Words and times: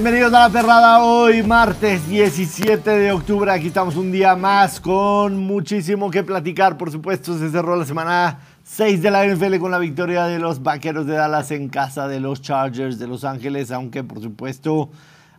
Bienvenidos 0.00 0.32
a 0.32 0.46
la 0.46 0.48
perrada 0.48 1.02
hoy, 1.02 1.42
martes 1.42 2.08
17 2.08 2.88
de 2.88 3.10
octubre. 3.10 3.50
Aquí 3.50 3.66
estamos 3.66 3.96
un 3.96 4.12
día 4.12 4.36
más 4.36 4.80
con 4.80 5.36
muchísimo 5.36 6.08
que 6.08 6.22
platicar. 6.22 6.78
Por 6.78 6.92
supuesto, 6.92 7.36
se 7.36 7.50
cerró 7.50 7.74
la 7.74 7.84
semana 7.84 8.38
6 8.62 9.02
de 9.02 9.10
la 9.10 9.26
NFL 9.26 9.58
con 9.58 9.72
la 9.72 9.80
victoria 9.80 10.26
de 10.26 10.38
los 10.38 10.62
Vaqueros 10.62 11.04
de 11.04 11.14
Dallas 11.14 11.50
en 11.50 11.68
casa 11.68 12.06
de 12.06 12.20
los 12.20 12.40
Chargers 12.42 13.00
de 13.00 13.08
Los 13.08 13.24
Ángeles, 13.24 13.72
aunque 13.72 14.04
por 14.04 14.22
supuesto 14.22 14.88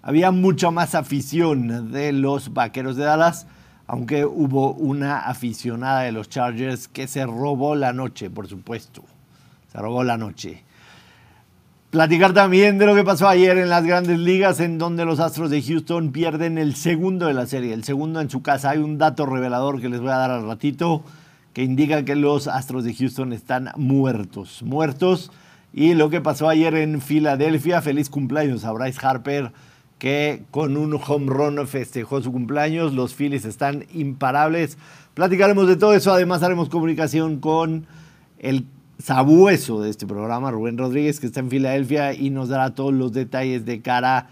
había 0.01 0.29
mucha 0.31 0.71
más 0.71 0.93
afición 0.93 1.93
de 1.93 2.11
los 2.11 2.53
Vaqueros 2.53 2.97
de 2.97 3.05
Dallas, 3.05 3.47
aunque 3.87 4.25
hubo 4.25 4.73
una 4.73 5.19
aficionada 5.19 6.01
de 6.01 6.11
los 6.11 6.27
Chargers 6.27 6.89
que 6.89 7.07
se 7.07 7.25
robó 7.25 7.75
la 7.75 7.93
noche, 7.93 8.29
por 8.29 8.49
supuesto. 8.49 9.05
Se 9.71 9.77
robó 9.77 10.03
la 10.03 10.17
noche. 10.17 10.65
Platicar 11.91 12.33
también 12.33 12.77
de 12.77 12.85
lo 12.85 12.93
que 12.93 13.03
pasó 13.03 13.27
ayer 13.27 13.57
en 13.57 13.67
las 13.67 13.83
grandes 13.83 14.19
ligas, 14.19 14.59
en 14.59 14.77
donde 14.77 15.05
los 15.05 15.19
Astros 15.19 15.49
de 15.49 15.59
Houston 15.59 16.11
pierden 16.11 16.59
el 16.59 16.75
segundo 16.75 17.25
de 17.25 17.33
la 17.33 17.47
serie, 17.47 17.73
el 17.73 17.83
segundo 17.83 18.21
en 18.21 18.29
su 18.29 18.43
casa. 18.43 18.69
Hay 18.69 18.77
un 18.77 18.99
dato 18.99 19.25
revelador 19.25 19.81
que 19.81 19.89
les 19.89 19.99
voy 19.99 20.11
a 20.11 20.17
dar 20.17 20.29
al 20.29 20.45
ratito 20.45 21.03
que 21.51 21.63
indica 21.63 22.05
que 22.05 22.15
los 22.15 22.47
Astros 22.47 22.83
de 22.83 22.93
Houston 22.93 23.33
están 23.33 23.71
muertos, 23.75 24.61
muertos. 24.61 25.31
Y 25.73 25.95
lo 25.95 26.11
que 26.11 26.21
pasó 26.21 26.47
ayer 26.47 26.75
en 26.75 27.01
Filadelfia, 27.01 27.81
feliz 27.81 28.11
cumpleaños 28.11 28.65
a 28.65 28.71
Bryce 28.71 28.99
Harper, 29.01 29.51
que 29.97 30.43
con 30.51 30.77
un 30.77 30.93
home 30.93 31.25
run 31.33 31.67
festejó 31.67 32.21
su 32.21 32.31
cumpleaños. 32.31 32.93
Los 32.93 33.15
Phillies 33.15 33.45
están 33.45 33.87
imparables. 33.95 34.77
Platicaremos 35.15 35.67
de 35.67 35.75
todo 35.75 35.95
eso. 35.95 36.13
Además, 36.13 36.43
haremos 36.43 36.69
comunicación 36.69 37.39
con 37.39 37.87
el 38.37 38.67
sabueso 38.99 39.81
de 39.81 39.89
este 39.89 40.05
programa, 40.05 40.51
Rubén 40.51 40.77
Rodríguez, 40.77 41.19
que 41.19 41.27
está 41.27 41.39
en 41.39 41.49
Filadelfia 41.49 42.13
y 42.13 42.29
nos 42.29 42.49
dará 42.49 42.75
todos 42.75 42.93
los 42.93 43.13
detalles 43.13 43.65
de 43.65 43.81
cara 43.81 44.27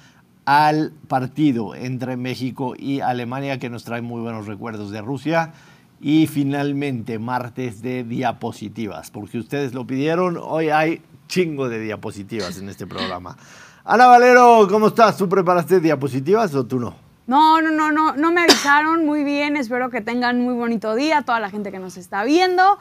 al 0.45 0.93
partido 1.07 1.73
entre 1.73 2.17
México 2.17 2.73
y 2.77 2.99
Alemania, 2.99 3.59
que 3.59 3.69
nos 3.69 3.83
trae 3.83 4.01
muy 4.01 4.21
buenos 4.21 4.45
recuerdos 4.45 4.91
de 4.91 5.01
Rusia. 5.01 5.53
Y 5.99 6.27
finalmente, 6.27 7.17
martes 7.17 7.81
de 7.81 8.03
diapositivas, 8.03 9.09
porque 9.09 9.39
ustedes 9.39 9.73
lo 9.73 9.87
pidieron, 9.87 10.37
hoy 10.39 10.69
hay 10.69 11.01
chingo 11.27 11.69
de 11.69 11.79
diapositivas 11.79 12.59
en 12.59 12.69
este 12.69 12.85
programa. 12.85 13.35
Ana 13.83 14.05
Valero, 14.05 14.67
¿cómo 14.69 14.87
estás? 14.87 15.17
¿Tú 15.17 15.27
preparaste 15.27 15.79
diapositivas 15.79 16.53
o 16.53 16.65
tú 16.65 16.79
no? 16.79 17.07
No, 17.25 17.61
no, 17.61 17.71
no, 17.71 17.91
no, 17.91 18.15
no 18.15 18.31
me 18.31 18.41
avisaron 18.41 19.05
muy 19.05 19.23
bien. 19.23 19.57
Espero 19.57 19.89
que 19.89 19.99
tengan 19.99 20.39
muy 20.39 20.53
bonito 20.53 20.95
día, 20.95 21.23
toda 21.23 21.41
la 21.41 21.49
gente 21.49 21.71
que 21.71 21.79
nos 21.79 21.97
está 21.97 22.23
viendo. 22.23 22.77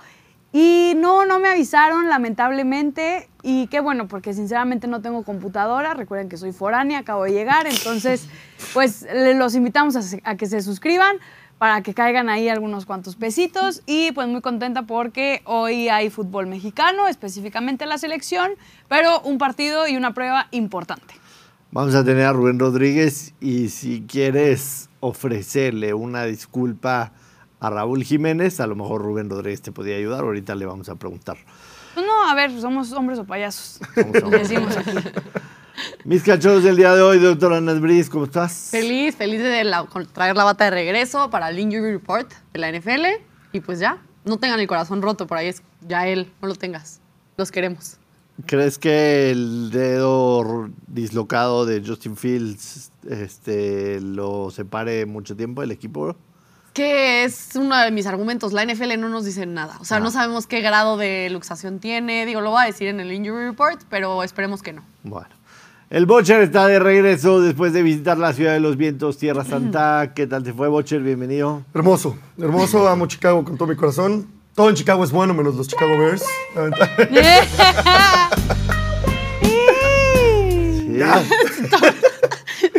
Y 0.58 0.94
no, 0.96 1.26
no 1.26 1.38
me 1.38 1.50
avisaron, 1.50 2.08
lamentablemente. 2.08 3.28
Y 3.42 3.66
qué 3.66 3.80
bueno, 3.80 4.08
porque 4.08 4.32
sinceramente 4.32 4.86
no 4.86 5.02
tengo 5.02 5.22
computadora. 5.22 5.92
Recuerden 5.92 6.30
que 6.30 6.38
soy 6.38 6.52
foránea, 6.52 7.00
acabo 7.00 7.24
de 7.24 7.32
llegar. 7.32 7.66
Entonces, 7.66 8.26
pues 8.72 9.06
los 9.34 9.54
invitamos 9.54 9.96
a, 9.96 10.00
a 10.24 10.38
que 10.38 10.46
se 10.46 10.62
suscriban 10.62 11.16
para 11.58 11.82
que 11.82 11.92
caigan 11.92 12.30
ahí 12.30 12.48
algunos 12.48 12.86
cuantos 12.86 13.16
pesitos 13.16 13.82
y 13.84 14.12
pues 14.12 14.28
muy 14.28 14.40
contenta 14.40 14.86
porque 14.86 15.42
hoy 15.44 15.90
hay 15.90 16.08
fútbol 16.08 16.46
mexicano, 16.46 17.06
específicamente 17.06 17.84
la 17.84 17.98
selección, 17.98 18.52
pero 18.88 19.20
un 19.20 19.36
partido 19.36 19.86
y 19.86 19.96
una 19.98 20.14
prueba 20.14 20.48
importante. 20.52 21.14
Vamos 21.70 21.94
a 21.94 22.02
tener 22.02 22.24
a 22.24 22.32
Rubén 22.32 22.58
Rodríguez 22.58 23.34
y 23.40 23.68
si 23.68 24.06
quieres 24.08 24.88
ofrecerle 25.00 25.92
una 25.92 26.24
disculpa 26.24 27.12
a 27.60 27.70
Raúl 27.70 28.04
Jiménez, 28.04 28.60
a 28.60 28.66
lo 28.66 28.76
mejor 28.76 29.02
Rubén 29.02 29.30
Rodríguez 29.30 29.62
te 29.62 29.72
podía 29.72 29.96
ayudar, 29.96 30.24
ahorita 30.24 30.54
le 30.54 30.66
vamos 30.66 30.88
a 30.88 30.94
preguntar. 30.96 31.36
Pues 31.94 32.04
no, 32.06 32.28
a 32.28 32.34
ver, 32.34 32.58
somos 32.60 32.92
hombres 32.92 33.18
o 33.18 33.24
payasos. 33.24 33.80
Somos 33.94 34.22
hombres. 34.22 34.48
Decimos 34.48 34.76
aquí. 34.76 34.90
Mis 36.04 36.22
cachorros 36.22 36.62
del 36.62 36.76
día 36.76 36.94
de 36.94 37.02
hoy, 37.02 37.18
doctora 37.18 37.58
Ana 37.58 37.74
Briz, 37.74 38.08
¿cómo 38.08 38.24
estás? 38.24 38.68
Feliz, 38.70 39.14
feliz 39.16 39.42
de 39.42 39.64
traer 40.12 40.36
la 40.36 40.44
bata 40.44 40.64
de 40.66 40.70
regreso 40.70 41.30
para 41.30 41.50
el 41.50 41.58
Injury 41.58 41.92
Report 41.92 42.30
de 42.52 42.58
la 42.58 42.70
NFL. 42.70 43.04
Y 43.52 43.60
pues 43.60 43.78
ya, 43.78 43.98
no 44.24 44.38
tengan 44.38 44.60
el 44.60 44.66
corazón 44.66 45.02
roto, 45.02 45.26
por 45.26 45.38
ahí 45.38 45.48
es 45.48 45.62
ya 45.86 46.06
él, 46.06 46.32
no 46.40 46.48
lo 46.48 46.54
tengas. 46.54 47.00
Los 47.36 47.50
queremos. 47.50 47.98
¿Crees 48.44 48.78
que 48.78 49.30
el 49.30 49.70
dedo 49.70 50.68
dislocado 50.86 51.64
de 51.64 51.82
Justin 51.84 52.16
Fields 52.16 52.92
este, 53.08 54.00
lo 54.00 54.50
separe 54.50 55.06
mucho 55.06 55.34
tiempo 55.36 55.62
del 55.62 55.70
equipo? 55.70 56.16
Que 56.76 57.24
es 57.24 57.52
uno 57.54 57.74
de 57.78 57.90
mis 57.90 58.06
argumentos. 58.06 58.52
La 58.52 58.62
NFL 58.62 59.00
no 59.00 59.08
nos 59.08 59.24
dice 59.24 59.46
nada. 59.46 59.78
O 59.80 59.86
sea, 59.86 59.98
no 59.98 60.08
ah. 60.08 60.10
sabemos 60.10 60.46
qué 60.46 60.60
grado 60.60 60.98
de 60.98 61.30
luxación 61.30 61.78
tiene. 61.78 62.26
Digo, 62.26 62.42
lo 62.42 62.52
va 62.52 62.64
a 62.64 62.66
decir 62.66 62.88
en 62.88 63.00
el 63.00 63.10
Injury 63.10 63.46
Report, 63.46 63.80
pero 63.88 64.22
esperemos 64.22 64.62
que 64.62 64.74
no. 64.74 64.84
Bueno. 65.02 65.30
El 65.88 66.04
Bocher 66.04 66.42
está 66.42 66.66
de 66.66 66.78
regreso 66.78 67.40
después 67.40 67.72
de 67.72 67.82
visitar 67.82 68.18
la 68.18 68.34
ciudad 68.34 68.52
de 68.52 68.60
los 68.60 68.76
vientos, 68.76 69.16
Tierra 69.16 69.42
Santa. 69.46 70.12
¿Qué 70.14 70.26
tal 70.26 70.42
te 70.42 70.52
fue, 70.52 70.68
Bocher? 70.68 71.00
Bienvenido. 71.00 71.64
Hermoso, 71.72 72.18
hermoso. 72.38 72.86
Amo 72.86 73.06
Chicago 73.06 73.42
con 73.42 73.56
todo 73.56 73.68
mi 73.68 73.76
corazón. 73.76 74.26
Todo 74.54 74.68
en 74.68 74.74
Chicago 74.74 75.02
es 75.02 75.12
bueno, 75.12 75.32
menos 75.32 75.54
los 75.54 75.68
Chicago 75.68 75.98
Bears. 75.98 76.26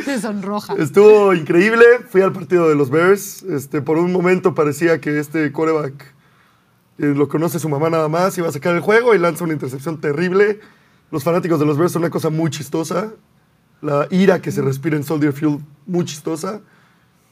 Se 0.08 0.22
sonroja. 0.22 0.74
Estuvo 0.76 1.34
increíble. 1.34 1.86
Fui 2.10 2.22
al 2.22 2.34
partido 2.34 2.68
de 2.68 2.76
los 2.76 2.90
Bears. 2.90 3.44
Este, 3.44 3.82
por 3.82 3.98
un 3.98 4.12
momento 4.12 4.56
parecía 4.56 5.00
que 5.00 5.20
este 5.20 5.52
coreback 5.52 6.14
eh, 6.98 7.14
lo 7.16 7.28
conoce 7.28 7.60
su 7.60 7.70
mamá 7.70 7.90
nada 7.90 8.08
más. 8.08 8.38
Iba 8.38 8.50
a 8.50 8.52
sacar 8.52 8.76
el 8.76 8.82
juego 8.82 9.14
y 9.14 9.20
lanza 9.20 9.44
una 9.44 9.54
intercepción 9.54 10.02
terrible 10.02 10.60
los 11.12 11.24
fanáticos 11.24 11.60
de 11.60 11.66
los 11.66 11.78
Bears 11.78 11.94
son 11.94 12.02
una 12.02 12.10
cosa 12.10 12.30
muy 12.30 12.50
chistosa. 12.50 13.14
La 13.82 14.08
ira 14.10 14.42
que 14.42 14.52
se 14.52 14.62
respira 14.62 14.98
en 14.98 15.04
Soldier 15.04 15.32
Field, 15.32 15.62
muy 15.86 16.04
chistosa. 16.06 16.62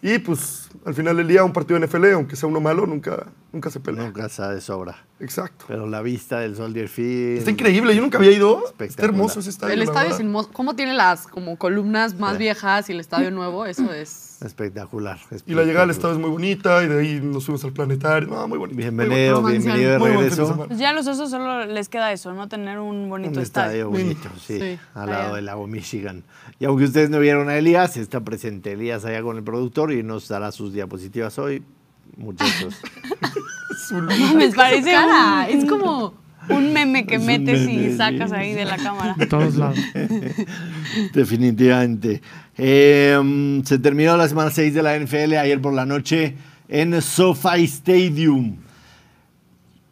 Y 0.02 0.20
pues 0.20 0.70
al 0.86 0.94
final 0.94 1.18
del 1.18 1.28
día, 1.28 1.44
un 1.44 1.54
partido 1.54 1.80
de 1.80 1.88
NFL, 1.88 2.06
aunque 2.14 2.36
sea 2.36 2.48
uno 2.48 2.62
malo, 2.62 2.86
nunca, 2.86 3.26
nunca 3.52 3.72
se 3.72 3.80
pelea. 3.80 4.06
Nunca 4.06 4.30
se 4.30 4.44
de 4.44 4.62
sobra. 4.62 5.04
Exacto. 5.20 5.66
Pero 5.68 5.88
la 5.88 6.02
vista 6.02 6.40
del 6.40 6.56
Soldier 6.56 6.88
Field. 6.90 7.40
Está 7.40 7.52
increíble, 7.52 7.96
yo 7.96 8.02
nunca 8.02 8.18
había 8.18 8.32
ido. 8.32 8.64
Está 8.78 9.06
hermoso 9.06 9.40
ese 9.40 9.50
estadio. 9.50 9.74
El 9.74 9.82
estadio 9.82 10.14
es 10.14 10.20
hermoso. 10.20 10.52
¿Cómo 10.52 10.76
tiene 10.76 10.94
las 10.94 11.26
como 11.26 11.58
columnas 11.58 12.20
más 12.20 12.38
viejas 12.38 12.90
y 12.90 12.94
el 12.94 13.00
estadio 13.00 13.32
nuevo? 13.32 13.66
Eso 13.66 13.92
es. 13.94 14.42
Espectacular, 14.42 15.18
Y 15.48 15.54
la 15.54 15.64
llegada 15.64 15.86
al 15.86 15.90
estado 15.90 16.14
es 16.14 16.20
muy 16.20 16.30
bonita 16.30 16.84
y 16.84 16.88
de 16.88 17.00
ahí 17.00 17.22
nos 17.24 17.46
fuimos 17.46 17.64
al 17.64 17.72
planetario. 17.72 18.28
No, 18.28 18.48
muy 18.48 18.58
bonito. 18.58 18.78
Bienvenido, 18.78 19.42
bienvenido 19.42 19.92
de 19.92 19.98
regreso. 19.98 20.66
Pues 20.68 20.78
ya 20.78 20.90
a 20.90 20.94
los 20.94 21.08
osos 21.08 21.32
solo 21.32 21.66
les 21.66 21.88
queda 21.88 22.12
eso, 22.12 22.34
¿no? 22.34 22.50
Tener 22.50 22.80
un 22.80 23.10
bonito 23.10 23.40
un 23.40 23.40
estadio. 23.40 23.90
bonito, 23.90 24.30
sí, 24.46 24.78
al 24.94 25.10
lado 25.10 25.36
del 25.36 25.46
lago 25.46 25.66
Michigan. 25.68 26.24
Y 26.60 26.66
aunque 26.66 26.86
ustedes 26.86 27.10
no 27.10 27.20
vieron 27.20 27.50
a 27.50 27.58
Elías, 27.58 27.98
está 27.98 28.22
presente 28.22 28.72
Elías 28.72 29.04
allá 29.04 29.22
con 29.22 29.38
el 29.38 29.44
productor 29.44 29.92
y 29.92 30.04
nos 30.04 30.28
dará 30.28 30.52
sus 30.52 30.74
diapositivas 30.74 31.38
hoy. 31.38 31.64
Muchachos. 32.18 32.76
Me 34.36 34.50
parece 34.52 34.96
Es 35.50 35.66
como 35.66 36.14
un 36.50 36.74
meme 36.74 37.06
que 37.06 37.20
metes 37.20 37.68
y 37.68 37.96
sacas 37.98 38.32
ahí 38.32 38.54
de 38.54 38.66
la 38.66 38.78
cámara. 38.78 39.16
De 39.18 39.26
todos 39.26 39.56
lados. 39.56 39.78
Definitivamente. 41.14 42.22
Em, 42.58 43.64
se 43.64 43.78
terminó 43.80 44.16
la 44.16 44.30
semana 44.30 44.50
6 44.50 44.74
de 44.74 44.84
la 44.84 44.98
NFL 44.98 45.34
ayer 45.34 45.60
por 45.60 45.74
la 45.74 45.86
noche 45.86 46.36
en 46.70 47.02
SoFi 47.02 47.64
Stadium. 47.66 48.58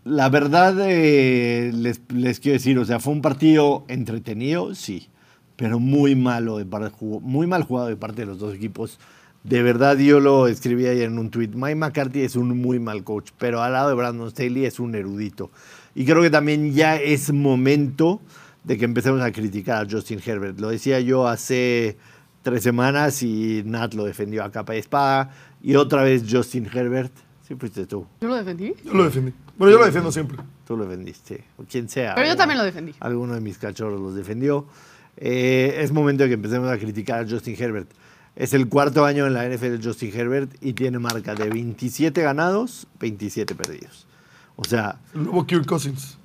La 0.06 0.30
verdad, 0.30 0.76
eh, 0.80 1.72
les, 1.74 2.02
les, 2.10 2.40
quiero 2.40 2.54
decir, 2.54 2.78
o 2.78 2.86
sea, 2.86 3.00
fue 3.00 3.14
un 3.14 3.22
partido 3.22 3.86
entretenido, 3.88 4.76
sí, 4.76 5.10
pero 5.56 5.80
muy 5.80 6.16
malo, 6.16 6.58
de 6.58 6.66
muy 7.22 7.48
mal 7.48 7.64
jugado 7.64 7.88
de 7.88 7.96
parte 7.96 8.22
de 8.22 8.28
los 8.28 8.40
dos 8.40 8.56
equipos. 8.56 9.00
De 9.44 9.62
verdad, 9.62 9.98
yo 9.98 10.20
lo 10.20 10.48
escribí 10.48 10.88
ayer 10.88 11.06
en 11.06 11.20
un 11.20 11.30
tweet. 11.30 11.50
Mike 11.54 11.76
McCarthy 11.76 12.22
es 12.22 12.36
un 12.36 12.58
muy 12.62 12.80
mal 12.80 13.04
coach, 13.04 13.32
pero 13.38 13.62
al 13.62 13.74
lado 13.74 13.90
de 13.90 13.96
Brandon 13.96 14.32
Staley 14.32 14.66
es 14.66 14.80
un 14.80 14.96
erudito. 14.96 15.52
Y 15.96 16.06
creo 16.06 16.22
que 16.22 16.30
también 16.30 16.74
ya 16.74 16.96
es 16.96 17.32
momento 17.32 18.22
de 18.64 18.78
que 18.78 18.86
empecemos 18.86 19.22
a 19.22 19.32
criticar 19.32 19.86
a 19.86 19.90
Justin 19.90 20.22
Herbert. 20.26 20.60
Lo 20.60 20.70
decía 20.70 21.02
yo 21.02 21.28
hace 21.28 21.98
tres 22.42 22.64
semanas 22.64 23.22
y 23.22 23.64
Nat 23.66 23.94
lo 23.94 24.06
defendió 24.06 24.44
a 24.44 24.52
capa 24.52 24.76
y 24.76 24.80
espada. 24.80 25.32
Y 25.62 25.76
otra 25.76 26.04
vez 26.04 26.24
Justin 26.30 26.68
Herbert. 26.72 27.12
Sí, 27.48 27.56
fuiste 27.56 27.86
tú. 27.86 28.08
¿Yo 28.22 28.30
lo 28.30 28.36
defendí? 28.36 28.74
Yo 28.86 28.94
lo 28.94 29.04
defendí. 29.04 29.34
Bueno, 29.58 29.74
yo 29.74 29.80
lo 29.80 29.86
defiendo 29.86 30.12
siempre. 30.12 30.38
Tú 30.66 30.78
lo 30.78 30.86
defendiste. 30.86 31.44
O 31.58 31.64
quien 31.64 31.90
sea. 31.90 32.16
Pero 32.16 32.28
yo 32.28 32.36
también 32.38 32.58
lo 32.58 32.64
defendí. 32.64 32.94
Alguno 33.02 33.34
de 33.34 33.42
mis 33.42 33.58
cachorros 33.58 34.00
los 34.00 34.16
defendió. 34.16 34.66
Eh, 35.18 35.78
es 35.80 35.92
momento 35.92 36.24
de 36.24 36.30
que 36.30 36.36
empecemos 36.36 36.70
a 36.70 36.78
criticar 36.78 37.26
a 37.26 37.30
Justin 37.30 37.56
Herbert. 37.58 37.90
Es 38.36 38.54
el 38.54 38.68
cuarto 38.68 39.06
año 39.06 39.28
en 39.28 39.34
la 39.34 39.48
NFL 39.48 39.78
de 39.78 39.84
Justin 39.84 40.12
Herbert 40.14 40.56
y 40.60 40.74
tiene 40.74 40.98
marca 40.98 41.36
de 41.36 41.50
27 41.50 42.22
ganados, 42.22 42.88
27 43.00 43.54
perdidos. 43.54 44.08
O 44.56 44.64
sea. 44.64 45.00
El 45.14 45.24
nuevo 45.24 45.46
Kirk 45.46 45.66
Cousins. 45.66 46.18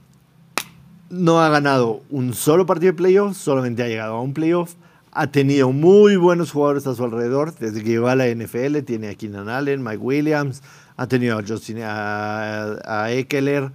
No 1.10 1.40
ha 1.40 1.48
ganado 1.48 2.02
un 2.10 2.34
solo 2.34 2.66
partido 2.66 2.92
de 2.92 2.96
playoff, 2.96 3.36
solamente 3.36 3.82
ha 3.82 3.88
llegado 3.88 4.16
a 4.16 4.22
un 4.22 4.32
playoff. 4.32 4.74
Ha 5.12 5.26
tenido 5.28 5.72
muy 5.72 6.16
buenos 6.16 6.52
jugadores 6.52 6.86
a 6.86 6.94
su 6.94 7.04
alrededor 7.04 7.54
desde 7.54 7.82
que 7.82 7.90
llegó 7.90 8.08
a 8.08 8.16
la 8.16 8.26
NFL. 8.26 8.78
Tiene 8.84 9.08
a 9.08 9.14
Keenan 9.14 9.48
Allen, 9.48 9.82
Mike 9.82 9.98
Williams, 9.98 10.62
ha 10.96 11.06
tenido 11.06 11.38
a 11.38 11.44
Justin, 11.46 11.78
a, 11.82 13.06
Eckler. 13.10 13.70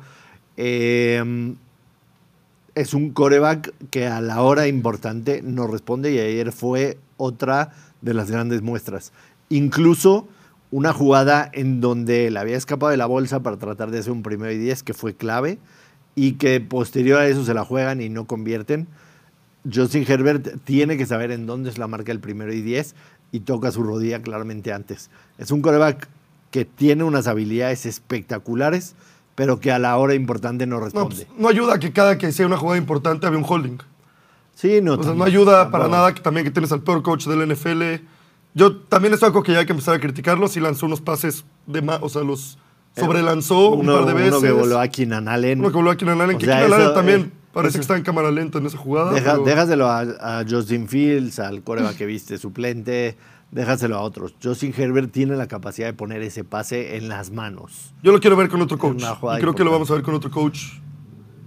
Em, 0.57 1.55
es 2.75 2.93
un 2.93 3.11
coreback 3.11 3.73
que 3.89 4.07
a 4.07 4.21
la 4.21 4.41
hora 4.41 4.67
importante 4.67 5.41
no 5.43 5.67
responde 5.67 6.11
y 6.11 6.19
ayer 6.19 6.51
fue 6.51 6.97
otra 7.17 7.71
de 8.01 8.13
las 8.13 8.31
grandes 8.31 8.61
muestras. 8.61 9.11
Incluso 9.49 10.27
una 10.71 10.91
jugada 10.91 11.49
en 11.53 11.81
donde 11.81 12.31
le 12.31 12.39
había 12.39 12.57
escapado 12.57 12.89
de 12.89 12.97
la 12.97 13.05
bolsa 13.05 13.41
para 13.41 13.57
tratar 13.57 13.91
de 13.91 13.99
hacer 13.99 14.11
un 14.11 14.23
primero 14.23 14.51
y 14.51 14.57
diez 14.57 14.81
que 14.81 14.93
fue 14.93 15.13
clave 15.13 15.59
y 16.15 16.33
que 16.33 16.59
posterior 16.61 17.19
a 17.19 17.27
eso 17.27 17.45
se 17.45 17.53
la 17.53 17.63
juegan 17.63 18.01
y 18.01 18.09
no 18.09 18.25
convierten. 18.25 18.87
Justin 19.71 20.05
Herbert 20.07 20.63
tiene 20.63 20.97
que 20.97 21.05
saber 21.05 21.31
en 21.31 21.45
dónde 21.45 21.69
es 21.69 21.77
la 21.77 21.87
marca 21.87 22.11
el 22.11 22.19
primero 22.19 22.51
y 22.51 22.61
diez 22.61 22.95
y 23.31 23.41
toca 23.41 23.71
su 23.71 23.83
rodilla 23.83 24.21
claramente 24.21 24.73
antes. 24.73 25.09
Es 25.37 25.51
un 25.51 25.61
coreback 25.61 26.07
que 26.49 26.65
tiene 26.65 27.03
unas 27.03 27.27
habilidades 27.27 27.85
espectaculares, 27.85 28.95
pero 29.35 29.59
que 29.59 29.71
a 29.71 29.79
la 29.79 29.97
hora 29.97 30.13
importante 30.13 30.65
no 30.67 30.77
No, 30.79 30.85
responde. 30.85 31.25
pues, 31.25 31.39
no 31.39 31.47
ayuda 31.47 31.79
que 31.79 31.91
cada 31.91 32.17
que 32.17 32.31
sea 32.31 32.45
una 32.45 32.57
jugada 32.57 32.77
importante 32.77 33.25
había 33.27 33.39
un 33.39 33.45
holding. 33.47 33.77
sí, 34.55 34.79
no. 34.81 34.93
O 34.93 34.95
sea, 34.97 35.03
no 35.05 35.09
también, 35.19 35.27
ayuda 35.27 35.71
para 35.71 35.87
nada 35.87 36.13
que 36.13 36.21
también 36.21 36.45
que 36.45 36.51
tienes 36.51 36.71
al 36.71 36.81
peor 36.81 37.01
coach 37.01 37.25
del 37.25 37.41
NFL. 37.51 38.01
Yo 38.53 38.75
también 38.77 39.13
es 39.15 39.23
algo 39.23 39.41
que 39.41 39.51
ya 39.51 39.59
hay 39.59 39.65
que 39.65 39.71
empezar 39.73 39.95
a 39.95 39.99
criticarlo. 39.99 40.47
Si 40.47 40.59
lanzó 40.59 40.85
unos 40.85 41.01
pases 41.01 41.43
de 41.65 41.81
más, 41.81 41.99
o 42.03 42.09
sea, 42.09 42.21
los 42.21 42.59
sobrelanzó 42.95 43.69
un 43.71 43.81
Uno- 43.89 43.97
par 43.97 44.05
de 44.05 44.13
veces. 44.13 44.31
Uno 44.33 44.41
que 44.41 44.51
voló 44.51 44.79
a 44.79 44.87
Keenan 44.87 45.27
Allen. 45.27 45.59
Uno 45.59 45.69
que 45.69 45.75
voló 45.77 45.89
a 45.91 45.97
Keenan 45.97 46.21
Allen. 46.21 46.35
O 46.35 46.39
que 46.39 46.45
sea, 46.45 46.59
Keenan 46.61 46.73
Allen 46.81 46.93
también 46.93 47.21
eh, 47.21 47.29
parece 47.51 47.69
eso- 47.69 47.77
que 47.79 47.81
está 47.81 47.97
en 47.97 48.03
cámara 48.03 48.29
lenta 48.29 48.59
en 48.59 48.67
esa 48.67 48.77
jugada. 48.77 49.11
Deja- 49.11 49.31
pero- 49.33 49.43
Déjaselo 49.45 49.87
a, 49.89 50.01
a 50.01 50.45
Justin 50.47 50.87
Fields, 50.87 51.39
al 51.39 51.63
coreback 51.63 51.97
que 51.97 52.05
viste 52.05 52.37
suplente, 52.37 53.17
déjaselo 53.53 53.95
a 53.97 54.01
otros. 54.01 54.35
Justin 54.43 54.73
Herbert 54.75 55.11
tiene 55.11 55.35
la 55.35 55.47
capacidad 55.47 55.87
de 55.87 55.93
poner 55.93 56.21
ese 56.21 56.43
pase 56.43 56.97
en 56.97 57.07
las 57.09 57.31
manos. 57.31 57.93
Yo 58.03 58.11
lo 58.11 58.19
quiero 58.19 58.35
ver 58.35 58.49
con 58.49 58.61
otro 58.61 58.77
coach. 58.77 59.01
Y 59.03 59.39
creo 59.39 59.53
que 59.55 59.63
lo 59.63 59.71
vamos 59.71 59.89
a 59.91 59.93
ver 59.93 60.03
con 60.03 60.13
otro 60.15 60.31
coach. 60.31 60.59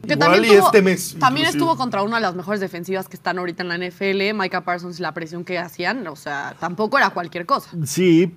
Que 0.07 0.13
Igual 0.15 0.19
también 0.33 0.45
y 0.45 0.57
tuvo- 0.57 0.67
este 0.67 0.83
mes. 0.83 1.17
También 1.19 1.47
inclusive. 1.47 1.49
estuvo 1.65 1.77
contra 1.77 2.03
una 2.03 2.17
de 2.17 2.23
las 2.23 2.37
mejores 2.37 2.61
defensivas 2.61 3.09
que 3.09 3.17
están 3.17 3.39
ahorita 3.39 3.63
en 3.65 3.69
la 3.69 3.75
NFL. 3.77 4.35
Micah 4.35 4.61
Parsons, 4.65 5.01
la 5.01 5.13
presión 5.15 5.45
que 5.45 5.59
hacían, 5.59 6.07
o 6.07 6.15
sea, 6.15 6.55
tampoco 6.61 6.97
era 6.97 7.11
cualquier 7.11 7.45
cosa. 7.45 7.71
Sí, 7.85 8.33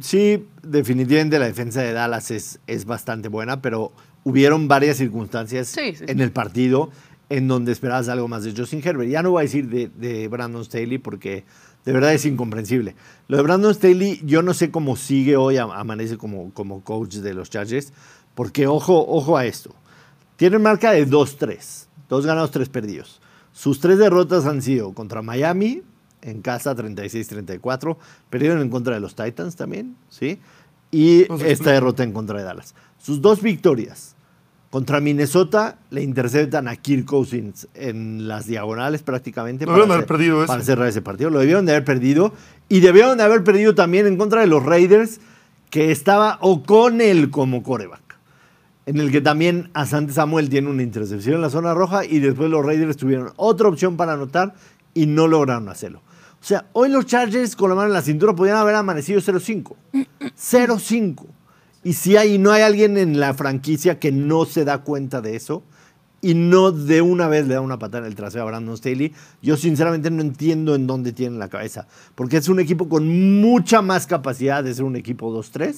sí, 0.00 0.46
definitivamente 0.62 1.38
la 1.38 1.46
defensa 1.46 1.82
de 1.82 1.92
Dallas 1.92 2.30
es, 2.30 2.60
es 2.66 2.86
bastante 2.86 3.28
buena, 3.28 3.60
pero 3.60 3.92
hubieron 4.24 4.68
varias 4.68 4.96
circunstancias 4.96 5.68
Sí, 5.68 5.94
sí, 5.94 6.04
en 6.08 6.16
sí. 6.16 6.22
el 6.22 6.32
partido 6.32 6.90
en 7.28 7.48
donde 7.48 7.72
esperabas 7.72 8.08
algo 8.08 8.28
más 8.28 8.44
de 8.44 8.54
Justin 8.56 8.80
Herbert. 8.84 9.10
Ya 9.10 9.22
no 9.22 9.32
voy 9.32 9.40
a 9.40 9.42
decir 9.44 9.68
de, 9.68 9.88
de 9.88 10.28
Brandon 10.28 10.64
Staley 10.64 10.98
porque 10.98 11.44
de 11.84 11.92
verdad 11.92 12.14
es 12.14 12.24
incomprensible. 12.24 12.94
Lo 13.28 13.36
de 13.36 13.42
Brandon 13.42 13.74
Staley, 13.74 14.20
yo 14.24 14.42
no 14.42 14.54
sé 14.54 14.70
cómo 14.70 14.96
sigue 14.96 15.36
hoy, 15.36 15.56
am- 15.56 15.70
amanece 15.70 16.16
como, 16.16 16.52
como 16.54 16.82
coach 16.82 17.16
de 17.16 17.34
los 17.34 17.50
Chargers, 17.50 17.92
porque 18.34 18.66
ojo, 18.66 19.04
ojo 19.08 19.36
a 19.36 19.46
esto. 19.46 19.74
Tienen 20.36 20.62
marca 20.62 20.92
de 20.92 21.06
2-3, 21.06 21.86
dos 22.08 22.26
ganados, 22.26 22.50
tres 22.50 22.68
perdidos. 22.68 23.20
Sus 23.52 23.80
tres 23.80 23.98
derrotas 23.98 24.46
han 24.46 24.62
sido 24.62 24.92
contra 24.94 25.22
Miami, 25.22 25.82
en 26.22 26.40
casa 26.40 26.74
36-34, 26.74 27.96
perdieron 28.30 28.60
en 28.62 28.70
contra 28.70 28.94
de 28.94 29.00
los 29.00 29.14
Titans 29.14 29.56
también, 29.56 29.96
¿sí? 30.08 30.38
Y 30.90 31.22
Entonces, 31.22 31.50
esta 31.52 31.72
derrota 31.72 32.02
en 32.02 32.12
contra 32.12 32.38
de 32.38 32.44
Dallas. 32.44 32.74
Sus 32.98 33.20
dos 33.20 33.42
victorias, 33.42 34.11
contra 34.72 35.00
Minnesota 35.00 35.76
le 35.90 36.02
interceptan 36.02 36.66
a 36.66 36.76
Kirk 36.76 37.04
Cousins 37.04 37.68
en 37.74 38.26
las 38.26 38.46
diagonales 38.46 39.02
prácticamente. 39.02 39.66
Lo 39.66 39.72
debieron 39.72 39.92
haber 39.92 40.06
perdido 40.06 40.38
ese. 40.38 40.46
Para 40.46 40.62
cerrar 40.62 40.88
ese 40.88 41.02
partido. 41.02 41.28
Lo 41.28 41.40
debieron 41.40 41.66
de 41.66 41.72
haber 41.72 41.84
perdido. 41.84 42.32
Y 42.70 42.80
debieron 42.80 43.18
de 43.18 43.24
haber 43.24 43.44
perdido 43.44 43.74
también 43.74 44.06
en 44.06 44.16
contra 44.16 44.40
de 44.40 44.46
los 44.46 44.64
Raiders, 44.64 45.20
que 45.68 45.92
estaba 45.92 46.38
O'Connell 46.40 47.28
como 47.28 47.62
coreback. 47.62 48.16
En 48.86 48.96
el 48.96 49.12
que 49.12 49.20
también 49.20 49.68
Asante 49.74 50.14
Samuel 50.14 50.48
tiene 50.48 50.70
una 50.70 50.82
intercepción 50.82 51.34
en 51.34 51.42
la 51.42 51.50
zona 51.50 51.74
roja 51.74 52.06
y 52.06 52.20
después 52.20 52.48
los 52.48 52.64
Raiders 52.64 52.96
tuvieron 52.96 53.30
otra 53.36 53.68
opción 53.68 53.98
para 53.98 54.14
anotar 54.14 54.54
y 54.94 55.04
no 55.04 55.28
lograron 55.28 55.68
hacerlo. 55.68 55.98
O 56.40 56.44
sea, 56.44 56.64
hoy 56.72 56.88
los 56.88 57.04
Chargers 57.04 57.56
con 57.56 57.68
la 57.68 57.74
mano 57.74 57.88
en 57.88 57.94
la 57.94 58.00
cintura 58.00 58.34
podrían 58.34 58.56
haber 58.56 58.76
amanecido 58.76 59.20
0-5. 59.20 59.76
0-5. 60.34 61.26
Y 61.84 61.94
si 61.94 62.16
hay, 62.16 62.38
no 62.38 62.52
hay 62.52 62.62
alguien 62.62 62.96
en 62.96 63.18
la 63.18 63.34
franquicia 63.34 63.98
que 63.98 64.12
no 64.12 64.44
se 64.44 64.64
da 64.64 64.82
cuenta 64.82 65.20
de 65.20 65.34
eso 65.36 65.64
y 66.20 66.34
no 66.34 66.70
de 66.70 67.02
una 67.02 67.26
vez 67.26 67.48
le 67.48 67.54
da 67.54 67.60
una 67.60 67.78
patada 67.80 68.06
en 68.06 68.12
el 68.12 68.14
trasero 68.14 68.44
a 68.44 68.46
Brandon 68.46 68.76
Staley, 68.76 69.12
yo 69.42 69.56
sinceramente 69.56 70.08
no 70.10 70.22
entiendo 70.22 70.76
en 70.76 70.86
dónde 70.86 71.12
tienen 71.12 71.40
la 71.40 71.48
cabeza. 71.48 71.88
Porque 72.14 72.36
es 72.36 72.48
un 72.48 72.60
equipo 72.60 72.88
con 72.88 73.40
mucha 73.40 73.82
más 73.82 74.06
capacidad 74.06 74.62
de 74.62 74.72
ser 74.72 74.84
un 74.84 74.94
equipo 74.94 75.36
2-3. 75.36 75.74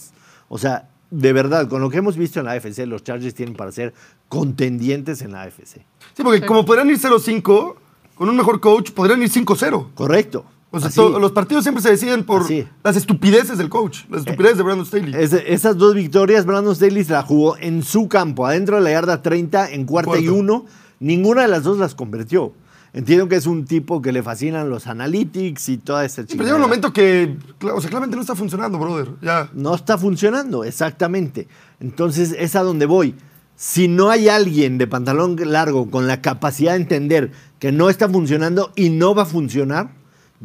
O 0.50 0.58
sea, 0.58 0.90
de 1.10 1.32
verdad, 1.32 1.68
con 1.68 1.80
lo 1.80 1.88
que 1.88 1.96
hemos 1.96 2.18
visto 2.18 2.40
en 2.40 2.46
la 2.46 2.52
AFC, 2.52 2.80
los 2.86 3.02
Chargers 3.02 3.34
tienen 3.34 3.54
para 3.54 3.72
ser 3.72 3.94
contendientes 4.28 5.22
en 5.22 5.32
la 5.32 5.42
AFC. 5.42 5.80
Sí, 6.14 6.22
porque 6.22 6.40
Sí. 6.40 6.46
como 6.46 6.64
podrían 6.66 6.90
ir 6.90 6.98
0-5, 6.98 7.76
con 8.14 8.28
un 8.28 8.36
mejor 8.36 8.60
coach 8.60 8.90
podrían 8.90 9.22
ir 9.22 9.30
5-0. 9.30 9.90
Correcto. 9.94 10.44
O 10.74 10.80
sea, 10.80 11.04
los 11.18 11.32
partidos 11.32 11.64
siempre 11.64 11.82
se 11.82 11.90
deciden 11.90 12.24
por 12.24 12.42
Así. 12.42 12.66
las 12.82 12.96
estupideces 12.96 13.58
del 13.58 13.68
coach, 13.68 14.00
las 14.10 14.20
estupideces 14.20 14.56
de 14.58 14.62
Brandon 14.64 14.84
Staley. 14.86 15.14
Esas 15.46 15.76
dos 15.78 15.94
victorias, 15.94 16.44
Brandon 16.46 16.74
Staley 16.74 17.04
la 17.04 17.22
jugó 17.22 17.56
en 17.58 17.82
su 17.82 18.08
campo, 18.08 18.46
adentro 18.46 18.76
de 18.76 18.82
la 18.82 18.90
yarda 18.90 19.22
30, 19.22 19.70
en 19.70 19.84
cuarta 19.86 20.18
y 20.18 20.24
Cuarto. 20.26 20.34
uno. 20.34 20.66
Ninguna 21.00 21.42
de 21.42 21.48
las 21.48 21.62
dos 21.64 21.78
las 21.78 21.94
convirtió. 21.94 22.52
Entiendo 22.92 23.28
que 23.28 23.34
es 23.36 23.46
un 23.46 23.64
tipo 23.64 24.00
que 24.00 24.12
le 24.12 24.22
fascinan 24.22 24.70
los 24.70 24.86
analytics 24.86 25.68
y 25.68 25.78
toda 25.78 26.04
esa 26.04 26.22
chica. 26.24 26.36
pero 26.36 26.44
llega 26.44 26.56
un 26.56 26.62
momento 26.62 26.92
que, 26.92 27.36
o 27.60 27.80
sea, 27.80 27.90
claramente 27.90 28.14
no 28.16 28.22
está 28.22 28.36
funcionando, 28.36 28.78
brother. 28.78 29.10
Ya. 29.20 29.50
No 29.52 29.74
está 29.74 29.98
funcionando, 29.98 30.62
exactamente. 30.62 31.48
Entonces 31.80 32.34
es 32.38 32.54
a 32.54 32.62
donde 32.62 32.86
voy. 32.86 33.16
Si 33.56 33.88
no 33.88 34.10
hay 34.10 34.28
alguien 34.28 34.78
de 34.78 34.86
pantalón 34.86 35.36
largo 35.44 35.90
con 35.90 36.06
la 36.06 36.20
capacidad 36.22 36.72
de 36.72 36.82
entender 36.82 37.32
que 37.58 37.72
no 37.72 37.90
está 37.90 38.08
funcionando 38.08 38.72
y 38.76 38.90
no 38.90 39.14
va 39.14 39.22
a 39.24 39.26
funcionar, 39.26 39.90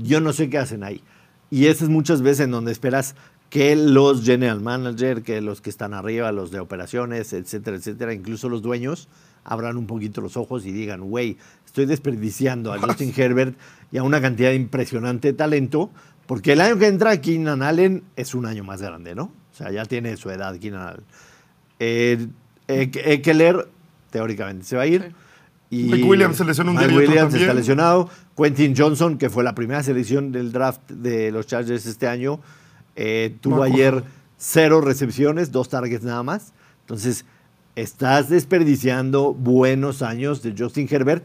yo 0.01 0.19
no 0.21 0.33
sé 0.33 0.49
qué 0.49 0.57
hacen 0.57 0.83
ahí. 0.83 1.03
Y 1.51 1.67
eso 1.67 1.83
es 1.83 1.89
muchas 1.89 2.21
veces 2.21 2.41
en 2.45 2.51
donde 2.51 2.71
esperas 2.71 3.15
que 3.49 3.75
los 3.75 4.23
general 4.23 4.61
manager, 4.61 5.23
que 5.23 5.41
los 5.41 5.61
que 5.61 5.69
están 5.69 5.93
arriba, 5.93 6.31
los 6.31 6.51
de 6.51 6.59
operaciones, 6.59 7.33
etcétera, 7.33 7.77
etcétera, 7.77 8.13
incluso 8.13 8.47
los 8.49 8.61
dueños, 8.61 9.07
abran 9.43 9.77
un 9.77 9.87
poquito 9.87 10.21
los 10.21 10.37
ojos 10.37 10.65
y 10.67 10.71
digan, 10.71 11.01
güey, 11.01 11.37
estoy 11.65 11.85
desperdiciando 11.87 12.71
a 12.71 12.77
Justin 12.81 13.11
Herbert 13.15 13.57
y 13.91 13.97
a 13.97 14.03
una 14.03 14.21
cantidad 14.21 14.51
impresionante 14.51 15.29
de 15.29 15.33
talento, 15.33 15.89
porque 16.27 16.53
el 16.53 16.61
año 16.61 16.77
que 16.77 16.85
entra 16.87 17.19
Keenan 17.19 17.63
Allen 17.63 18.03
es 18.15 18.35
un 18.35 18.45
año 18.45 18.63
más 18.63 18.81
grande, 18.83 19.15
¿no? 19.15 19.23
O 19.51 19.55
sea, 19.57 19.71
ya 19.71 19.85
tiene 19.85 20.15
su 20.17 20.29
edad 20.29 20.55
Keenan 20.59 20.87
Allen. 20.87 21.03
Eh, 21.79 22.27
Ek- 22.67 23.01
Ekeler, 23.03 23.67
teóricamente, 24.11 24.63
se 24.65 24.75
va 24.75 24.83
a 24.83 24.87
ir. 24.87 25.11
Y 25.71 25.83
Mike 25.83 26.03
Williams 26.03 26.37
se 26.37 26.45
lesionó 26.45 26.71
un 26.71 26.77
Mike 26.77 26.89
día 26.89 26.97
otro 26.99 27.09
Williams 27.09 27.33
está 27.33 27.53
lesionado. 27.53 28.09
Quentin 28.41 28.73
Johnson, 28.75 29.17
que 29.17 29.29
fue 29.29 29.43
la 29.43 29.53
primera 29.55 29.83
selección 29.83 30.31
del 30.31 30.51
draft 30.51 30.89
de 30.89 31.31
los 31.31 31.45
Chargers 31.47 31.85
este 31.85 32.07
año, 32.07 32.39
eh, 32.95 33.35
tuvo 33.41 33.57
No, 33.57 33.63
ayer 33.63 34.03
cero 34.37 34.81
recepciones, 34.81 35.51
dos 35.51 35.69
targets 35.69 36.03
nada 36.03 36.23
más. 36.23 36.53
Entonces, 36.81 37.25
estás 37.75 38.29
desperdiciando 38.29 39.33
buenos 39.33 40.01
años 40.01 40.41
de 40.41 40.55
Justin 40.57 40.87
Herbert, 40.89 41.23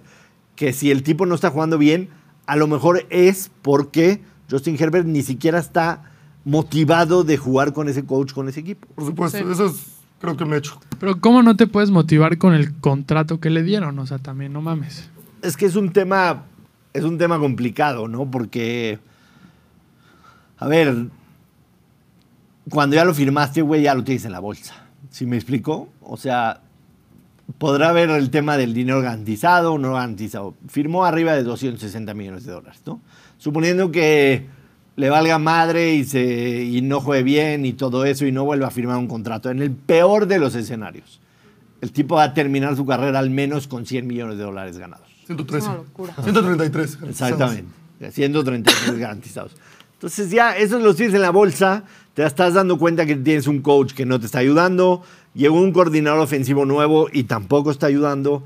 que 0.57 0.73
si 0.73 0.91
el 0.91 1.03
tipo 1.03 1.27
no 1.27 1.35
está 1.35 1.51
jugando 1.51 1.79
bien, 1.79 2.09
a 2.47 2.57
lo 2.57 2.67
mejor 2.67 3.07
es 3.11 3.51
porque 3.63 4.21
Justin 4.51 4.77
Herbert 4.79 5.07
ni 5.07 5.23
siquiera 5.23 5.59
está 5.59 6.11
motivado 6.45 7.25
de 7.25 7.37
jugar 7.37 7.73
con 7.73 7.89
ese 7.89 8.05
coach, 8.05 8.33
con 8.33 8.49
ese 8.49 8.61
equipo. 8.61 8.87
Por 8.95 9.05
supuesto, 9.07 9.39
Sí. 9.39 9.45
eso 9.51 9.67
es 9.67 9.75
creo 10.21 10.37
que 10.37 10.45
un 10.45 10.55
hecho. 10.55 10.79
Pero 11.01 11.21
¿cómo 11.21 11.43
no 11.43 11.57
te 11.57 11.67
puedes 11.67 11.91
motivar 11.91 12.39
con 12.39 12.55
el 12.55 12.75
contrato 12.81 13.41
que 13.41 13.51
le 13.51 13.63
dieron? 13.63 13.99
O 13.99 14.07
sea, 14.07 14.19
también 14.19 14.53
no 14.53 14.61
mames. 14.63 15.09
Es 15.43 15.57
que 15.57 15.67
es 15.67 15.77
un 15.77 15.93
tema, 15.93 16.45
es 16.95 17.03
un 17.03 17.19
tema 17.19 17.39
complicado, 17.39 18.09
¿no? 18.09 18.31
Porque, 18.31 19.01
a 20.57 20.69
ver, 20.69 21.09
cuando 22.71 22.97
ya 22.97 23.05
lo 23.05 23.13
firmaste, 23.13 23.63
güey, 23.63 23.83
ya 23.83 23.95
lo 23.95 24.05
tienes 24.05 24.25
en 24.25 24.33
la 24.33 24.39
bolsa. 24.39 24.75
¿Sí 25.11 25.27
me 25.27 25.37
explico? 25.37 25.89
O 26.01 26.17
sea, 26.17 26.61
podrá 27.59 27.91
haber 27.91 28.11
el 28.11 28.31
tema 28.31 28.57
del 28.57 28.73
dinero 28.73 29.03
garantizado 29.03 29.75
o 29.75 29.79
no 29.79 29.95
garantizado. 29.95 30.55
Firmó 30.69 31.05
arriba 31.05 31.35
de 31.35 31.43
260 31.43 32.15
millones 32.15 32.45
de 32.45 32.53
dólares, 32.53 32.81
¿no? 32.87 33.01
Suponiendo 33.39 33.91
que 33.91 34.47
le 34.95 35.11
valga 35.11 35.39
madre 35.41 35.95
y, 35.95 36.05
se, 36.05 36.63
y 36.63 36.81
no 36.81 37.01
juegue 37.01 37.25
bien 37.25 37.67
y 37.67 37.73
todo 37.73 38.05
eso 38.05 38.25
y 38.25 38.31
no 38.31 38.45
vuelva 38.45 38.69
a 38.69 38.71
firmar 38.71 38.99
un 38.99 39.09
contrato. 39.09 39.51
En 39.51 39.61
el 39.61 39.73
peor 39.73 40.27
de 40.27 40.39
los 40.39 40.55
escenarios, 40.55 41.21
el 41.81 41.91
tipo 41.91 42.15
va 42.15 42.23
a 42.23 42.35
terminar 42.35 42.77
su 42.77 42.87
carrera 42.87 43.19
al 43.19 43.31
menos 43.31 43.67
con 43.67 43.85
100 43.85 44.07
millones 44.07 44.39
de 44.39 44.45
dólares 44.45 44.79
ganados. 44.79 45.14
113. 45.27 45.59
Es 45.59 45.65
una 45.69 45.77
locura. 45.77 46.15
133. 46.23 46.99
Exactamente. 47.09 47.85
133 48.11 48.99
garantizados. 48.99 49.53
Entonces 49.95 50.31
ya 50.31 50.57
esos 50.57 50.83
los 50.83 50.97
tienes 50.97 51.15
en 51.15 51.23
la 51.23 51.31
bolsa, 51.31 51.85
te 52.13 52.25
estás 52.25 52.55
dando 52.55 52.79
cuenta 52.79 53.07
que 53.07 53.17
tienes 53.17 53.47
un 53.47 53.63
coach 53.63 53.93
que 53.93 54.05
no 54.05 54.21
te 54.21 54.27
está 54.27 54.41
ayudando, 54.41 55.03
llegó 55.35 55.59
un 55.59 55.73
coordinador 55.73 56.21
ofensivo 56.21 56.67
nuevo 56.67 57.09
y 57.13 57.25
tampoco 57.25 57.71
está 57.71 57.87
ayudando. 57.87 58.45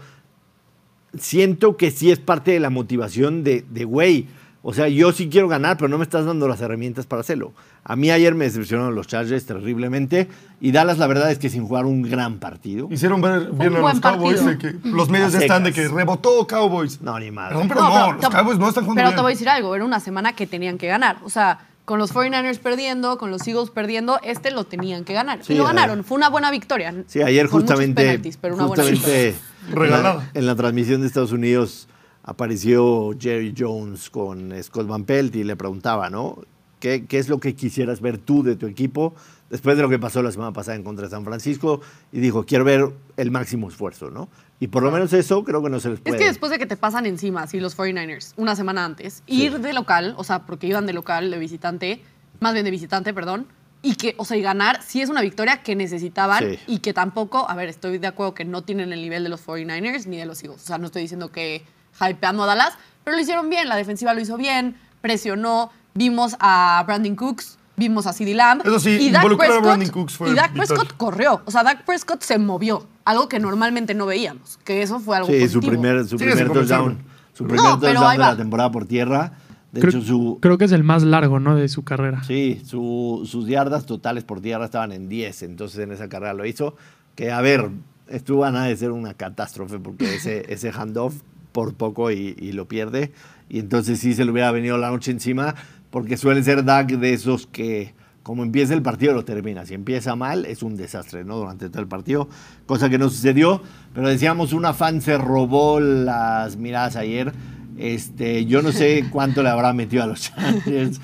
Siento 1.19 1.77
que 1.77 1.91
sí 1.91 2.11
es 2.13 2.19
parte 2.19 2.53
de 2.53 2.61
la 2.61 2.71
motivación 2.71 3.43
de, 3.43 3.65
de 3.69 3.85
güey, 3.85 4.27
O 4.63 4.75
sea, 4.75 4.89
yo 4.89 5.13
sí 5.13 5.29
quiero 5.29 5.47
ganar, 5.49 5.77
pero 5.77 5.89
no 5.89 5.99
me 5.99 6.05
estás 6.05 6.27
dando 6.27 6.49
las 6.49 6.61
herramientas 6.61 7.07
para 7.07 7.21
hacerlo. 7.21 7.53
A 7.85 7.95
mí 7.95 8.11
ayer 8.11 8.35
me 8.35 8.45
decepcionaron 8.45 8.95
los 8.95 9.07
Chargers 9.07 9.47
terriblemente 9.47 10.29
y 10.61 10.73
Dallas 10.73 10.99
la 10.99 11.07
verdad 11.07 11.31
es 11.31 11.39
que 11.39 11.49
sin 11.49 11.65
jugar 11.67 11.87
un 11.87 12.03
gran 12.03 12.39
partido. 12.39 12.89
Hicieron 12.91 13.21
ver 13.21 13.51
bien 13.53 13.77
a 13.77 13.81
buen 13.81 13.95
los 13.95 14.01
Cowboys 14.01 14.41
partido. 14.41 14.71
de 14.73 14.81
que 14.83 14.89
los 14.89 15.09
medios 15.11 15.33
ya 15.33 15.39
están 15.39 15.63
de 15.65 15.73
que 15.73 15.87
rebotó 15.89 16.47
Cowboys. 16.47 17.01
No, 17.01 17.19
ni 17.21 17.31
madre. 17.31 17.55
Perdón, 17.55 17.69
pero 17.69 17.81
No, 17.83 17.89
no, 17.89 18.07
pero 18.19 18.23
los 18.23 18.35
Cowboys 18.35 18.59
no 18.59 18.69
están 18.69 18.85
jugando 18.85 18.99
Pero 19.01 19.09
bien. 19.11 19.17
te 19.17 19.23
voy 19.23 19.31
a 19.31 19.35
decir 19.35 19.49
algo, 19.49 19.75
era 19.77 19.85
una 19.85 20.01
semana 20.01 20.33
que 20.35 20.47
tenían 20.49 20.77
que 20.77 20.89
ganar. 20.89 21.19
O 21.25 21.31
sea, 21.31 21.61
con 21.85 22.01
los 22.01 22.13
49ers 22.13 22.59
perdiendo, 22.59 23.17
con 23.17 23.31
los 23.31 23.47
Eagles 23.47 23.71
perdiendo, 23.71 24.19
este 24.25 24.51
lo 24.51 24.65
tenían 24.65 25.05
que 25.05 25.15
ganar. 25.15 25.39
Sí, 25.45 25.53
y 25.55 25.57
lo 25.57 25.65
ganaron, 25.65 26.03
fue 26.05 26.17
una 26.19 26.29
buena 26.31 26.51
victoria. 26.51 26.93
Sí, 27.07 27.23
ayer 27.23 27.49
Con 27.49 27.61
muchos 27.61 27.71
justamente, 27.71 28.03
penaltis, 28.03 28.37
pero 28.37 28.57
una 28.57 28.67
buena 28.67 28.83
justamente 28.83 29.27
victoria. 29.31 29.45
en, 29.69 29.75
la, 29.75 29.81
Regalada. 29.81 30.31
en 30.35 30.47
la 30.47 30.55
transmisión 30.57 31.01
de 31.01 31.07
Estados 31.07 31.33
Unidos 31.33 31.89
apareció 32.29 33.11
Jerry 33.19 33.55
Jones 33.57 34.11
con 34.11 34.53
Scott 34.63 34.87
Van 34.87 35.05
Pelt 35.05 35.35
y 35.37 35.45
le 35.45 35.57
preguntaba, 35.57 36.11
¿no? 36.11 36.39
¿Qué, 36.79 37.07
qué 37.07 37.19
es 37.19 37.29
lo 37.29 37.41
que 37.41 37.55
quisieras 37.57 38.01
ver 38.01 38.19
tú 38.19 38.43
de 38.45 38.55
tu 38.55 38.67
equipo 38.67 39.15
después 39.51 39.77
de 39.77 39.83
lo 39.83 39.89
que 39.89 39.99
pasó 39.99 40.23
la 40.23 40.31
semana 40.31 40.53
pasada 40.53 40.77
en 40.77 40.85
contra 40.85 41.07
de 41.07 41.11
San 41.11 41.25
Francisco? 41.25 41.81
Y 42.13 42.21
dijo, 42.21 42.45
quiero 42.45 42.65
ver 42.65 42.91
el 43.17 43.31
máximo 43.31 43.69
esfuerzo, 43.69 44.11
¿no? 44.11 44.29
Y 44.61 44.69
por 44.69 44.83
lo 44.83 44.91
menos 44.91 45.13
eso 45.13 45.43
creo 45.43 45.63
que 45.63 45.71
no 45.71 45.81
se 45.81 45.89
les 45.91 45.99
Es 45.99 46.05
puede. 46.05 46.19
que 46.19 46.25
después 46.27 46.51
de 46.53 46.59
que 46.59 46.67
te 46.67 46.77
pasan 46.77 47.07
encima, 47.07 47.43
así 47.43 47.59
los 47.61 47.77
49ers, 47.77 48.35
una 48.37 48.55
semana 48.55 48.85
antes, 48.85 49.23
ir 49.27 49.59
de 49.61 49.73
local, 49.73 50.15
o 50.19 50.25
sea, 50.25 50.47
porque 50.47 50.67
iban 50.67 50.85
de 50.87 50.93
local, 50.93 51.31
de 51.31 51.39
visitante, 51.39 52.03
más 52.41 52.53
bien 52.53 52.65
de 52.65 52.71
visitante, 52.71 53.13
perdón, 53.15 53.47
y 53.83 53.95
que, 53.95 54.15
o 54.19 54.25
sea, 54.25 54.37
y 54.37 54.43
ganar, 54.43 54.83
sí 54.83 55.01
es 55.01 55.09
una 55.09 55.23
victoria 55.23 55.63
que 55.63 55.75
necesitaban 55.77 56.45
Sí. 56.45 56.59
y 56.67 56.79
que 56.81 56.93
tampoco, 56.93 57.49
a 57.49 57.55
ver, 57.55 57.69
estoy 57.69 57.99
de 57.99 58.09
acuerdo 58.09 58.35
que 58.35 58.45
no 58.45 58.63
tienen 58.63 58.93
el 58.93 59.01
nivel 59.01 59.23
de 59.25 59.29
los 59.31 59.45
49ers 59.47 60.07
ni 60.07 60.17
de 60.17 60.27
los 60.27 60.43
Eagles. 60.43 60.63
O 60.63 60.67
sea, 60.67 60.79
no 60.79 60.87
estoy 60.87 61.03
diciendo 61.03 61.31
que 61.31 61.63
hypeando 62.01 62.43
a 62.43 62.47
Dallas, 62.47 62.75
pero 63.05 63.17
lo 63.17 63.23
hicieron 63.23 63.49
bien, 63.51 63.69
la 63.69 63.77
defensiva 63.77 64.15
lo 64.15 64.21
hizo 64.21 64.37
bien, 64.37 64.77
presionó, 65.01 65.71
vimos 65.95 66.37
a 66.41 66.83
Brandon 66.87 67.17
Cooks, 67.17 67.59
vimos 67.77 68.07
a 68.07 68.13
CeeDee 68.13 68.35
Lamb. 68.35 68.63
Eso 68.67 68.79
sí, 68.81 68.91
y 69.01 69.11
Dak 69.11 69.25
a 69.25 69.37
Prescott, 69.37 69.63
Brandon 69.63 69.89
Cooks 69.91 70.17
fue 70.17 70.31
y 70.31 70.35
Dak 70.35 70.53
vital. 70.53 70.67
Prescott 70.67 70.97
corrió, 70.97 71.41
o 71.45 71.51
sea, 71.51 71.63
Dak 71.63 71.85
Prescott 71.85 72.23
se 72.23 72.39
movió, 72.39 72.87
algo 73.05 73.29
que 73.29 73.39
normalmente 73.41 73.95
no 73.95 74.07
veíamos, 74.07 74.59
que 74.65 74.83
eso 74.83 75.01
fue 75.01 75.17
algo 75.17 75.29
Sí, 75.29 75.35
positivo. 75.41 75.63
su 75.63 75.69
primer, 75.69 76.05
su 76.07 76.19
Sí, 76.19 76.25
primer 76.25 76.51
touchdown. 76.51 76.99
Su 77.33 77.45
No, 77.45 77.49
primer 77.51 77.65
pero 77.81 78.01
touchdown 78.01 78.13
de 78.13 78.19
la 78.19 78.37
temporada 78.37 78.71
por 78.73 78.85
tierra. 78.87 79.33
De 79.71 79.81
Creo, 79.83 79.91
hecho, 79.91 80.03
su, 80.03 80.39
creo 80.41 80.57
que 80.59 80.65
es 80.65 80.73
el 80.73 80.83
más 80.83 81.03
largo, 81.03 81.41
¿no? 81.41 81.55
De 81.55 81.69
su 81.69 81.85
carrera. 81.85 82.25
Sí, 82.25 82.63
su- 82.65 83.23
sus 83.31 83.47
yardas 83.47 83.85
totales 83.85 84.25
por 84.25 84.41
tierra 84.41 84.65
estaban 84.65 84.93
en 84.93 85.09
10, 85.11 85.43
entonces 85.43 85.79
en 85.81 85.93
esa 85.93 86.09
carrera 86.09 86.33
lo 86.33 86.47
hizo. 86.47 86.75
Que, 87.15 87.31
a 87.31 87.41
ver, 87.43 87.69
estuvo 88.09 88.45
a 88.47 88.51
nada 88.51 88.65
de 88.65 88.77
ser 88.79 88.93
una 88.93 89.13
catástrofe 89.13 89.79
porque 89.79 90.15
ese, 90.17 90.47
ese 90.53 90.73
handoff 90.73 91.17
por 91.59 91.75
poco 91.75 92.13
y, 92.13 92.37
y 92.39 92.53
lo 92.53 92.69
pierde. 92.69 93.11
Y 93.49 93.59
entonces 93.59 93.99
sí 93.99 94.15
se 94.15 94.25
le 94.25 94.31
hubiera 94.31 94.53
venido 94.53 94.79
la 94.79 94.91
noche 94.91 95.11
encima 95.11 95.57
porque 95.91 96.17
suele 96.17 96.41
ser 96.45 96.65
Dak 96.65 96.87
de 96.89 97.13
esos 97.15 97.49
que 97.49 97.95
como 98.23 98.45
empieza 98.45 98.75
el 98.75 98.83
partido 98.83 99.13
lo 99.13 99.25
termina. 99.25 99.67
Si 99.67 99.75
empieza 99.75 100.15
mal 100.15 100.45
es 100.47 100.63
un 100.63 100.77
desastre, 100.77 101.25
¿no? 101.25 101.37
Durante 101.37 101.69
todo 101.69 101.83
el 101.83 101.89
partido, 101.89 102.29
cosa 102.67 102.89
que 102.89 102.97
no 102.99 103.09
sucedió. 103.09 103.61
Pero 103.93 104.07
decíamos, 104.09 104.53
una 104.53 104.73
fan 104.73 105.01
se 105.01 105.19
robó 105.19 105.81
las 105.81 106.57
miradas 106.57 106.95
ayer. 106.95 107.33
Este, 107.77 108.45
yo 108.47 108.63
no 108.63 108.71
sé 108.71 109.07
cuánto 109.11 109.43
le 109.43 109.49
habrá 109.49 109.73
metido 109.73 110.05
a 110.05 110.07
los 110.07 110.21
Chargers, 110.21 111.01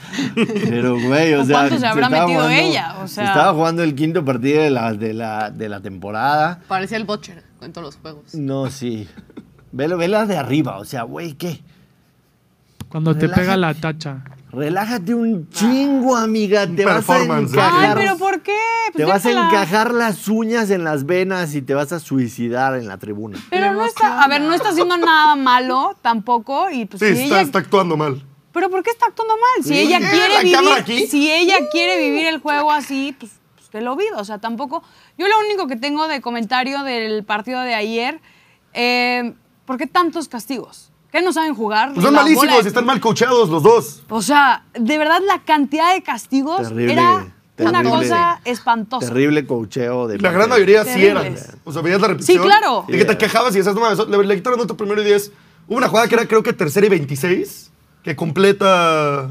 pero 0.69 1.01
güey, 1.01 1.33
o, 1.35 1.43
¿O 1.43 1.45
sea, 1.45 1.59
cuánto 1.61 1.79
se 1.79 1.87
habrá 1.87 2.09
metido 2.11 2.49
ella? 2.49 2.97
O 3.03 3.09
se 3.09 3.15
sea- 3.17 3.27
estaba 3.29 3.55
jugando 3.55 3.83
el 3.83 3.95
quinto 3.97 4.25
partido 4.25 4.63
de 4.63 4.71
la, 4.71 4.93
de 4.95 5.15
la, 5.15 5.51
de 5.51 5.69
la 5.69 5.81
temporada. 5.81 6.61
Parecía 6.69 6.97
el 6.99 7.05
Butcher 7.05 7.43
en 7.63 7.73
todos 7.73 7.87
los 7.87 7.97
juegos. 7.97 8.35
No, 8.35 8.71
sí. 8.71 9.09
Velo, 9.77 9.97
vela 9.99 10.25
de 10.25 10.37
arriba, 10.37 10.79
o 10.79 10.85
sea, 10.85 11.03
güey, 11.03 11.33
¿qué? 11.35 11.61
Cuando 12.89 13.17
te 13.17 13.29
pega 13.29 13.57
la 13.57 13.75
tacha. 13.75 14.23
Relájate 14.53 15.13
un 15.15 15.49
chingo, 15.51 16.15
amiga. 16.17 16.65
Te 16.65 16.85
vas 16.85 16.95
a 16.95 16.97
Performance, 16.99 17.51
¿eh? 17.53 17.57
encajar. 17.57 17.99
Ay, 17.99 18.05
pero 18.05 18.17
¿por 18.17 18.41
qué? 18.43 18.57
Pues 18.93 18.97
te 18.97 19.05
vas 19.05 19.27
a 19.27 19.31
encajar 19.33 19.93
las 19.93 20.29
uñas 20.29 20.71
en 20.71 20.85
las 20.85 21.05
venas 21.07 21.57
y 21.57 21.63
te 21.63 21.75
vas 21.75 21.91
a 21.91 21.99
suicidar 21.99 22.77
en 22.77 22.87
la 22.87 22.99
tribuna. 22.99 23.37
Pero 23.51 23.73
no 23.73 23.85
está, 23.85 24.23
a 24.23 24.29
ver, 24.29 24.43
no 24.43 24.55
está 24.55 24.69
haciendo 24.69 24.97
nada 24.97 25.35
malo 25.35 25.97
tampoco 26.03 26.71
y 26.71 26.85
pues 26.85 27.01
Sí, 27.01 27.07
si 27.17 27.23
está, 27.25 27.35
ella- 27.39 27.41
está 27.43 27.59
actuando 27.59 27.97
mal. 27.97 28.23
pero 28.53 28.71
¿por 28.71 28.85
qué 28.85 28.91
está 28.91 29.07
actuando 29.07 29.35
mal? 29.35 29.65
Si 29.65 29.77
ella 29.77 29.99
¿Qué? 29.99 30.07
quiere 30.11 30.45
¿La 30.53 30.57
cámara 30.57 30.77
aquí? 30.83 30.93
vivir, 30.93 31.09
si 31.11 31.33
ella 31.33 31.57
quiere 31.73 31.99
vivir 31.99 32.27
el 32.29 32.39
juego 32.39 32.71
así, 32.71 33.17
pues, 33.19 33.33
pues 33.57 33.69
que 33.71 33.81
lo 33.81 33.97
viva, 33.97 34.19
o 34.19 34.25
sea, 34.25 34.39
tampoco. 34.39 34.85
Yo 35.19 35.27
lo 35.27 35.35
único 35.45 35.67
que 35.67 35.75
tengo 35.75 36.07
de 36.07 36.21
comentario 36.21 36.85
del 36.85 37.25
partido 37.25 37.61
de 37.63 37.75
ayer, 37.75 38.21
eh, 38.73 39.35
¿por 39.67 39.77
qué 39.77 39.87
tantos 39.87 40.29
castigos? 40.29 40.91
¿Qué 41.13 41.23
no 41.23 41.33
saben 41.33 41.55
jugar? 41.55 41.93
Pues 41.95 42.05
son 42.05 42.15
malísimos, 42.15 42.63
de- 42.63 42.69
están 42.69 42.85
mal 42.87 43.01
coachados 43.01 43.49
los 43.49 43.63
dos. 43.63 44.03
O 44.09 44.21
sea, 44.23 44.65
de 44.75 44.99
verdad 44.99 45.21
la 45.27 45.43
cantidad 45.45 45.95
de 45.95 46.03
castigos 46.03 46.69
Terrible, 46.69 46.93
era 46.93 47.27
una 47.59 47.85
cosa 47.85 48.41
espantosa. 48.45 49.07
Terrible 49.07 49.47
cocheo 49.47 50.09
de 50.09 50.17
La 50.19 50.23
parte 50.23 50.37
gran 50.39 50.49
mayoría 50.51 50.85
sí 50.85 51.07
eran. 51.07 51.37
O 51.63 51.73
sea, 51.73 51.83
veías 51.83 52.01
la 52.01 52.09
repetición. 52.09 52.43
Sí, 52.43 52.49
claro. 52.49 52.85
De 52.89 52.99
que 52.99 53.05
te 53.05 53.17
quejabas 53.17 53.55
y 53.55 53.59
decías, 53.59 53.77
no 53.77 54.07
le, 54.07 54.25
le 54.27 54.37
quitaron 54.37 54.59
otro 54.59 54.77
primero 54.77 55.01
y 55.03 55.05
diez. 55.05 55.31
Hubo 55.69 55.77
una 55.77 55.89
jugada 55.89 56.09
que 56.09 56.17
era 56.17 56.27
creo 56.27 56.43
que 56.43 56.53
tercera 56.53 56.85
y 56.87 56.91
26, 56.91 57.71
que 58.03 58.17
completa, 58.17 59.31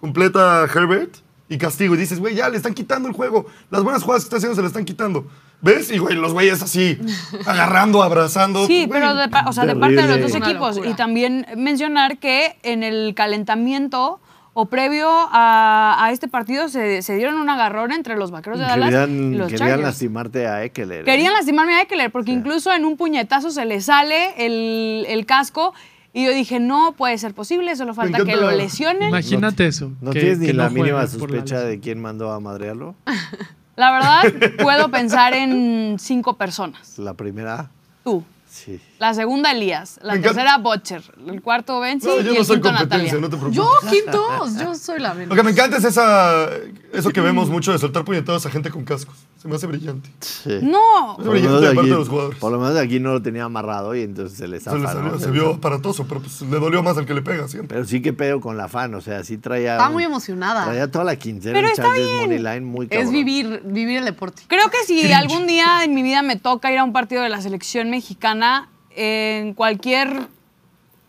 completa 0.00 0.64
Herbert 0.72 1.16
y 1.48 1.58
castigo. 1.58 1.94
Y 1.94 1.98
dices, 1.98 2.18
güey, 2.20 2.34
ya 2.34 2.48
le 2.48 2.56
están 2.56 2.74
quitando 2.74 3.08
el 3.08 3.14
juego. 3.14 3.46
Las 3.70 3.82
buenas 3.82 4.02
jugadas 4.02 4.22
que 4.24 4.26
está 4.26 4.36
haciendo 4.38 4.54
se 4.56 4.62
le 4.62 4.68
están 4.68 4.84
quitando. 4.84 5.26
¿Ves? 5.60 5.90
Y 5.90 5.98
güey, 5.98 6.14
los 6.16 6.32
güeyes 6.34 6.60
así, 6.62 6.98
agarrando, 7.46 8.02
abrazando. 8.02 8.66
Sí, 8.66 8.84
Güey, 8.86 9.00
pero 9.00 9.14
de, 9.14 9.28
pa- 9.28 9.44
o 9.48 9.52
sea, 9.52 9.64
de 9.64 9.74
parte 9.76 9.96
de 9.96 10.08
los 10.08 10.20
dos 10.20 10.34
Una 10.34 10.46
equipos. 10.50 10.76
locura. 10.76 10.90
Y 10.90 10.94
también 10.94 11.46
mencionar 11.56 12.18
que 12.18 12.56
en 12.62 12.82
el 12.82 13.14
calentamiento 13.14 14.20
o 14.56 14.66
previo 14.66 15.08
a, 15.10 15.96
a 15.98 16.12
este 16.12 16.28
partido 16.28 16.68
se, 16.68 17.02
se 17.02 17.16
dieron 17.16 17.36
un 17.36 17.48
agarrón 17.50 17.90
entre 17.92 18.16
los 18.16 18.30
vaqueros 18.30 18.58
de 18.60 18.66
Dallas 18.66 18.88
y 18.88 18.90
Querían, 18.92 19.38
los 19.38 19.48
querían 19.48 19.68
Chargers. 19.68 19.82
lastimarte 19.88 20.46
a 20.46 20.62
Eckler. 20.64 21.00
¿eh? 21.00 21.04
Querían 21.04 21.32
lastimarme 21.32 21.74
a 21.74 21.82
Eckler 21.82 22.12
porque 22.12 22.30
incluso 22.30 22.72
en 22.72 22.84
un 22.84 22.96
puñetazo 22.96 23.50
se 23.50 23.64
le 23.64 23.80
sale 23.80 24.32
el, 24.46 25.06
el 25.08 25.26
casco 25.26 25.74
y 26.14 26.24
yo 26.24 26.30
dije, 26.32 26.60
no 26.60 26.94
puede 26.96 27.18
ser 27.18 27.34
posible, 27.34 27.74
solo 27.76 27.92
falta 27.92 28.24
que 28.24 28.36
lo 28.36 28.50
lesionen. 28.52 29.08
Imagínate 29.08 29.66
eso. 29.66 29.90
¿No 30.00 30.12
que- 30.12 30.20
tienes 30.20 30.38
ni 30.38 30.46
que 30.46 30.52
la 30.54 30.68
no 30.68 30.70
mínima 30.70 31.00
la 31.00 31.06
sospecha 31.08 31.60
de 31.60 31.80
quién 31.80 32.00
mandó 32.00 32.32
a 32.32 32.40
madrearlo? 32.40 32.94
La 33.76 33.90
verdad, 33.90 34.52
puedo 34.62 34.88
pensar 34.88 35.34
en 35.34 35.96
cinco 35.98 36.36
personas. 36.36 36.96
La 37.00 37.14
primera, 37.14 37.68
Tú. 38.04 38.22
Sí. 38.54 38.80
La 38.98 39.12
segunda, 39.12 39.50
Elías. 39.50 39.98
La 40.02 40.18
tercera, 40.20 40.56
Butcher. 40.58 41.02
El 41.26 41.42
cuarto, 41.42 41.80
Benzi. 41.80 42.06
No, 42.06 42.20
y 42.20 42.24
yo 42.24 42.30
el 42.32 42.38
no 42.38 42.44
soy 42.44 42.56
quinto, 42.56 42.68
competencia, 42.68 43.18
Natalia. 43.18 43.20
no 43.20 43.28
te 43.30 43.36
preocupes. 43.36 43.56
Yo, 43.56 43.90
quintos, 43.90 44.58
yo 44.58 44.74
soy 44.76 45.00
la 45.00 45.12
menos. 45.12 45.28
Lo 45.28 45.34
que 45.36 45.42
me 45.42 45.50
encanta 45.50 45.76
es 45.76 45.84
esa, 45.84 46.48
eso 46.92 47.10
que 47.10 47.20
vemos 47.20 47.48
mucho 47.50 47.72
de 47.72 47.78
soltar 47.78 48.04
puñetados 48.04 48.46
a 48.46 48.50
gente 48.50 48.70
con 48.70 48.84
cascos. 48.84 49.16
Se 49.36 49.48
me 49.48 49.56
hace 49.56 49.66
brillante. 49.66 50.08
sí. 50.20 50.58
No, 50.62 51.12
Es 51.12 51.16
Por 51.16 51.24
lo, 51.26 51.30
brillante 51.32 51.48
menos 51.48 51.60
de 51.60 51.68
de 51.68 51.74
parte 51.74 51.80
aquí, 51.80 51.90
de 51.90 51.96
los 51.96 52.08
jugadores. 52.08 52.38
por 52.38 52.52
lo 52.52 52.58
menos 52.58 52.76
aquí 52.78 52.98
no 53.00 53.12
lo 53.12 53.20
tenía 53.20 53.44
amarrado 53.44 53.94
y 53.94 54.00
entonces 54.00 54.38
se 54.38 54.48
le 54.48 54.58
Se, 54.58 54.64
zafa, 54.70 54.92
salió, 54.92 55.12
¿no? 55.12 55.18
se 55.18 55.30
vio 55.30 55.54
aparatoso, 55.54 56.06
pero 56.08 56.22
pues 56.22 56.40
le 56.40 56.58
dolió 56.58 56.82
más 56.82 56.96
al 56.96 57.04
que 57.04 57.12
le 57.12 57.20
pega 57.20 57.46
siempre. 57.48 57.76
Pero 57.76 57.86
sí 57.86 58.00
que 58.00 58.14
pedo 58.14 58.40
con 58.40 58.56
la 58.56 58.68
fan, 58.68 58.94
o 58.94 59.02
sea, 59.02 59.22
sí 59.22 59.36
traía... 59.36 59.72
Estaba 59.72 59.90
muy 59.90 60.04
emocionada. 60.04 60.64
Traía 60.64 60.90
toda 60.90 61.04
la 61.04 61.16
quincena 61.16 61.52
Pero 61.52 61.68
está 61.68 61.92
bien. 61.92 62.20
Money 62.22 62.38
Line 62.38 62.60
muy 62.62 62.86
cabrón. 62.88 63.06
Es 63.06 63.12
vivir, 63.12 63.60
vivir 63.66 63.98
el 63.98 64.04
deporte. 64.06 64.42
Creo 64.46 64.70
que 64.70 64.78
si 64.86 65.12
algún 65.12 65.46
día 65.46 65.84
en 65.84 65.94
mi 65.94 66.02
vida 66.02 66.22
me 66.22 66.36
toca 66.36 66.72
ir 66.72 66.78
a 66.78 66.84
un 66.84 66.94
partido 66.94 67.22
de 67.22 67.28
la 67.28 67.42
selección 67.42 67.90
mexicana, 67.90 68.43
en 68.90 69.54
cualquier 69.54 70.28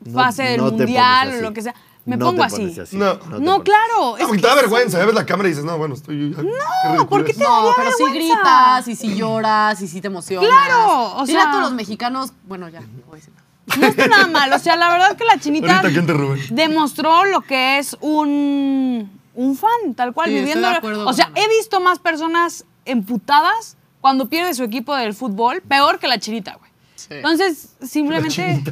No- 0.04 0.14
fase 0.14 0.44
del 0.44 0.58
no 0.62 0.72
mundial 0.72 1.36
o 1.38 1.42
lo 1.42 1.54
que 1.54 1.62
sea, 1.62 1.74
me 2.06 2.18
No 2.18 2.26
pongo 2.28 2.42
te 2.42 2.48
así. 2.48 2.56
pones 2.58 2.80
así. 2.80 2.98
No. 2.98 3.18
claro. 3.64 4.18
es 4.18 4.26
porque 4.26 4.36
que 4.38 4.42
te 4.42 4.48
da 4.48 4.54
sí. 4.54 4.60
vergüenza, 4.62 5.00
ya 5.00 5.06
ves 5.06 5.16
la 5.16 5.26
cámara 5.26 5.50
y 5.50 5.52
dices, 5.54 5.66
no, 5.66 5.78
bueno, 5.78 5.96
estoy... 5.96 6.36
No, 6.96 7.08
¿por 7.10 7.26
qué 7.26 7.34
te 7.34 7.44
No, 7.44 7.72
pero 7.76 7.90
si 7.98 8.04
gritas 8.14 8.88
y 8.88 8.96
si 8.96 9.16
lloras 9.16 9.82
y 9.82 9.88
si 9.88 10.02
te 10.02 10.08
emocionas. 10.08 10.48
Claro, 10.48 11.16
o 11.18 11.26
sea- 11.26 11.50
a 11.50 11.52
todos 11.52 11.64
los 11.64 11.74
mexicanos, 11.74 12.34
bueno, 12.48 12.70
ya, 12.70 12.82
no 12.82 12.88
voy 13.08 13.14
a 13.14 13.16
decir 13.16 13.34
nada. 13.34 13.46
No 13.80 13.88
está 13.88 14.08
nada 14.08 14.28
mal. 14.28 14.54
O 14.54 14.60
sea, 14.60 14.76
la 14.76 14.90
verdad 14.90 15.18
que 15.18 15.26
la 15.26 15.40
chinita 15.40 15.82
demostró 16.52 17.26
lo 17.26 17.42
que 17.42 17.80
es 17.80 17.98
un, 18.02 19.10
un 19.34 19.56
fan, 19.58 19.96
tal 19.96 20.14
cual, 20.14 20.30
Sí, 20.30 20.36
estoy 20.36 20.46
viviendo. 20.46 20.70
de 20.70 20.76
acuerdo 20.76 21.08
o 21.08 21.14
sea, 21.14 21.32
he 21.36 21.48
visto 21.50 21.80
más 21.80 21.98
personas 22.00 22.66
emputadas 22.86 23.78
cuando 24.02 24.28
pierde 24.30 24.54
su 24.54 24.64
equipo 24.64 24.96
del 24.96 25.16
fútbol, 25.16 25.62
peor 25.62 25.98
que 25.98 26.08
la 26.08 26.20
chinita, 26.20 26.56
güey. 26.60 26.70
Sí. 26.96 27.08
Entonces, 27.16 27.76
simplemente, 27.82 28.64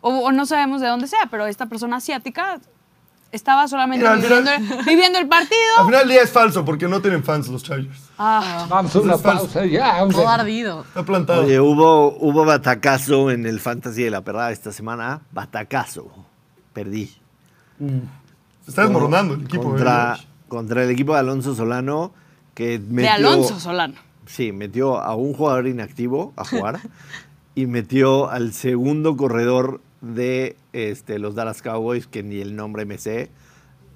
o, 0.00 0.10
o 0.10 0.32
no 0.32 0.46
sabemos 0.46 0.80
de 0.80 0.88
dónde 0.88 1.06
sea, 1.06 1.26
pero 1.30 1.46
esta 1.46 1.66
persona 1.66 1.96
asiática 1.96 2.60
estaba 3.32 3.66
solamente 3.68 4.04
Mira, 4.08 4.16
viviendo, 4.16 4.50
viviendo 4.86 5.18
el 5.18 5.24
Al 5.24 5.28
partido. 5.28 5.84
final 5.84 6.00
del 6.00 6.08
día 6.08 6.22
es 6.22 6.30
falso 6.30 6.64
porque 6.64 6.88
no 6.88 7.00
tienen 7.02 7.22
fans 7.24 7.48
los 7.48 7.62
Chargers. 7.64 8.00
Ah, 8.18 8.66
Vamos 8.68 8.94
a 8.94 9.00
una 9.00 9.18
pausa 9.18 9.66
ya, 9.66 10.02
hombre. 10.02 10.16
Todo 10.16 10.28
ardido. 10.28 10.82
Está 10.82 11.02
plantado. 11.04 11.42
Oye, 11.44 11.60
hubo, 11.60 12.16
hubo 12.18 12.44
batacazo 12.44 13.30
en 13.30 13.44
el 13.46 13.60
Fantasy 13.60 14.04
de 14.04 14.10
la 14.10 14.22
Perrada 14.22 14.52
esta 14.52 14.72
semana. 14.72 15.20
Batacazo. 15.32 16.10
Perdí. 16.72 17.14
Se 18.64 18.70
está 18.70 18.82
desmoronando 18.82 19.34
el 19.34 19.42
equipo. 19.44 19.64
Contra, 19.64 20.16
¿eh? 20.18 20.26
contra 20.48 20.82
el 20.84 20.90
equipo 20.90 21.12
de 21.12 21.18
Alonso 21.20 21.54
Solano, 21.54 22.12
que 22.54 22.78
metió... 22.78 23.02
de 23.02 23.08
Alonso 23.08 23.60
Solano. 23.60 23.94
Sí, 24.26 24.50
metió 24.52 24.98
a 24.98 25.14
un 25.14 25.34
jugador 25.34 25.66
inactivo 25.66 26.32
a 26.36 26.44
jugar 26.44 26.80
y 27.56 27.66
metió 27.66 28.30
al 28.30 28.52
segundo 28.52 29.16
corredor 29.16 29.80
de 30.02 30.56
este, 30.74 31.18
los 31.18 31.34
Dallas 31.34 31.62
Cowboys, 31.62 32.06
que 32.06 32.22
ni 32.22 32.36
el 32.36 32.54
nombre 32.54 32.84
me 32.84 32.98
sé, 32.98 33.30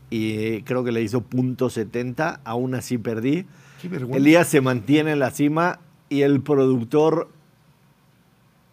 y 0.08 0.62
creo 0.62 0.82
que 0.82 0.90
le 0.90 1.02
hizo 1.02 1.20
punto 1.20 1.68
.70, 1.68 2.40
aún 2.42 2.74
así 2.74 2.96
perdí. 2.96 3.46
Qué 3.80 3.88
vergüenza. 3.88 4.16
Elías 4.16 4.48
se 4.48 4.62
mantiene 4.62 5.12
en 5.12 5.18
la 5.18 5.30
cima 5.30 5.78
y 6.08 6.22
el 6.22 6.40
productor, 6.40 7.28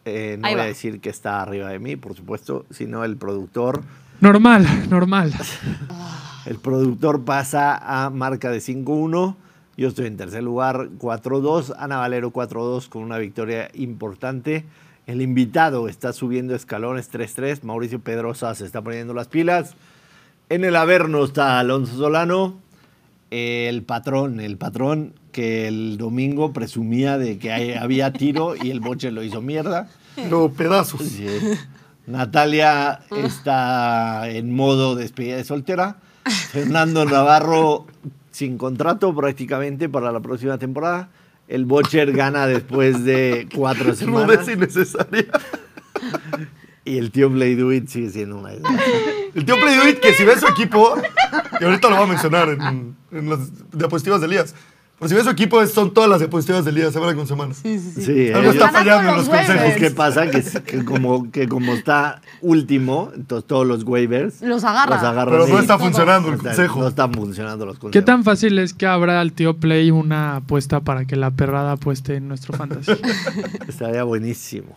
eh, 0.06 0.38
no 0.40 0.48
Ahí 0.48 0.54
voy 0.54 0.64
a 0.64 0.68
decir 0.68 1.02
que 1.02 1.10
está 1.10 1.42
arriba 1.42 1.68
de 1.70 1.80
mí, 1.80 1.98
por 1.98 2.16
supuesto, 2.16 2.66
sino 2.72 3.04
el 3.04 3.18
productor. 3.18 3.84
Normal, 4.22 4.90
normal. 4.90 5.34
El 6.46 6.60
productor 6.60 7.26
pasa 7.26 8.06
a 8.06 8.10
marca 8.10 8.50
de 8.50 8.60
5-1. 8.60 9.36
Yo 9.78 9.88
estoy 9.90 10.08
en 10.08 10.18
tercer 10.18 10.44
lugar, 10.44 10.90
4-2. 10.98 11.76
Ana 11.78 11.98
Valero 11.98 12.34
4-2 12.34 12.90
con 12.90 13.04
una 13.04 13.18
victoria 13.20 13.70
importante. 13.76 14.66
El 15.06 15.22
invitado 15.22 15.88
está 15.88 16.14
subiendo 16.14 16.56
escalones 16.56 17.12
3-3. 17.12 17.62
Mauricio 17.64 18.00
Pedrosa 18.00 18.54
se 18.56 18.66
está 18.66 18.82
poniendo 18.82 19.14
las 19.14 19.28
pilas. 19.28 19.76
En 20.50 20.66
el 20.66 20.76
Averno 20.76 21.24
está 21.24 21.60
Alonso 21.60 21.96
Solano. 21.96 22.58
El 23.30 23.84
patrón, 23.84 24.40
el 24.40 24.58
patrón 24.58 25.14
que 25.32 25.68
el 25.68 25.98
domingo 25.98 26.54
presumía 26.54 27.18
de 27.18 27.38
que 27.38 27.52
hay- 27.52 27.74
había 27.74 28.12
tiro 28.14 28.56
y 28.56 28.72
el 28.72 28.80
boche 28.80 29.12
lo 29.12 29.22
hizo 29.22 29.42
mierda. 29.42 29.90
No, 30.30 30.50
pedazos. 30.52 31.02
Sí. 31.04 31.28
Natalia 32.08 33.02
está 33.12 34.30
en 34.30 34.56
modo 34.56 34.96
despedida 34.96 35.36
de 35.36 35.44
soltera. 35.44 35.98
Fernando 36.52 37.06
Navarro 37.06 37.86
sin 38.38 38.60
contrato 38.60 39.16
prácticamente 39.16 39.90
para 39.90 40.12
la 40.12 40.20
próxima 40.20 40.60
temporada. 40.60 41.10
El 41.48 41.66
Bocher 41.66 42.12
gana 42.12 42.46
después 42.46 43.04
de 43.04 43.48
cuatro 43.56 43.96
semanas. 43.96 44.28
Rudeza 44.28 44.52
innecesaria. 44.52 45.26
Y 46.86 47.00
el 47.00 47.10
tío 47.10 47.32
Play 47.32 47.56
Do 47.56 47.74
It 47.74 47.88
sigue 47.88 48.12
siendo 48.12 48.38
una. 48.38 48.52
El 48.52 49.44
tío 49.44 49.56
Play 49.60 49.76
Do 49.78 49.90
It, 49.90 50.00
que 50.00 50.14
si 50.14 50.24
ve 50.24 50.40
su 50.40 50.48
equipo, 50.48 50.96
y 51.60 51.64
ahorita 51.64 51.90
lo 51.90 51.96
voy 51.96 52.06
a 52.06 52.08
mencionar 52.10 52.50
en, 52.50 52.96
en 53.12 53.30
las 53.30 53.40
diapositivas 53.72 54.22
de 54.22 54.28
Elías, 54.28 54.54
pero 55.00 55.10
si 55.10 55.16
ve 55.16 55.24
su 55.24 55.30
equipo, 55.30 55.64
son 55.68 55.94
todas 55.94 56.10
las 56.10 56.20
diapositivas 56.20 56.66
de 56.66 56.72
Elías, 56.72 56.92
semana 56.92 57.14
con 57.16 57.28
semana. 57.28 57.54
Sí, 57.54 57.70
Algo 58.34 58.52
ellos- 58.52 58.56
está 58.56 58.70
fallando 58.70 59.10
en 59.12 59.16
los 59.18 59.28
los 59.28 59.36
consejos. 59.38 59.74
¿Qué 59.78 59.92
pasa? 59.92 60.32
Que, 60.32 60.44
que 60.64 60.84
como, 60.86 61.32
que 61.32 61.48
como 61.48 61.74
está 61.74 62.22
último, 62.42 63.12
entonces 63.16 63.48
todos 63.48 63.68
los 63.68 63.84
waivers 63.84 64.42
Los 64.42 64.64
agarra. 64.64 64.96
los 64.96 65.04
agarran 65.04 65.36
Pero 65.36 65.48
no 65.48 65.60
está 65.60 65.78
funcionando 65.78 66.30
el 66.30 66.38
consejo. 66.40 66.80
No 66.80 66.88
están 66.88 67.14
funcionando 67.14 67.66
los 67.66 67.78
consejos. 67.78 67.92
¿Qué 67.94 68.02
tan 68.02 68.24
fácil 68.24 68.58
es 68.60 68.74
que 68.74 68.88
abra 68.88 69.22
al 69.22 69.34
tío 69.34 69.58
Play 69.58 69.92
una 69.92 70.38
apuesta 70.38 70.80
para 70.82 71.06
que 71.06 71.16
la 71.16 71.32
perrada 71.32 71.74
apueste 71.74 72.16
en 72.16 72.28
nuestro 72.28 72.58
fantasy? 72.58 72.92
Estaría 73.68 74.04
buenísimo. 74.04 74.76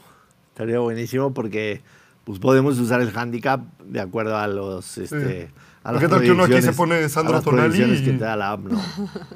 Estaría 0.52 0.80
buenísimo 0.80 1.32
porque 1.32 1.80
pues, 2.24 2.38
podemos 2.38 2.78
usar 2.78 3.00
el 3.00 3.10
handicap 3.16 3.62
de 3.86 4.00
acuerdo 4.00 4.36
a 4.36 4.46
los. 4.46 4.98
Este, 4.98 5.48
a 5.82 5.92
¿Por 5.92 6.00
qué 6.00 6.08
tal 6.08 6.20
que 6.22 6.30
uno 6.32 6.44
aquí 6.44 6.60
se 6.60 6.72
pone 6.72 7.08
Sandro 7.08 7.34
a 7.34 7.36
las 7.36 7.44
Tonali 7.44 7.68
proyecciones 7.68 8.00
y- 8.00 8.04
que 8.04 8.12
te 8.12 8.24
da 8.24 8.36
la 8.36 8.52
app, 8.52 8.60
¿no? 8.66 8.80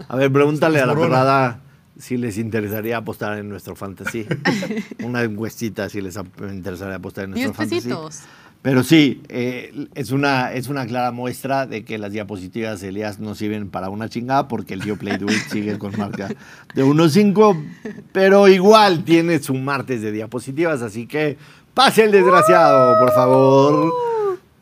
A 0.09 0.17
ver, 0.17 0.31
pregúntale 0.33 0.81
a 0.81 0.87
la 0.87 0.95
perrada 0.95 1.61
si 1.99 2.17
les 2.17 2.39
interesaría 2.39 2.97
apostar 2.99 3.39
en 3.39 3.49
nuestro 3.49 3.77
fantasy. 3.77 4.27
Una 5.05 5.23
encuestita 5.23 5.89
si 5.89 6.01
les 6.01 6.17
interesaría 6.51 6.97
apostar 6.97 7.25
en 7.25 7.31
nuestro 7.31 7.49
Diez 7.51 7.57
fantasy. 7.57 7.89
pesitos. 7.89 8.21
Pero 8.63 8.83
sí, 8.83 9.23
eh, 9.29 9.89
es, 9.95 10.11
una, 10.11 10.53
es 10.55 10.69
una 10.69 10.87
clara 10.87 11.11
muestra 11.13 11.67
de 11.67 11.85
que 11.85 11.99
las 11.99 12.13
diapositivas 12.13 12.81
de 12.81 12.89
Elías 12.89 13.19
no 13.21 13.35
sirven 13.35 13.69
para 13.69 13.91
una 13.91 14.09
chingada 14.09 14.49
porque 14.49 14.73
el 14.73 14.81
tío 14.83 14.97
Play 14.97 15.19
Do 15.19 15.27
It 15.27 15.49
sigue 15.51 15.77
con 15.79 15.93
marca 15.99 16.29
de 16.75 16.83
1.5, 16.85 17.63
pero 18.13 18.49
igual 18.49 19.05
tiene 19.05 19.39
su 19.43 19.53
martes 19.55 20.01
de 20.01 20.13
diapositivas, 20.13 20.81
así 20.81 21.07
que 21.07 21.37
pase 21.75 22.05
el 22.05 22.11
desgraciado, 22.13 22.99
por 23.01 23.13
favor. 23.13 23.93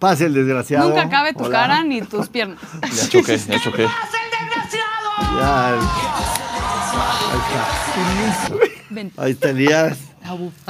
Pase 0.02 0.27
el 0.27 0.35
desgraciado. 0.35 0.88
Nunca 0.88 1.09
cabe 1.09 1.33
tu 1.33 1.44
Hola. 1.44 1.61
cara 1.61 1.85
ni 1.85 2.03
tus 2.03 2.29
piernas. 2.29 2.59
Ya 2.92 3.09
choqué, 3.09 3.38
ya 3.38 3.61
choqué. 3.62 3.87
Ya, 5.38 5.79
Ven. 8.90 9.12
ahí 9.16 9.31
está 9.31 9.50
Elías. 9.50 9.98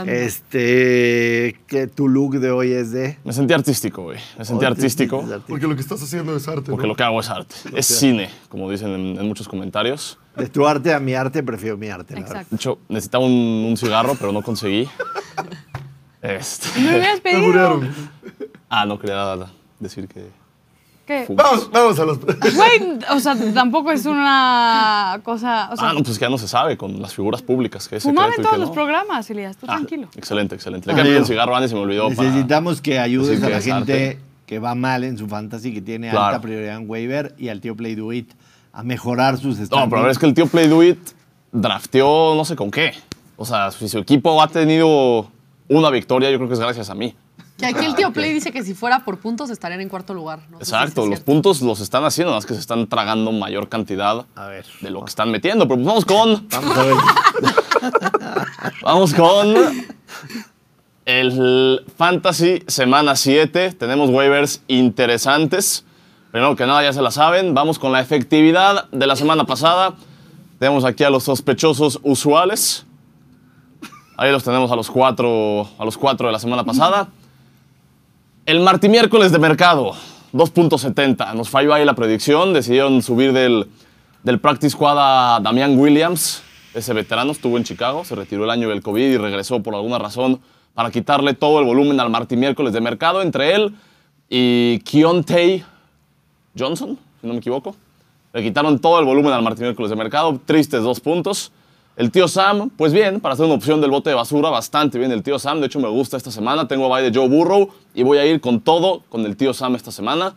Este, 0.07 1.57
que 1.67 1.87
tu 1.87 2.09
look 2.09 2.41
de 2.41 2.51
hoy 2.51 2.73
es 2.73 2.93
de... 2.93 3.17
Me 3.25 3.33
sentí 3.33 3.55
artístico, 3.55 4.03
güey. 4.03 4.19
Me 4.37 4.45
sentí 4.45 4.67
artístico 4.67 5.25
Porque 5.49 5.67
lo 5.67 5.75
que 5.77 5.81
estás 5.81 6.03
haciendo 6.03 6.37
es 6.37 6.47
arte. 6.47 6.71
porque 6.71 6.83
¿no? 6.83 6.89
lo 6.89 6.95
que 6.95 7.03
hago 7.03 7.19
es 7.21 7.31
arte. 7.31 7.55
Es 7.75 7.87
cine, 7.87 8.29
como 8.51 8.71
dicen 8.71 8.91
en, 8.91 9.19
en 9.19 9.27
muchos 9.27 9.49
comentarios. 9.49 10.19
De 10.37 10.47
tu 10.51 10.67
arte 10.67 10.93
a 10.93 11.01
mi 11.01 11.15
arte, 11.15 11.43
prefiero 11.43 11.79
mi 11.79 11.89
arte. 11.89 12.19
Exacto. 12.19 12.49
De 12.51 12.57
hecho, 12.57 12.79
necesitaba 12.91 13.25
un, 13.25 13.33
un 13.33 13.77
cigarro, 13.79 14.15
pero 14.15 14.31
no 14.31 14.43
conseguí. 14.43 14.87
Este. 16.23 16.69
Me 16.81 16.89
hubieras 16.99 17.21
pedido. 17.21 17.81
Ah, 18.75 18.87
no 18.87 18.99
quería 18.99 19.37
decir 19.79 20.09
que. 20.09 20.27
¿Qué? 21.07 21.27
Vamos, 21.29 21.69
vamos 21.71 21.99
a 21.99 22.05
los. 22.07 22.19
Güey, 22.55 22.99
o 23.11 23.21
sea, 23.21 23.37
tampoco 23.53 23.91
es 23.91 24.07
una 24.07 25.21
cosa. 25.25 25.69
O 25.73 25.77
sea, 25.77 25.91
Ah, 25.91 25.93
no, 25.93 26.03
pues 26.03 26.19
que 26.19 26.25
ya 26.25 26.31
no 26.31 26.39
se 26.39 26.49
sabe 26.49 26.77
con 26.79 27.03
las 27.03 27.13
figuras 27.15 27.43
públicas 27.43 27.87
que 27.89 27.97
es 27.97 28.03
fumaba 28.05 28.33
en 28.37 28.43
todos 28.43 28.57
los 28.59 28.69
no. 28.69 28.75
programas, 28.75 29.29
Elías, 29.29 29.57
tú 29.57 29.67
Ah, 29.69 29.75
tranquilo. 29.77 30.09
Excelente, 30.17 30.55
excelente. 30.55 30.89
Le 30.89 30.95
cambié 30.95 31.13
ver, 31.13 31.21
el 31.23 31.27
cigarro 31.27 31.55
antes 31.55 31.71
y 31.71 31.73
se 31.73 31.75
me 31.77 31.83
olvidó. 31.83 32.09
para- 32.11 32.29
Necesitamos 32.29 32.81
que 32.81 32.99
ayudes 32.99 33.43
a 33.43 33.49
la 33.51 33.61
gente 33.61 34.09
arte. 34.11 34.19
que 34.47 34.59
va 34.59 34.75
mal 34.75 35.05
en 35.05 35.19
su 35.19 35.27
fantasy, 35.29 35.75
que 35.75 35.83
tiene 35.83 36.09
Claro. 36.11 36.27
alta 36.27 36.41
prioridad 36.41 36.77
en 36.77 36.89
waiver 36.89 37.35
y 37.37 37.49
al 37.49 37.61
tío 37.61 37.77
Play 37.77 37.95
Do 37.97 38.13
It 38.13 38.31
a 38.73 38.83
mejorar 38.83 39.37
sus 39.39 39.59
No, 39.59 39.67
standings. 39.67 39.91
pero 39.91 40.11
es 40.11 40.19
que 40.19 40.27
el 40.27 40.35
tío 40.35 40.47
Play 40.47 40.69
Do 40.69 40.83
It 40.83 40.99
drafteó 41.53 42.35
no 42.35 42.45
sé 42.45 42.57
con 42.57 42.71
qué. 42.71 42.93
O 43.37 43.45
sea, 43.45 43.71
si 43.71 43.89
su 43.89 43.99
equipo 43.99 44.41
ha 44.41 44.49
tenido 44.49 45.29
una 45.69 45.91
victoria, 45.91 46.31
yo 46.31 46.37
creo 46.39 46.49
que 46.49 46.55
es 46.55 46.61
gracias 46.61 46.89
a 46.91 46.95
mí. 46.95 47.15
Que 47.59 47.67
aquí 47.67 47.85
el 47.85 47.95
tío 47.95 48.13
Play 48.13 48.33
dice 48.33 48.51
que 48.51 48.65
si 48.65 48.75
fuera 48.75 49.05
por 49.05 49.19
puntos 49.19 49.51
estarían 49.51 49.81
en 49.81 49.89
cuarto 49.89 50.15
lugar. 50.15 50.41
No 50.51 50.59
sé 50.59 50.65
si 50.65 50.71
Exacto, 50.73 51.07
los 51.07 51.21
puntos 51.21 51.63
los 51.63 51.81
están 51.81 52.05
haciendo, 52.05 52.31
nada 52.31 52.39
más 52.39 52.47
que 52.47 52.55
se 52.55 52.61
están 52.61 52.89
tragando 52.89 53.31
mayor 53.31 53.69
cantidad 53.69 54.25
A 54.35 54.47
ver. 54.47 54.67
de 54.81 54.91
lo 54.91 55.01
que 55.05 55.11
están 55.11 55.31
metiendo. 55.31 55.69
Pero 55.69 55.77
pues 55.77 55.87
vamos 55.87 56.05
con. 56.05 56.49
Vamos 56.49 56.77
a 56.79 56.83
ver. 56.83 56.95
Vamos 58.83 59.15
con. 59.15 59.55
El 61.05 61.85
Fantasy 61.97 62.63
Semana 62.67 63.17
7. 63.17 63.73
Tenemos 63.73 64.11
waivers 64.11 64.63
interesantes. 64.69 65.85
Primero 66.31 66.55
que 66.57 66.65
nada, 66.67 66.83
ya 66.83 66.93
se 66.93 67.03
la 67.03 67.11
saben. 67.11 67.55
Vamos 67.55 67.79
con 67.79 67.93
la 67.93 68.01
efectividad 68.01 68.89
de 68.91 69.07
la 69.07 69.17
semana 69.17 69.45
pasada. 69.45 69.95
Tenemos 70.59 70.85
aquí 70.85 71.05
a 71.05 71.11
los 71.11 71.25
sospechosos 71.25 72.01
usuales. 72.03 72.87
Ahí 74.17 74.31
los 74.31 74.45
tenemos 74.45 74.71
a 74.71 74.77
los 74.77 74.91
cuatro, 74.91 75.69
a 75.79 75.85
los 75.85 75.99
cuatro 75.99 76.29
de 76.29 76.33
la 76.33 76.39
semana 76.39 76.65
pasada. 76.65 77.09
El 78.45 78.59
martes 78.59 78.91
miércoles 78.91 79.31
de 79.31 79.39
mercado, 79.39 79.93
2.70. 80.33 81.33
Nos 81.35 81.49
falló 81.49 81.75
ahí 81.75 81.85
la 81.85 81.95
predicción. 81.95 82.53
Decidieron 82.53 83.01
subir 83.01 83.33
del, 83.33 83.69
del 84.25 84.41
practice 84.41 84.71
squad 84.71 84.97
a 84.99 85.39
Damian 85.41 85.79
Williams. 85.79 86.43
Ese 86.75 86.93
veterano 86.93 87.31
estuvo 87.31 87.57
en 87.57 87.63
Chicago, 87.63 88.05
se 88.05 88.17
retiró 88.17 88.43
el 88.43 88.51
año 88.51 88.69
del 88.69 88.83
COVID 88.83 89.13
y 89.13 89.17
regresó 89.17 89.63
por 89.63 89.77
alguna 89.77 90.01
razón 90.01 90.41
para 90.75 90.91
quitarle 90.91 91.35
todo 91.35 91.61
el 91.61 91.67
volumen 91.67 92.01
al 92.01 92.11
martes 92.11 92.37
miércoles 92.37 92.73
de 92.73 92.81
mercado 92.81 93.23
entre 93.23 93.55
él 93.55 93.77
y 94.29 94.81
Keontae 94.81 95.65
Johnson, 96.59 96.99
si 97.21 97.27
no 97.29 97.35
me 97.35 97.39
equivoco. 97.39 97.77
Le 98.33 98.43
quitaron 98.43 98.81
todo 98.81 98.99
el 98.99 99.05
volumen 99.05 99.33
al 99.33 99.43
martes 99.43 99.61
miércoles 99.61 99.89
de 99.89 99.97
mercado. 99.97 100.41
Tristes 100.45 100.83
dos 100.83 100.99
puntos. 100.99 101.53
El 101.95 102.11
tío 102.11 102.27
Sam, 102.27 102.71
pues 102.77 102.93
bien, 102.93 103.21
para 103.21 103.35
hacer 103.35 103.45
una 103.45 103.55
opción 103.55 103.81
del 103.83 103.91
bote 103.91 104.09
de 104.09 104.17
basura, 104.17 104.49
bastante 104.49 104.99
bien 104.99 105.13
el 105.13 105.23
tío 105.23 105.39
Sam. 105.39 105.61
De 105.61 105.67
hecho, 105.67 105.79
me 105.79 105.89
gusta 105.89 106.17
esta 106.17 106.31
semana. 106.31 106.67
Tengo 106.67 106.87
a 106.87 106.97
bye 106.99 107.11
de 107.11 107.17
Joe 107.17 107.29
Burrow 107.29 107.69
y 107.95 108.03
voy 108.03 108.19
a 108.19 108.25
ir 108.25 108.41
con 108.41 108.61
todo 108.61 109.03
con 109.11 109.27
el 109.27 109.37
tío 109.37 109.53
Sam 109.53 109.75
esta 109.75 109.93
semana. 109.93 110.35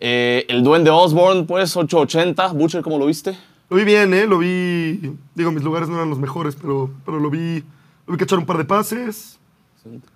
Eh, 0.00 0.46
el 0.48 0.62
duende 0.62 0.90
Osborne, 0.90 1.44
pues 1.44 1.76
8.80. 1.76 2.54
Butcher, 2.54 2.82
¿cómo 2.82 2.98
lo 2.98 3.04
viste? 3.04 3.36
Lo 3.68 3.76
vi 3.76 3.84
bien, 3.84 4.14
¿eh? 4.14 4.26
Lo 4.26 4.38
vi. 4.38 5.12
Digo, 5.34 5.52
mis 5.52 5.62
lugares 5.62 5.90
no 5.90 5.96
eran 5.96 6.08
los 6.08 6.18
mejores, 6.18 6.56
pero, 6.56 6.90
pero 7.04 7.18
lo 7.18 7.28
vi. 7.28 7.62
Lo 8.06 8.12
vi 8.14 8.16
cachar 8.16 8.38
un 8.38 8.46
par 8.46 8.56
de 8.56 8.64
pases. 8.64 9.38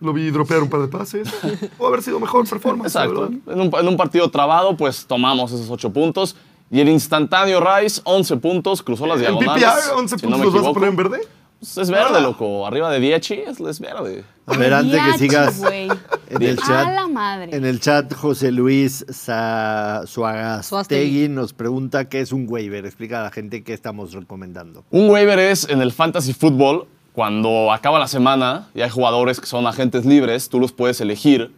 Lo 0.00 0.14
vi 0.14 0.30
dropear 0.30 0.62
un 0.62 0.70
par 0.70 0.80
de 0.80 0.88
pases. 0.88 1.28
O 1.78 1.86
haber 1.86 2.02
sido 2.02 2.18
mejor 2.18 2.48
performance. 2.48 2.94
Exacto. 2.96 3.26
En 3.26 3.60
un, 3.60 3.70
en 3.74 3.88
un 3.88 3.96
partido 3.98 4.30
trabado, 4.30 4.74
pues 4.74 5.04
tomamos 5.06 5.52
esos 5.52 5.68
8 5.68 5.92
puntos. 5.92 6.34
Y 6.72 6.80
el 6.80 6.88
instantáneo 6.88 7.60
Rice, 7.60 8.00
11 8.02 8.36
puntos, 8.38 8.82
cruzó 8.82 9.06
las 9.06 9.16
El 9.20 9.38
diagonales. 9.38 9.62
PPR, 9.64 9.94
11 9.98 10.18
si 10.18 10.26
no 10.26 10.32
puntos 10.32 10.38
me 10.38 10.44
los 10.46 10.54
vas 10.64 10.70
a 10.70 10.74
poner 10.74 10.88
en 10.88 10.96
verde. 10.96 11.20
Pues 11.60 11.78
es 11.78 11.90
verde, 11.90 12.20
loco. 12.20 12.66
Arriba 12.66 12.90
de 12.90 12.98
Diachi 12.98 13.34
es, 13.34 13.60
es 13.60 13.78
verde. 13.78 14.24
A 14.46 14.56
ver, 14.56 14.72
antes 14.74 15.00
que 15.00 15.18
sigas 15.18 15.60
güey. 15.60 15.86
en 16.30 16.42
el 16.42 16.58
A 16.58 16.66
chat. 16.66 16.94
la 16.94 17.06
madre. 17.06 17.54
En 17.56 17.64
el 17.64 17.78
chat, 17.78 18.12
José 18.14 18.50
Luis 18.50 19.04
Sa- 19.10 20.02
Suagastegui 20.06 21.28
nos 21.28 21.52
pregunta 21.52 22.08
qué 22.08 22.20
es 22.20 22.32
un 22.32 22.46
waiver. 22.48 22.84
Explica 22.86 23.20
a 23.20 23.24
la 23.24 23.30
gente 23.30 23.62
qué 23.62 23.74
estamos 23.74 24.12
recomendando. 24.12 24.84
Un 24.90 25.08
waiver 25.10 25.38
es 25.38 25.68
en 25.68 25.80
el 25.82 25.92
fantasy 25.92 26.32
football, 26.32 26.86
cuando 27.12 27.70
acaba 27.70 27.98
la 28.00 28.08
semana 28.08 28.68
y 28.74 28.80
hay 28.80 28.90
jugadores 28.90 29.38
que 29.40 29.46
son 29.46 29.66
agentes 29.66 30.04
libres, 30.04 30.48
tú 30.48 30.58
los 30.58 30.72
puedes 30.72 31.00
elegir. 31.00 31.52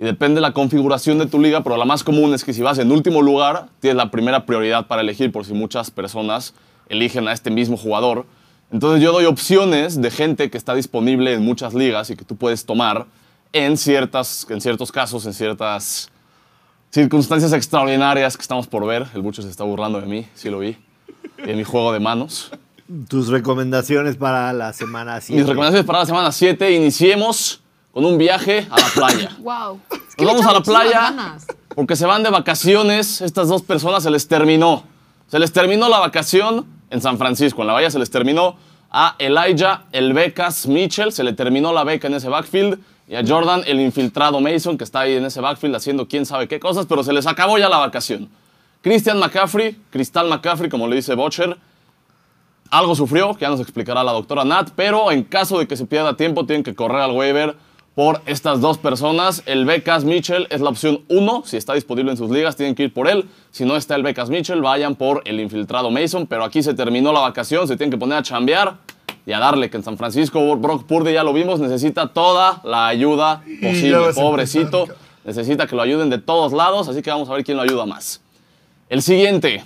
Y 0.00 0.04
depende 0.04 0.36
de 0.36 0.40
la 0.40 0.54
configuración 0.54 1.18
de 1.18 1.26
tu 1.26 1.38
liga, 1.38 1.62
pero 1.62 1.76
la 1.76 1.84
más 1.84 2.02
común 2.02 2.32
es 2.32 2.42
que 2.42 2.54
si 2.54 2.62
vas 2.62 2.78
en 2.78 2.90
último 2.90 3.20
lugar, 3.20 3.66
tienes 3.80 3.98
la 3.98 4.10
primera 4.10 4.46
prioridad 4.46 4.86
para 4.86 5.02
elegir 5.02 5.30
por 5.30 5.44
si 5.44 5.52
muchas 5.52 5.90
personas 5.90 6.54
eligen 6.88 7.28
a 7.28 7.34
este 7.34 7.50
mismo 7.50 7.76
jugador. 7.76 8.24
Entonces 8.72 9.02
yo 9.02 9.12
doy 9.12 9.26
opciones 9.26 10.00
de 10.00 10.10
gente 10.10 10.48
que 10.50 10.56
está 10.56 10.74
disponible 10.74 11.34
en 11.34 11.44
muchas 11.44 11.74
ligas 11.74 12.08
y 12.08 12.16
que 12.16 12.24
tú 12.24 12.34
puedes 12.34 12.64
tomar 12.64 13.08
en, 13.52 13.76
ciertas, 13.76 14.46
en 14.48 14.62
ciertos 14.62 14.90
casos, 14.90 15.26
en 15.26 15.34
ciertas 15.34 16.10
circunstancias 16.88 17.52
extraordinarias 17.52 18.38
que 18.38 18.42
estamos 18.42 18.66
por 18.66 18.86
ver. 18.86 19.06
El 19.14 19.22
mucho 19.22 19.42
se 19.42 19.50
está 19.50 19.64
burlando 19.64 20.00
de 20.00 20.06
mí, 20.06 20.26
sí 20.32 20.48
lo 20.48 20.60
vi, 20.60 20.78
en 21.36 21.58
mi 21.58 21.64
juego 21.64 21.92
de 21.92 22.00
manos. 22.00 22.50
Tus 23.06 23.28
recomendaciones 23.28 24.16
para 24.16 24.50
la 24.54 24.72
semana 24.72 25.20
7. 25.20 25.38
Mis 25.38 25.46
recomendaciones 25.46 25.86
para 25.86 25.98
la 25.98 26.06
semana 26.06 26.32
7, 26.32 26.72
iniciemos 26.72 27.60
con 27.92 28.04
un 28.04 28.18
viaje 28.18 28.66
a 28.70 28.78
la 28.78 28.86
playa. 28.94 29.36
Wow. 29.40 29.80
Nos 30.18 30.26
vamos 30.26 30.46
a 30.46 30.52
la 30.52 30.60
playa 30.60 31.36
porque 31.74 31.96
se 31.96 32.06
van 32.06 32.22
de 32.22 32.30
vacaciones. 32.30 33.20
Estas 33.20 33.48
dos 33.48 33.62
personas 33.62 34.02
se 34.02 34.10
les 34.10 34.28
terminó. 34.28 34.84
Se 35.28 35.38
les 35.38 35.52
terminó 35.52 35.88
la 35.88 35.98
vacación 35.98 36.66
en 36.90 37.00
San 37.00 37.16
Francisco. 37.16 37.62
En 37.62 37.68
la 37.68 37.72
bahía 37.72 37.90
se 37.90 37.98
les 37.98 38.10
terminó 38.10 38.56
a 38.90 39.14
Elijah, 39.18 39.84
el 39.92 40.12
becas 40.12 40.66
Mitchell. 40.66 41.12
Se 41.12 41.24
le 41.24 41.32
terminó 41.32 41.72
la 41.72 41.84
beca 41.84 42.08
en 42.08 42.14
ese 42.14 42.28
backfield. 42.28 42.80
Y 43.08 43.16
a 43.16 43.26
Jordan, 43.26 43.62
el 43.66 43.80
infiltrado 43.80 44.40
Mason, 44.40 44.76
que 44.76 44.84
está 44.84 45.00
ahí 45.00 45.14
en 45.14 45.24
ese 45.24 45.40
backfield 45.40 45.74
haciendo 45.74 46.06
quién 46.06 46.26
sabe 46.26 46.48
qué 46.48 46.60
cosas, 46.60 46.86
pero 46.86 47.02
se 47.02 47.12
les 47.12 47.26
acabó 47.26 47.58
ya 47.58 47.68
la 47.68 47.78
vacación. 47.78 48.28
Christian 48.82 49.18
McCaffrey, 49.18 49.76
Cristal 49.90 50.28
McCaffrey, 50.28 50.70
como 50.70 50.86
le 50.86 50.96
dice 50.96 51.14
Butcher, 51.14 51.56
algo 52.70 52.94
sufrió, 52.94 53.34
que 53.34 53.40
ya 53.40 53.50
nos 53.50 53.60
explicará 53.60 54.04
la 54.04 54.12
doctora 54.12 54.44
Nat, 54.44 54.70
pero 54.76 55.10
en 55.10 55.24
caso 55.24 55.58
de 55.58 55.66
que 55.66 55.76
se 55.76 55.86
pierda 55.86 56.16
tiempo, 56.16 56.46
tienen 56.46 56.62
que 56.62 56.74
correr 56.74 57.00
al 57.00 57.10
waiver 57.10 57.56
por 58.00 58.22
estas 58.24 58.62
dos 58.62 58.78
personas. 58.78 59.42
El 59.44 59.66
Becas 59.66 60.04
Mitchell 60.04 60.46
es 60.48 60.62
la 60.62 60.70
opción 60.70 61.02
1. 61.08 61.42
Si 61.44 61.58
está 61.58 61.74
disponible 61.74 62.12
en 62.12 62.16
sus 62.16 62.30
ligas, 62.30 62.56
tienen 62.56 62.74
que 62.74 62.84
ir 62.84 62.94
por 62.94 63.06
él. 63.06 63.28
Si 63.50 63.66
no 63.66 63.76
está 63.76 63.94
el 63.94 64.02
Becas 64.02 64.30
Mitchell, 64.30 64.62
vayan 64.62 64.94
por 64.94 65.20
el 65.26 65.38
infiltrado 65.38 65.90
Mason. 65.90 66.26
Pero 66.26 66.44
aquí 66.44 66.62
se 66.62 66.72
terminó 66.72 67.12
la 67.12 67.20
vacación, 67.20 67.68
se 67.68 67.76
tienen 67.76 67.90
que 67.90 67.98
poner 67.98 68.16
a 68.16 68.22
chambear 68.22 68.78
y 69.26 69.32
a 69.32 69.38
darle 69.38 69.68
que 69.68 69.76
en 69.76 69.82
San 69.82 69.98
Francisco 69.98 70.56
Brock 70.56 70.86
Purdy 70.86 71.12
ya 71.12 71.22
lo 71.22 71.34
vimos, 71.34 71.60
necesita 71.60 72.06
toda 72.06 72.62
la 72.64 72.86
ayuda 72.86 73.42
posible. 73.60 74.14
Pobrecito, 74.14 74.86
necesita 75.22 75.66
que 75.66 75.76
lo 75.76 75.82
ayuden 75.82 76.08
de 76.08 76.16
todos 76.16 76.54
lados, 76.54 76.88
así 76.88 77.02
que 77.02 77.10
vamos 77.10 77.28
a 77.28 77.34
ver 77.34 77.44
quién 77.44 77.58
lo 77.58 77.64
ayuda 77.64 77.84
más. 77.84 78.22
El 78.88 79.02
siguiente, 79.02 79.62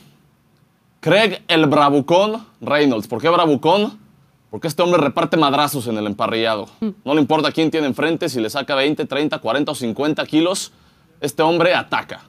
Craig 0.98 1.40
el 1.46 1.66
Bravucón 1.66 2.44
Reynolds. 2.60 3.06
¿Por 3.06 3.22
qué 3.22 3.28
Bravucón? 3.28 4.03
Porque 4.54 4.68
este 4.68 4.84
hombre 4.84 5.00
reparte 5.00 5.36
madrazos 5.36 5.88
en 5.88 5.98
el 5.98 6.06
emparrillado. 6.06 6.68
No 7.04 7.12
le 7.12 7.20
importa 7.20 7.50
quién 7.50 7.72
tiene 7.72 7.88
enfrente, 7.88 8.28
si 8.28 8.38
le 8.38 8.48
saca 8.48 8.76
20, 8.76 9.04
30, 9.04 9.40
40 9.40 9.72
o 9.72 9.74
50 9.74 10.24
kilos, 10.26 10.70
este 11.20 11.42
hombre 11.42 11.74
ataca. 11.74 12.20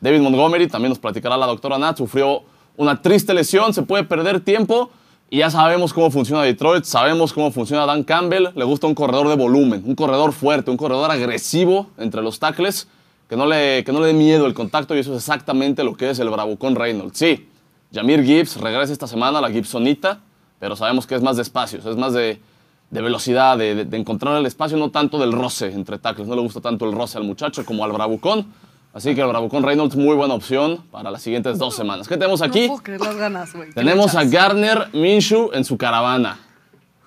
David 0.00 0.22
Montgomery, 0.22 0.66
también 0.66 0.88
nos 0.88 0.98
platicará 0.98 1.36
la 1.36 1.46
doctora 1.46 1.78
Nat, 1.78 1.96
sufrió 1.96 2.42
una 2.76 3.00
triste 3.00 3.32
lesión, 3.32 3.72
se 3.72 3.82
puede 3.82 4.02
perder 4.02 4.40
tiempo 4.40 4.90
y 5.30 5.38
ya 5.38 5.50
sabemos 5.50 5.92
cómo 5.92 6.10
funciona 6.10 6.42
Detroit, 6.42 6.82
sabemos 6.82 7.32
cómo 7.32 7.52
funciona 7.52 7.86
Dan 7.86 8.02
Campbell, 8.02 8.48
le 8.56 8.64
gusta 8.64 8.88
un 8.88 8.96
corredor 8.96 9.28
de 9.28 9.36
volumen, 9.36 9.84
un 9.86 9.94
corredor 9.94 10.32
fuerte, 10.32 10.68
un 10.68 10.76
corredor 10.76 11.12
agresivo 11.12 11.90
entre 11.96 12.22
los 12.22 12.40
tackles, 12.40 12.88
que 13.28 13.36
no 13.36 13.46
le, 13.46 13.84
que 13.84 13.92
no 13.92 14.00
le 14.00 14.08
dé 14.08 14.14
miedo 14.14 14.46
el 14.46 14.54
contacto 14.54 14.96
y 14.96 14.98
eso 14.98 15.12
es 15.12 15.18
exactamente 15.18 15.84
lo 15.84 15.94
que 15.94 16.10
es 16.10 16.18
el 16.18 16.28
Bravucón 16.28 16.74
Reynolds. 16.74 17.16
Sí, 17.16 17.48
Jamir 17.94 18.24
Gibbs 18.24 18.56
regresa 18.56 18.92
esta 18.92 19.06
semana, 19.06 19.40
la 19.40 19.48
Gibsonita, 19.48 20.22
pero 20.62 20.76
sabemos 20.76 21.08
que 21.08 21.16
es 21.16 21.22
más 21.22 21.34
de 21.34 21.42
espacios, 21.42 21.84
es 21.84 21.96
más 21.96 22.12
de, 22.12 22.40
de 22.88 23.02
velocidad, 23.02 23.58
de, 23.58 23.80
encontrar 23.96 24.36
el 24.36 24.46
espacio, 24.46 24.76
no 24.76 24.92
tanto 24.92 25.18
del 25.18 25.32
roce 25.32 25.72
entre 25.72 25.98
tackles. 25.98 26.28
No 26.28 26.36
le 26.36 26.42
gusta 26.42 26.60
tanto 26.60 26.84
el 26.84 26.92
roce 26.92 27.18
al 27.18 27.24
muchacho 27.24 27.64
como 27.64 27.82
al 27.82 27.90
Bravucón. 27.90 28.46
Así 28.94 29.12
que 29.16 29.22
el 29.22 29.26
Bravucón 29.26 29.64
Reynolds, 29.64 29.96
muy 29.96 30.14
buena 30.14 30.34
opción 30.34 30.84
para 30.92 31.10
las 31.10 31.20
siguientes 31.20 31.58
dos 31.58 31.74
semanas. 31.74 32.06
¿Qué 32.06 32.16
tenemos 32.16 32.42
aquí? 32.42 32.68
No 32.68 32.74
puedo 32.74 32.82
creer 32.84 33.00
las 33.00 33.16
ganas, 33.16 33.52
güey. 33.52 33.72
Tenemos 33.72 34.14
a. 34.14 34.22
Gardner 34.22 34.88
Minshew 34.92 35.50
en 35.52 35.64
su 35.64 35.76
caravana. 35.76 36.38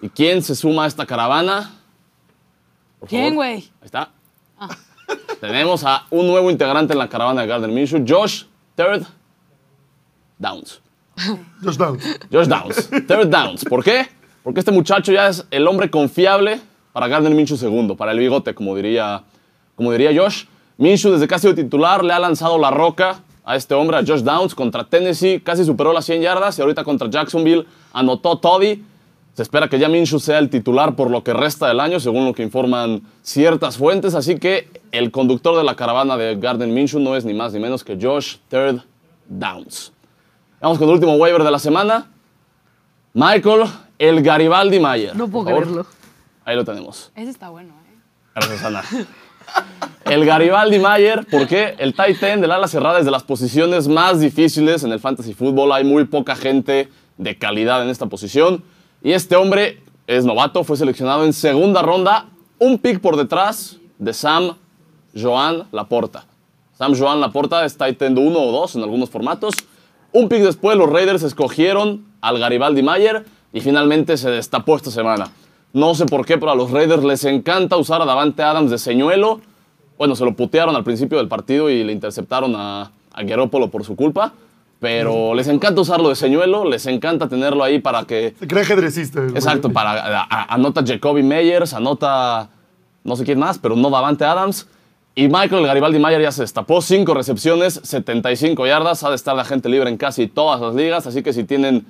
¿Y 0.01 0.09
quién 0.09 0.43
se 0.43 0.53
suma 0.53 0.83
a 0.83 0.87
esta 0.87 1.05
caravana? 1.05 1.75
Por 2.99 3.07
¿Quién, 3.07 3.35
güey? 3.35 3.53
Ahí 3.53 3.85
está. 3.85 4.09
Tenemos 5.39 5.85
a 5.85 6.07
un 6.09 6.27
nuevo 6.27 6.51
integrante 6.51 6.91
en 6.91 6.99
la 6.99 7.07
caravana 7.07 7.43
de 7.43 7.47
Gardner 7.47 7.71
Minshew, 7.71 8.03
Josh 8.05 8.43
Third 8.75 9.05
Downs. 10.37 10.81
Josh 11.63 11.77
Downs. 11.77 12.19
Josh 12.31 12.47
Downs. 12.47 12.89
Third 13.07 13.27
Downs. 13.29 13.65
¿Por 13.65 13.83
qué? 13.83 14.07
Porque 14.43 14.59
este 14.59 14.71
muchacho 14.71 15.11
ya 15.11 15.27
es 15.27 15.45
el 15.51 15.67
hombre 15.67 15.89
confiable 15.89 16.59
para 16.93 17.07
Gardner 17.07 17.33
Minshew 17.33 17.57
segundo, 17.57 17.95
para 17.95 18.11
el 18.11 18.19
bigote, 18.19 18.53
como 18.53 18.75
diría, 18.75 19.23
como 19.75 19.91
diría 19.91 20.11
Josh. 20.15 20.45
Minshew, 20.77 21.11
desde 21.11 21.33
ha 21.33 21.39
sido 21.39 21.55
titular, 21.55 22.03
le 22.03 22.13
ha 22.13 22.19
lanzado 22.19 22.57
la 22.57 22.69
roca 22.69 23.21
a 23.43 23.55
este 23.55 23.73
hombre, 23.75 23.97
a 23.97 23.99
Josh 24.05 24.21
Downs, 24.21 24.55
contra 24.55 24.83
Tennessee, 24.83 25.39
casi 25.39 25.63
superó 25.63 25.93
las 25.93 26.05
100 26.05 26.21
yardas 26.21 26.57
y 26.57 26.61
ahorita 26.61 26.83
contra 26.83 27.09
Jacksonville 27.09 27.65
anotó 27.93 28.37
Toddy. 28.37 28.83
Se 29.33 29.41
espera 29.41 29.67
que 29.67 29.77
ya 29.77 29.89
Minshew 29.89 30.19
sea 30.19 30.39
el 30.39 30.49
titular 30.49 30.95
por 30.95 31.11
lo 31.11 31.23
que 31.23 31.33
resta 31.33 31.67
del 31.67 31.81
año, 31.81 31.99
según 31.99 32.25
lo 32.25 32.33
que 32.33 32.43
informan 32.43 33.01
ciertas 33.21 33.77
fuentes. 33.77 34.15
Así 34.15 34.39
que 34.39 34.69
el 34.91 35.11
conductor 35.11 35.57
de 35.57 35.63
la 35.63 35.75
caravana 35.75 36.15
de 36.15 36.37
Gardner 36.37 36.69
Minshew 36.69 37.01
no 37.01 37.15
es 37.15 37.25
ni 37.25 37.33
más 37.33 37.51
ni 37.51 37.59
menos 37.59 37.83
que 37.83 37.97
Josh 38.01 38.37
Third 38.47 38.81
Downs. 39.27 39.91
Vamos 40.61 40.77
con 40.77 40.87
el 40.87 40.93
último 40.93 41.15
waiver 41.15 41.43
de 41.43 41.51
la 41.51 41.59
semana. 41.59 42.07
Michael 43.13 43.65
El 43.99 44.21
Garibaldi 44.21 44.79
Mayer. 44.79 45.15
No 45.15 45.27
puedo 45.27 45.45
creerlo. 45.45 45.85
Ahí 46.43 46.55
lo 46.55 46.63
tenemos. 46.63 47.11
Ese 47.15 47.29
está 47.29 47.49
bueno, 47.49 47.73
¿eh? 47.73 47.99
Gracias, 48.35 48.63
Ana. 48.63 48.83
El 50.05 50.25
Garibaldi 50.25 50.79
Mayer, 50.79 51.25
porque 51.29 51.75
el 51.79 51.93
tight 51.93 52.21
end 52.23 52.41
del 52.41 52.51
ala 52.51 52.67
cerrada 52.67 52.99
es 52.99 53.05
de 53.05 53.11
las 53.11 53.23
posiciones 53.23 53.87
más 53.87 54.19
difíciles 54.19 54.83
en 54.83 54.91
el 54.91 54.99
fantasy 54.99 55.33
fútbol. 55.33 55.71
Hay 55.71 55.83
muy 55.83 56.05
poca 56.05 56.35
gente 56.35 56.89
de 57.17 57.37
calidad 57.37 57.83
en 57.83 57.89
esta 57.89 58.05
posición. 58.05 58.63
Y 59.03 59.11
este 59.11 59.35
hombre 59.35 59.81
es 60.07 60.25
novato, 60.25 60.63
fue 60.63 60.77
seleccionado 60.77 61.25
en 61.25 61.33
segunda 61.33 61.81
ronda, 61.81 62.27
un 62.59 62.79
pick 62.79 62.99
por 62.99 63.17
detrás 63.17 63.77
de 63.97 64.13
Sam 64.13 64.55
Joan 65.15 65.67
Laporta. 65.71 66.25
Sam 66.73 66.93
Joan 66.97 67.21
Laporta 67.21 67.65
es 67.65 67.77
tight 67.77 68.01
end 68.01 68.17
1 68.17 68.39
o 68.39 68.51
2 68.51 68.75
en 68.75 68.83
algunos 68.83 69.09
formatos. 69.09 69.53
Un 70.15 70.29
pick 70.29 70.41
después, 70.43 70.77
los 70.77 70.89
Raiders 70.89 71.23
escogieron 71.23 72.05
al 72.21 72.39
Garibaldi 72.39 72.81
Mayer 72.81 73.25
y 73.51 73.59
finalmente 73.59 74.15
se 74.15 74.29
destapó 74.29 74.77
esta 74.77 74.89
semana. 74.89 75.29
No 75.73 75.93
sé 75.93 76.05
por 76.05 76.25
qué, 76.25 76.37
pero 76.37 76.51
a 76.51 76.55
los 76.55 76.71
Raiders 76.71 77.03
les 77.03 77.25
encanta 77.25 77.75
usar 77.75 78.01
a 78.01 78.05
Davante 78.05 78.41
Adams 78.41 78.71
de 78.71 78.77
señuelo. 78.77 79.41
Bueno, 79.97 80.15
se 80.15 80.23
lo 80.23 80.33
putearon 80.33 80.73
al 80.73 80.85
principio 80.85 81.17
del 81.17 81.27
partido 81.27 81.69
y 81.69 81.83
le 81.83 81.91
interceptaron 81.91 82.55
a, 82.55 82.91
a 83.13 83.23
por 83.69 83.83
su 83.83 83.97
culpa. 83.97 84.31
Pero 84.79 85.33
les 85.33 85.49
encanta 85.49 85.81
usarlo 85.81 86.07
de 86.07 86.15
señuelo, 86.15 86.63
les 86.63 86.85
encanta 86.85 87.27
tenerlo 87.27 87.63
ahí 87.63 87.79
para 87.79 88.05
que 88.05 88.35
Se 88.39 88.47
cree 88.47 88.61
ajedrecista. 88.63 89.21
Exacto, 89.33 89.69
para, 89.73 89.91
a- 89.91 90.27
a- 90.29 90.53
anota 90.53 90.81
Jacoby 90.85 91.23
Meyers, 91.23 91.73
anota 91.73 92.49
no 93.03 93.15
sé 93.17 93.25
quién 93.25 93.39
más, 93.39 93.57
pero 93.57 93.75
no 93.75 93.89
Davante 93.89 94.23
Adams. 94.23 94.67
Y 95.17 95.29
Michael 95.29 95.65
Garibaldi 95.65 95.97
Mayer 95.97 96.21
ya 96.21 96.31
se 96.33 96.41
destapó, 96.41 96.81
5 96.81 97.13
recepciones, 97.13 97.79
75 97.81 98.67
yardas, 98.67 99.01
ha 99.05 99.09
de 99.09 99.15
estar 99.15 99.33
la 99.33 99.45
gente 99.45 99.69
libre 99.69 99.89
en 99.89 99.95
casi 99.95 100.27
todas 100.27 100.59
las 100.59 100.75
ligas, 100.75 101.07
así 101.07 101.23
que 101.23 101.31
si 101.31 101.45
tienen 101.45 101.85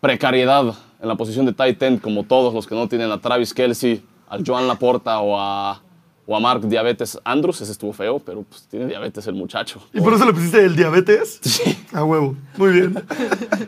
precariedad 0.00 0.64
en 1.02 1.08
la 1.08 1.14
posición 1.14 1.44
de 1.44 1.52
tight 1.52 1.82
end, 1.82 2.00
como 2.00 2.24
todos 2.24 2.54
los 2.54 2.66
que 2.66 2.74
no 2.74 2.88
tienen 2.88 3.12
a 3.12 3.20
Travis 3.20 3.52
Kelsey, 3.52 4.02
al 4.30 4.42
Joan 4.46 4.66
Laporta 4.66 5.20
o 5.20 5.38
a, 5.38 5.82
o 6.26 6.34
a 6.34 6.40
Mark 6.40 6.66
Diabetes 6.66 7.18
Andrews, 7.22 7.60
ese 7.60 7.72
estuvo 7.72 7.92
feo, 7.92 8.18
pero 8.18 8.44
pues 8.44 8.62
tiene 8.62 8.86
diabetes 8.86 9.26
el 9.26 9.34
muchacho. 9.34 9.82
¿Y 9.92 10.00
por 10.00 10.14
eso 10.14 10.24
le 10.24 10.32
pusiste 10.32 10.64
el 10.64 10.74
diabetes? 10.74 11.38
Sí. 11.42 11.76
A 11.92 12.02
huevo. 12.02 12.34
Muy 12.56 12.72
bien. 12.72 12.94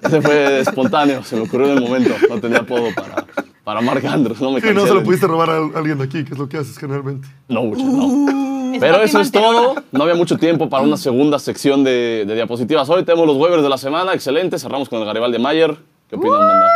Ese 0.03 0.23
fue 0.23 0.61
espontáneo, 0.61 1.23
se 1.23 1.37
me 1.37 1.43
ocurrió 1.43 1.67
en 1.73 1.77
el 1.77 1.85
momento, 1.85 2.15
no 2.31 2.41
tenía 2.41 2.61
apodo 2.61 2.87
para, 2.95 3.27
para 3.65 3.81
Mark 3.81 4.05
Andrews, 4.07 4.41
no 4.41 4.51
me 4.53 4.61
Sí, 4.61 4.69
no 4.75 4.87
se 4.87 4.95
lo 4.95 5.03
pudiste 5.03 5.27
robar 5.27 5.51
a 5.51 5.57
alguien 5.57 5.99
de 5.99 6.05
aquí, 6.05 6.25
que 6.25 6.33
es 6.33 6.39
lo 6.39 6.49
que 6.49 6.59
haces 6.59 6.77
generalmente. 6.79 7.29
No 7.49 7.63
mucho, 7.63 7.85
no. 7.85 8.73
Pero 8.81 8.95
Fátima 8.95 9.05
eso 9.05 9.21
es 9.21 9.31
todo. 9.31 9.75
No 9.93 10.03
había 10.03 10.15
mucho 10.15 10.39
tiempo 10.39 10.69
para 10.69 10.83
una 10.83 10.97
segunda 10.97 11.39
sección 11.39 11.85
de, 11.85 12.25
de 12.27 12.35
diapositivas. 12.35 12.89
Hoy 12.89 13.05
tenemos 13.05 13.27
los 13.27 13.37
waivers 13.37 13.63
de 13.63 13.69
la 13.69 13.79
semana. 13.79 14.15
Excelente. 14.15 14.59
Cerramos 14.59 14.89
con 14.89 14.99
el 15.01 15.05
Garibaldi 15.05 15.39
Mayer. 15.39 15.77
¿Qué 16.09 16.17
opinan, 16.17 16.41
banda? 16.41 16.69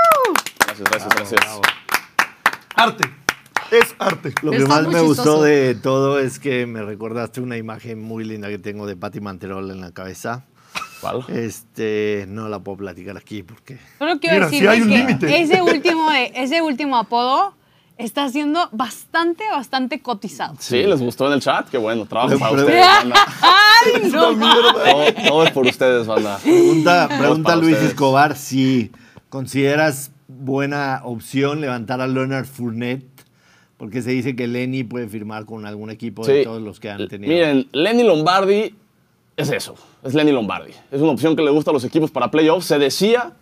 Gracias, 0.66 0.90
gracias, 0.90 1.14
gracias. 1.14 1.60
Arte. 2.74 3.04
Es 3.70 3.96
arte. 3.98 4.32
Lo 4.42 4.52
que 4.52 4.60
más 4.60 4.86
me 4.86 5.00
gustó 5.00 5.42
de 5.42 5.74
todo 5.74 6.18
es 6.20 6.38
que 6.38 6.66
me 6.66 6.82
recordaste 6.82 7.40
una 7.40 7.56
imagen 7.56 8.00
muy 8.00 8.24
linda 8.24 8.48
que 8.48 8.58
tengo 8.58 8.86
de 8.86 8.96
Patti 8.96 9.20
Manterol 9.20 9.70
en 9.70 9.80
la 9.80 9.90
cabeza. 9.92 10.44
¿Cuál? 11.00 11.24
Este, 11.28 12.24
no 12.28 12.48
la 12.48 12.58
puedo 12.60 12.78
platicar 12.78 13.16
aquí 13.16 13.42
porque 13.42 13.78
Solo 13.98 14.18
quiero 14.18 14.36
Mira, 14.36 14.46
decir 14.46 14.60
sí 14.60 14.66
hay 14.66 14.80
un 14.82 14.88
que 14.88 14.96
límite. 14.98 15.40
ese 15.42 15.62
último, 15.74 16.10
de- 16.10 16.32
ese 16.34 16.62
último 16.62 16.96
apodo 16.96 17.54
está 17.98 18.28
siendo 18.28 18.68
bastante, 18.72 19.44
bastante 19.50 20.00
cotizado. 20.00 20.54
Sí, 20.58 20.82
¿les 20.82 21.00
gustó 21.00 21.26
en 21.28 21.32
el 21.34 21.40
chat? 21.40 21.68
Qué 21.68 21.78
bueno. 21.78 22.04
Trabajo 22.06 22.38
para 22.38 22.52
ustedes. 22.52 22.84
¡Ay, 23.42 24.10
no! 24.10 24.36
Todo, 24.38 25.12
todo 25.28 25.44
es 25.44 25.50
por 25.52 25.66
ustedes, 25.66 26.06
banda. 26.06 26.38
Pregunta, 26.42 27.08
pregunta 27.18 27.56
Luis 27.56 27.72
ustedes. 27.72 27.90
Escobar 27.92 28.36
si 28.36 28.90
consideras 29.28 30.12
buena 30.28 31.00
opción 31.04 31.60
levantar 31.60 32.00
a 32.00 32.06
Leonard 32.06 32.46
Fournette, 32.46 33.06
porque 33.76 34.02
se 34.02 34.10
dice 34.10 34.34
que 34.36 34.46
Lenny 34.46 34.84
puede 34.84 35.08
firmar 35.08 35.44
con 35.44 35.66
algún 35.66 35.90
equipo 35.90 36.26
de 36.26 36.44
todos 36.44 36.62
los 36.62 36.80
que 36.80 36.90
han 36.90 37.08
tenido. 37.08 37.32
Miren, 37.32 37.68
Lenny 37.72 38.02
Lombardi 38.02 38.74
es 39.36 39.50
eso, 39.50 39.74
es 40.02 40.14
Lenny 40.14 40.32
Lombardi. 40.32 40.72
Es 40.90 41.00
una 41.00 41.12
opción 41.12 41.36
que 41.36 41.42
le 41.42 41.50
gusta 41.50 41.70
a 41.70 41.74
los 41.74 41.84
equipos 41.84 42.10
para 42.10 42.30
playoffs. 42.30 42.66
Se 42.66 42.78
decía 42.78 43.32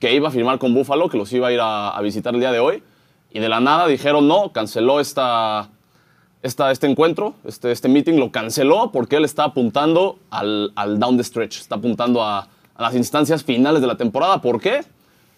que 0.00 0.12
iba 0.12 0.28
a 0.28 0.30
firmar 0.32 0.58
con 0.58 0.74
Buffalo, 0.74 1.08
que 1.08 1.16
los 1.16 1.32
iba 1.32 1.48
a 1.48 1.52
ir 1.52 1.60
a, 1.62 1.98
visitar 2.02 2.34
el 2.34 2.40
día 2.40 2.50
de 2.50 2.58
hoy. 2.58 2.82
Y 3.30 3.38
de 3.38 3.48
la 3.48 3.60
nada 3.60 3.86
dijeron 3.86 4.26
no, 4.26 4.52
canceló 4.52 4.98
esta, 5.00 5.68
esta, 6.42 6.70
este 6.72 6.88
encuentro, 6.88 7.34
este, 7.44 7.70
este 7.70 7.88
meeting, 7.88 8.14
lo 8.14 8.32
canceló 8.32 8.90
porque 8.90 9.16
él 9.16 9.24
está 9.24 9.44
apuntando 9.44 10.18
al, 10.30 10.72
al 10.74 10.98
down 10.98 11.16
the 11.16 11.24
stretch, 11.24 11.60
está 11.60 11.76
apuntando 11.76 12.22
a, 12.22 12.48
a 12.74 12.82
las 12.82 12.94
instancias 12.94 13.44
finales 13.44 13.80
de 13.80 13.86
la 13.86 13.96
temporada. 13.96 14.40
¿Por 14.40 14.60
qué? 14.60 14.80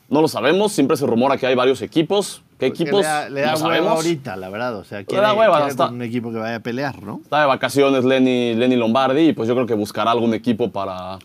No 0.09 0.23
lo 0.23 0.29
sabemos, 0.29 0.73
siempre 0.73 0.97
se 0.97 1.07
rumora 1.07 1.37
que 1.37 1.47
hay 1.47 1.55
varios 1.55 1.83
equipos. 1.83 2.43
¿Qué 2.61 2.69
Porque 2.69 2.83
equipos? 2.85 3.01
Le 3.01 3.07
da, 3.09 3.29
le 3.29 3.41
da 3.41 3.47
no 3.47 3.53
hueva 3.55 3.59
sabemos. 3.69 3.93
ahorita, 3.97 4.37
la 4.37 4.49
verdad. 4.51 4.77
O 4.77 4.85
sea, 4.85 5.03
quiere, 5.05 5.23
da 5.23 5.33
hueva, 5.35 5.61
quiere 5.63 5.77
con 5.77 5.95
un 5.95 6.03
equipo 6.03 6.31
que 6.31 6.39
vaya 6.39 6.57
a 6.57 6.61
pelear, 6.61 7.03
¿no? 7.03 7.21
Está 7.25 7.41
de 7.41 7.47
vacaciones 7.47 8.05
Lenny, 8.05 8.55
Lenny 8.55 8.77
Lombardi 8.77 9.29
y 9.29 9.33
pues 9.33 9.49
yo 9.49 9.55
creo 9.55 9.67
que 9.67 9.75
buscará 9.75 10.11
algún 10.13 10.35
equipo 10.35 10.71
para, 10.71 11.19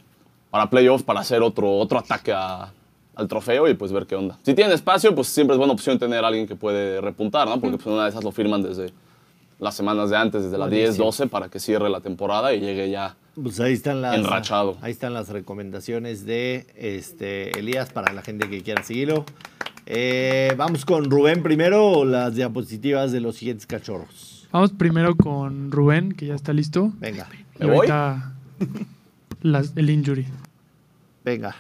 para 0.50 0.70
playoffs, 0.70 1.04
para 1.04 1.20
hacer 1.20 1.44
otro, 1.44 1.78
otro 1.78 2.00
ataque 2.00 2.32
a- 2.34 2.72
al 3.16 3.28
trofeo 3.28 3.68
y 3.70 3.74
pues 3.76 3.92
ver 3.92 4.06
qué 4.08 4.16
onda. 4.16 4.38
Si 4.44 4.54
tienen 4.54 4.74
espacio, 4.74 5.14
pues 5.14 5.28
siempre 5.28 5.54
es 5.54 5.58
buena 5.58 5.72
opción 5.74 5.98
tener 6.00 6.24
a 6.24 6.28
alguien 6.28 6.48
que 6.48 6.56
puede 6.56 7.00
repuntar, 7.00 7.48
¿no? 7.48 7.60
Porque 7.62 7.78
pues 7.78 7.86
una 7.88 8.04
de 8.06 8.10
esas 8.10 8.24
lo 8.24 8.32
firman 8.32 8.62
desde 8.64 8.92
las 9.60 9.74
semanas 9.74 10.10
de 10.10 10.18
antes, 10.18 10.44
desde 10.44 10.58
las 10.58 10.70
10, 10.70 10.82
Buenísimo. 10.98 11.06
12, 11.06 11.28
para 11.28 11.48
que 11.48 11.60
cierre 11.62 11.90
la 11.90 12.02
temporada 12.02 12.54
y 12.54 12.60
llegue 12.60 12.90
ya. 12.90 13.16
Pues 13.42 13.60
ahí 13.62 13.72
están 13.72 14.02
las, 14.02 14.16
Enrachado. 14.16 14.76
Ahí 14.82 14.92
están 14.92 15.14
las 15.14 15.30
recomendaciones 15.30 16.26
de 16.26 16.68
este, 16.76 17.58
Elías 17.58 17.90
para 17.94 18.12
la 18.12 18.22
gente 18.22 18.50
que 18.50 18.62
quiera 18.64 18.84
seguirlo. 18.84 19.24
Eh, 19.86 20.54
vamos 20.58 20.84
con 20.86 21.10
Rubén 21.12 21.44
primero 21.44 21.86
o 21.88 22.06
las 22.06 22.36
diapositivas 22.36 23.12
de 23.12 23.20
los 23.22 23.36
siguientes 23.36 23.66
cachorros. 23.68 24.48
Vamos 24.52 24.72
primero 24.72 25.16
con 25.16 25.72
Rubén, 25.72 26.14
que 26.14 26.26
ya 26.28 26.36
está 26.36 26.54
listo. 26.54 26.92
Venga, 27.00 27.28
Y 27.60 27.66
¿Me 27.66 27.72
voy? 27.72 27.88
las- 29.42 29.74
el 29.76 29.90
injury. 29.90 30.26
venga. 31.24 31.56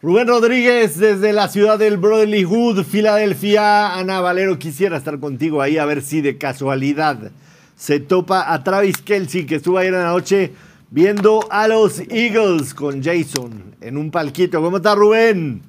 Rubén 0.00 0.26
Rodríguez 0.26 0.98
desde 0.98 1.32
la 1.32 1.48
ciudad 1.48 1.78
del 1.78 1.96
Brotherly 1.96 2.42
Hood, 2.44 2.82
Filadelfia. 2.84 3.94
Ana 3.94 4.20
Valero, 4.20 4.58
quisiera 4.58 4.96
estar 4.96 5.20
contigo 5.20 5.62
ahí 5.62 5.78
a 5.78 5.84
ver 5.84 6.02
si 6.02 6.20
de 6.20 6.38
casualidad 6.38 7.30
se 7.76 8.00
topa 8.00 8.52
a 8.52 8.64
Travis 8.64 8.98
Kelsey, 8.98 9.46
que 9.46 9.56
estuvo 9.56 9.78
ayer 9.78 9.94
en 9.94 10.00
la 10.00 10.10
noche 10.10 10.52
viendo 10.90 11.46
a 11.50 11.68
los 11.68 12.00
Eagles 12.10 12.74
con 12.74 13.02
Jason 13.02 13.74
en 13.80 13.96
un 13.96 14.10
palquito. 14.10 14.60
¿Cómo 14.60 14.78
está 14.78 14.94
Rubén? 14.96 15.62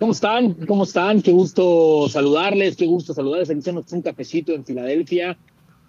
¿Cómo 0.00 0.12
están? 0.12 0.54
¿Cómo 0.66 0.84
están? 0.84 1.20
Qué 1.20 1.30
gusto 1.30 2.08
saludarles, 2.08 2.74
qué 2.74 2.86
gusto 2.86 3.12
saludarles. 3.12 3.50
Aquí 3.50 3.58
echándonos 3.58 3.92
un 3.92 4.00
cafecito 4.00 4.54
en 4.54 4.64
Filadelfia, 4.64 5.36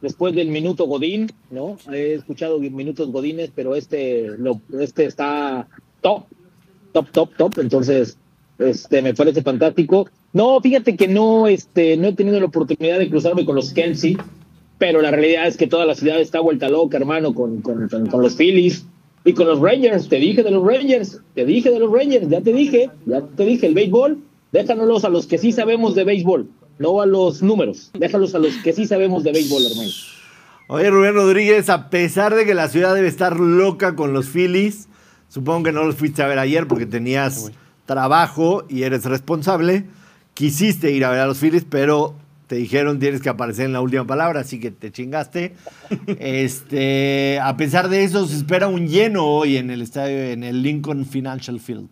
después 0.02 0.36
del 0.36 0.50
minuto 0.50 0.86
Godín, 0.86 1.32
¿no? 1.50 1.78
He 1.90 2.16
escuchado 2.16 2.60
minutos 2.60 3.10
Godines, 3.10 3.52
pero 3.56 3.74
este, 3.74 4.28
lo, 4.38 4.60
este 4.82 5.06
está 5.06 5.66
top, 6.02 6.26
top, 6.92 7.10
top, 7.12 7.30
top. 7.38 7.60
Entonces, 7.60 8.18
este, 8.60 9.02
me 9.02 9.14
parece 9.14 9.44
fantástico. 9.44 10.10
No, 10.34 10.60
fíjate 10.60 10.98
que 10.98 11.08
no, 11.08 11.48
este, 11.48 11.96
no 11.96 12.10
he 12.10 12.14
tenido 12.14 12.38
la 12.38 12.48
oportunidad 12.48 13.00
de 13.00 13.10
cruzarme 13.10 13.46
con 13.46 13.56
los 13.56 13.72
Kelsey, 13.72 14.18
pero 14.78 15.02
la 15.02 15.12
realidad 15.12 15.48
es 15.48 15.56
que 15.56 15.68
toda 15.68 15.86
la 15.86 15.96
ciudad 15.96 16.20
está 16.20 16.42
vuelta 16.42 16.68
loca, 16.68 16.98
hermano, 16.98 17.34
con, 17.34 17.62
con, 17.62 17.88
con, 17.88 18.08
con 18.08 18.22
los 18.22 18.36
Phillies 18.36 18.86
y 19.24 19.34
con 19.34 19.48
los 19.48 19.60
Rangers. 19.60 20.08
Te 20.10 20.18
dije 20.18 20.44
de 20.44 20.52
los 20.52 20.66
Rangers, 20.66 21.20
te 21.36 21.46
dije 21.46 21.70
de 21.70 21.80
los 21.80 21.92
Rangers, 21.92 22.30
ya 22.30 22.42
te 22.42 22.54
dije, 22.54 22.90
ya 23.06 23.22
te 23.22 23.46
dije, 23.46 23.68
el 23.68 23.74
béisbol, 23.74 24.20
déjanos 24.52 25.04
a 25.06 25.10
los 25.10 25.28
que 25.28 25.38
sí 25.38 25.52
sabemos 25.52 25.96
de 25.96 26.04
béisbol, 26.04 26.48
no 26.80 27.02
a 27.02 27.06
los 27.06 27.42
números, 27.42 27.92
déjalos 27.98 28.36
a 28.36 28.40
los 28.40 28.56
que 28.58 28.74
sí 28.74 28.86
sabemos 28.86 29.24
de 29.24 29.32
béisbol, 29.32 29.64
hermano. 29.66 29.90
Oye, 30.68 30.90
Rubén 30.90 31.16
Rodríguez, 31.16 31.70
a 31.70 31.90
pesar 31.90 32.34
de 32.34 32.46
que 32.46 32.54
la 32.54 32.70
ciudad 32.70 32.96
debe 32.96 33.08
estar 33.10 33.38
loca 33.38 33.96
con 33.96 34.14
los 34.14 34.28
Phillies, 34.28 34.88
supongo 35.28 35.64
que 35.64 35.72
no 35.74 35.84
los 35.84 35.96
fuiste 35.96 36.24
a 36.24 36.28
ver 36.28 36.40
ayer 36.40 36.68
porque 36.68 36.86
tenías 36.86 37.52
trabajo 37.86 38.64
y 38.70 38.84
eres 38.84 39.04
responsable. 39.04 39.86
Quisiste 40.34 40.92
ir 40.92 41.04
a 41.04 41.10
ver 41.10 41.20
a 41.20 41.28
los 41.28 41.40
Phillies, 41.40 41.66
pero 41.70 42.16
te 42.52 42.58
dijeron 42.58 43.00
tienes 43.00 43.22
que 43.22 43.30
aparecer 43.30 43.68
en 43.68 43.72
la 43.72 43.80
última 43.80 44.06
palabra, 44.06 44.42
así 44.42 44.60
que 44.60 44.72
te 44.72 44.92
chingaste. 44.92 45.54
este, 46.20 47.40
a 47.42 47.56
pesar 47.56 47.88
de 47.88 48.04
eso, 48.04 48.28
se 48.28 48.36
espera 48.36 48.68
un 48.68 48.90
lleno 48.90 49.26
hoy 49.26 49.56
en 49.56 49.72
el 49.72 49.82
estadio, 49.82 50.22
en 50.22 50.44
el 50.44 50.62
Lincoln 50.62 51.06
Financial 51.06 51.58
Field. 51.62 51.88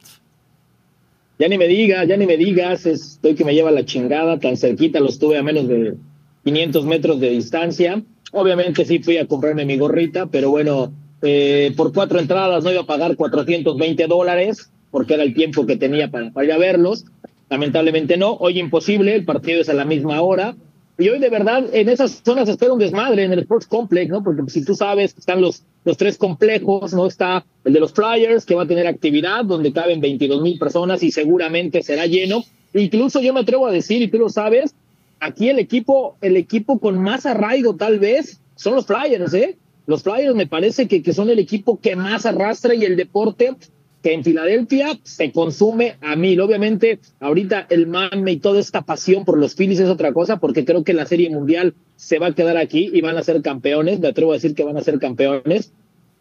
Ya 1.39 1.47
ni 1.47 1.57
me 1.57 1.65
digas, 1.69 2.05
ya 2.09 2.17
ni 2.17 2.25
me 2.25 2.35
digas, 2.35 2.85
estoy 2.85 3.35
que 3.35 3.45
me 3.45 3.53
lleva 3.53 3.71
la 3.71 3.85
chingada, 3.85 4.37
tan 4.37 4.57
cerquita 4.57 4.99
los 4.99 5.17
tuve 5.17 5.37
a 5.37 5.43
menos 5.43 5.65
de 5.69 5.95
500 6.43 6.83
metros 6.83 7.21
de 7.21 7.29
distancia. 7.29 8.03
Obviamente 8.33 8.83
sí 8.83 8.99
fui 8.99 9.15
a 9.15 9.27
comprarme 9.27 9.63
mi 9.63 9.77
gorrita, 9.77 10.25
pero 10.25 10.49
bueno, 10.49 10.91
eh, 11.21 11.71
por 11.77 11.93
cuatro 11.93 12.19
entradas 12.19 12.65
no 12.65 12.71
iba 12.73 12.81
a 12.81 12.85
pagar 12.85 13.15
420 13.15 14.07
dólares, 14.07 14.69
porque 14.91 15.13
era 15.13 15.23
el 15.23 15.33
tiempo 15.33 15.65
que 15.65 15.77
tenía 15.77 16.11
para, 16.11 16.31
para 16.31 16.45
ir 16.45 16.51
a 16.51 16.57
verlos. 16.57 17.05
Lamentablemente 17.49 18.15
no, 18.17 18.33
hoy 18.33 18.59
imposible, 18.59 19.15
el 19.15 19.25
partido 19.25 19.61
es 19.61 19.69
a 19.69 19.73
la 19.73 19.85
misma 19.85 20.21
hora. 20.21 20.55
Y 20.99 21.07
hoy 21.07 21.19
de 21.19 21.29
verdad 21.29 21.63
en 21.71 21.87
esas 21.87 22.21
zonas 22.25 22.49
espera 22.49 22.73
un 22.73 22.79
desmadre 22.79 23.23
en 23.23 23.31
el 23.31 23.39
Sports 23.39 23.67
Complex, 23.67 24.11
¿no? 24.11 24.21
Porque 24.21 24.49
si 24.49 24.65
tú 24.65 24.75
sabes, 24.75 25.15
están 25.17 25.41
los, 25.41 25.63
los 25.85 25.95
tres 25.97 26.17
complejos, 26.17 26.93
¿no? 26.93 27.07
Está 27.07 27.45
el 27.63 27.73
de 27.73 27.79
los 27.79 27.93
Flyers, 27.93 28.45
que 28.45 28.53
va 28.53 28.63
a 28.63 28.67
tener 28.67 28.85
actividad, 28.85 29.45
donde 29.45 29.71
caben 29.71 30.01
22 30.01 30.41
mil 30.41 30.59
personas 30.59 31.01
y 31.01 31.11
seguramente 31.11 31.81
será 31.81 32.05
lleno. 32.05 32.43
Incluso 32.73 33.21
yo 33.21 33.33
me 33.33 33.39
atrevo 33.39 33.65
a 33.65 33.71
decir, 33.71 34.01
y 34.01 34.09
tú 34.09 34.17
lo 34.17 34.29
sabes, 34.29 34.75
aquí 35.21 35.49
el 35.49 35.57
equipo, 35.57 36.17
el 36.21 36.35
equipo 36.35 36.79
con 36.79 37.01
más 37.01 37.25
arraigo 37.25 37.75
tal 37.75 37.97
vez 37.97 38.41
son 38.55 38.75
los 38.75 38.85
Flyers, 38.85 39.33
¿eh? 39.33 39.57
Los 39.87 40.03
Flyers 40.03 40.35
me 40.35 40.47
parece 40.47 40.87
que, 40.87 41.01
que 41.01 41.13
son 41.13 41.29
el 41.29 41.39
equipo 41.39 41.79
que 41.79 41.95
más 41.95 42.25
arrastra 42.25 42.75
y 42.75 42.83
el 42.83 42.97
deporte 42.97 43.55
que 44.01 44.13
en 44.13 44.23
Filadelfia 44.23 44.97
se 45.03 45.31
consume 45.31 45.95
a 46.01 46.15
mil. 46.15 46.39
Obviamente, 46.41 46.99
ahorita 47.19 47.67
el 47.69 47.87
mame 47.87 48.31
y 48.33 48.37
toda 48.37 48.59
esta 48.59 48.81
pasión 48.83 49.25
por 49.25 49.37
los 49.37 49.55
Phillies 49.55 49.79
es 49.79 49.89
otra 49.89 50.13
cosa, 50.13 50.37
porque 50.37 50.63
creo 50.65 50.83
que 50.83 50.93
la 50.93 51.05
Serie 51.05 51.29
Mundial 51.29 51.73
se 51.97 52.17
va 52.19 52.27
a 52.27 52.35
quedar 52.35 52.57
aquí 52.57 52.89
y 52.93 53.01
van 53.01 53.17
a 53.17 53.23
ser 53.23 53.41
campeones. 53.41 53.99
Me 53.99 54.07
atrevo 54.07 54.31
a 54.31 54.35
decir 54.35 54.55
que 54.55 54.63
van 54.63 54.77
a 54.77 54.81
ser 54.81 54.99
campeones. 54.99 55.73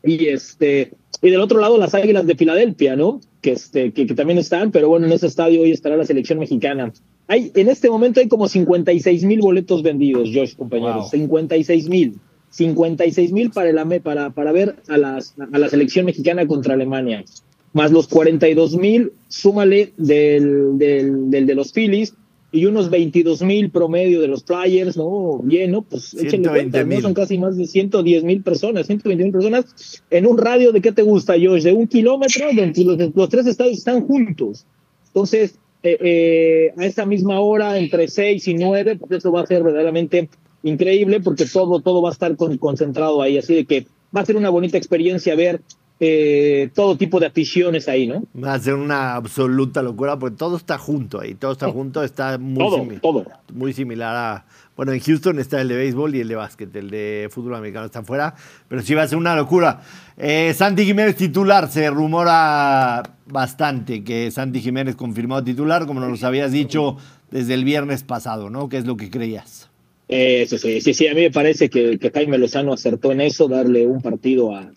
Y 0.02 0.26
este, 0.26 0.92
y 1.22 1.30
del 1.30 1.40
otro 1.40 1.60
lado 1.60 1.76
las 1.78 1.94
Águilas 1.94 2.24
de 2.26 2.36
Filadelfia, 2.36 2.94
¿no? 2.96 3.20
Que 3.40 3.52
este, 3.52 3.92
que, 3.92 4.06
que 4.06 4.14
también 4.14 4.38
están, 4.38 4.70
pero 4.70 4.88
bueno, 4.88 5.06
en 5.06 5.12
ese 5.12 5.26
estadio 5.26 5.62
hoy 5.62 5.72
estará 5.72 5.96
la 5.96 6.04
selección 6.04 6.38
mexicana. 6.38 6.92
Hay, 7.26 7.50
en 7.56 7.68
este 7.68 7.90
momento 7.90 8.20
hay 8.20 8.28
como 8.28 8.48
56 8.48 9.24
mil 9.24 9.40
boletos 9.40 9.82
vendidos, 9.82 10.30
Josh, 10.32 10.54
compañeros. 10.56 11.02
Wow. 11.02 11.10
56 11.10 11.88
mil. 11.88 12.14
56 12.50 13.32
mil 13.32 13.50
para, 13.50 13.70
el 13.70 13.78
AME- 13.78 14.00
para, 14.00 14.30
para 14.30 14.52
ver 14.52 14.76
a, 14.88 14.96
las, 14.96 15.34
a 15.52 15.58
la 15.58 15.68
selección 15.68 16.06
mexicana 16.06 16.46
contra 16.46 16.74
Alemania. 16.74 17.24
Más 17.72 17.92
los 17.92 18.08
42 18.08 18.76
mil, 18.76 19.12
súmale 19.28 19.92
del, 19.96 20.78
del, 20.78 21.30
del 21.30 21.46
de 21.46 21.54
los 21.54 21.72
Phillies 21.72 22.14
y 22.50 22.64
unos 22.64 22.88
22 22.88 23.42
mil 23.42 23.70
promedio 23.70 24.22
de 24.22 24.28
los 24.28 24.42
Flyers, 24.42 24.96
¿no? 24.96 25.42
Lleno, 25.46 25.82
pues 25.82 26.14
échenle 26.14 26.48
120,000. 26.48 26.70
cuenta, 26.70 26.84
¿no? 26.94 27.00
Son 27.02 27.14
casi 27.14 27.36
más 27.36 27.56
de 27.58 27.66
110 27.66 28.24
mil 28.24 28.42
personas, 28.42 28.86
120 28.86 29.22
mil 29.24 29.32
personas 29.32 30.02
en 30.10 30.26
un 30.26 30.38
radio 30.38 30.72
de 30.72 30.80
qué 30.80 30.92
te 30.92 31.02
gusta, 31.02 31.34
Josh, 31.34 31.62
de 31.64 31.72
un 31.74 31.86
kilómetro, 31.86 32.46
donde 32.54 32.84
los, 32.84 33.14
los 33.14 33.28
tres 33.28 33.46
estadios 33.46 33.76
están 33.78 34.06
juntos. 34.06 34.64
Entonces, 35.08 35.56
eh, 35.82 35.98
eh, 36.00 36.72
a 36.78 36.86
esa 36.86 37.04
misma 37.04 37.38
hora, 37.40 37.78
entre 37.78 38.08
6 38.08 38.48
y 38.48 38.54
9, 38.54 38.96
pues 38.96 39.12
eso 39.12 39.30
va 39.30 39.42
a 39.42 39.46
ser 39.46 39.62
verdaderamente 39.62 40.30
increíble 40.62 41.20
porque 41.20 41.44
todo, 41.44 41.80
todo 41.80 42.00
va 42.02 42.08
a 42.08 42.12
estar 42.12 42.34
con- 42.36 42.56
concentrado 42.56 43.20
ahí. 43.20 43.36
Así 43.36 43.54
de 43.54 43.64
que 43.66 43.86
va 44.16 44.22
a 44.22 44.26
ser 44.26 44.36
una 44.36 44.48
bonita 44.50 44.78
experiencia 44.78 45.34
ver 45.36 45.60
eh, 46.00 46.70
todo 46.74 46.96
tipo 46.96 47.18
de 47.20 47.26
aficiones 47.26 47.88
ahí, 47.88 48.06
¿no? 48.06 48.22
Va 48.40 48.54
a 48.54 48.58
ser 48.60 48.74
una 48.74 49.14
absoluta 49.16 49.82
locura 49.82 50.18
porque 50.18 50.36
todo 50.36 50.56
está 50.56 50.78
junto 50.78 51.20
ahí, 51.20 51.34
todo 51.34 51.52
está 51.52 51.68
junto, 51.70 52.02
está 52.04 52.38
muy, 52.38 52.58
Todo, 52.58 52.78
simi- 52.78 53.00
todo. 53.00 53.24
muy 53.52 53.72
similar 53.72 54.14
a... 54.16 54.44
Bueno, 54.76 54.92
en 54.92 55.00
Houston 55.00 55.40
está 55.40 55.60
el 55.60 55.66
de 55.66 55.74
béisbol 55.76 56.14
y 56.14 56.20
el 56.20 56.28
de 56.28 56.36
básquet, 56.36 56.76
el 56.76 56.88
de 56.88 57.28
fútbol 57.32 57.56
americano 57.56 57.86
está 57.86 58.04
fuera, 58.04 58.36
pero 58.68 58.80
sí 58.80 58.94
va 58.94 59.02
a 59.02 59.08
ser 59.08 59.18
una 59.18 59.34
locura. 59.34 59.80
Eh, 60.16 60.54
Santi 60.54 60.84
Jiménez 60.84 61.16
titular, 61.16 61.68
se 61.68 61.90
rumora 61.90 63.02
bastante 63.26 64.04
que 64.04 64.30
Santi 64.30 64.60
Jiménez 64.60 64.94
confirmado 64.94 65.42
titular, 65.42 65.84
como 65.84 65.98
nos 66.00 66.20
lo 66.20 66.26
habías 66.28 66.52
dicho 66.52 66.96
desde 67.32 67.54
el 67.54 67.64
viernes 67.64 68.04
pasado, 68.04 68.50
¿no? 68.50 68.68
¿Qué 68.68 68.76
es 68.78 68.86
lo 68.86 68.96
que 68.96 69.10
creías? 69.10 69.68
Eh, 70.08 70.46
sí, 70.48 70.80
sí, 70.80 70.94
sí, 70.94 71.08
a 71.08 71.14
mí 71.14 71.22
me 71.22 71.30
parece 71.32 71.68
que, 71.68 71.98
que 71.98 72.10
Jaime 72.12 72.38
Lozano 72.38 72.72
acertó 72.72 73.10
en 73.10 73.20
eso, 73.20 73.48
darle 73.48 73.84
un 73.86 74.00
partido 74.00 74.54
a 74.54 74.70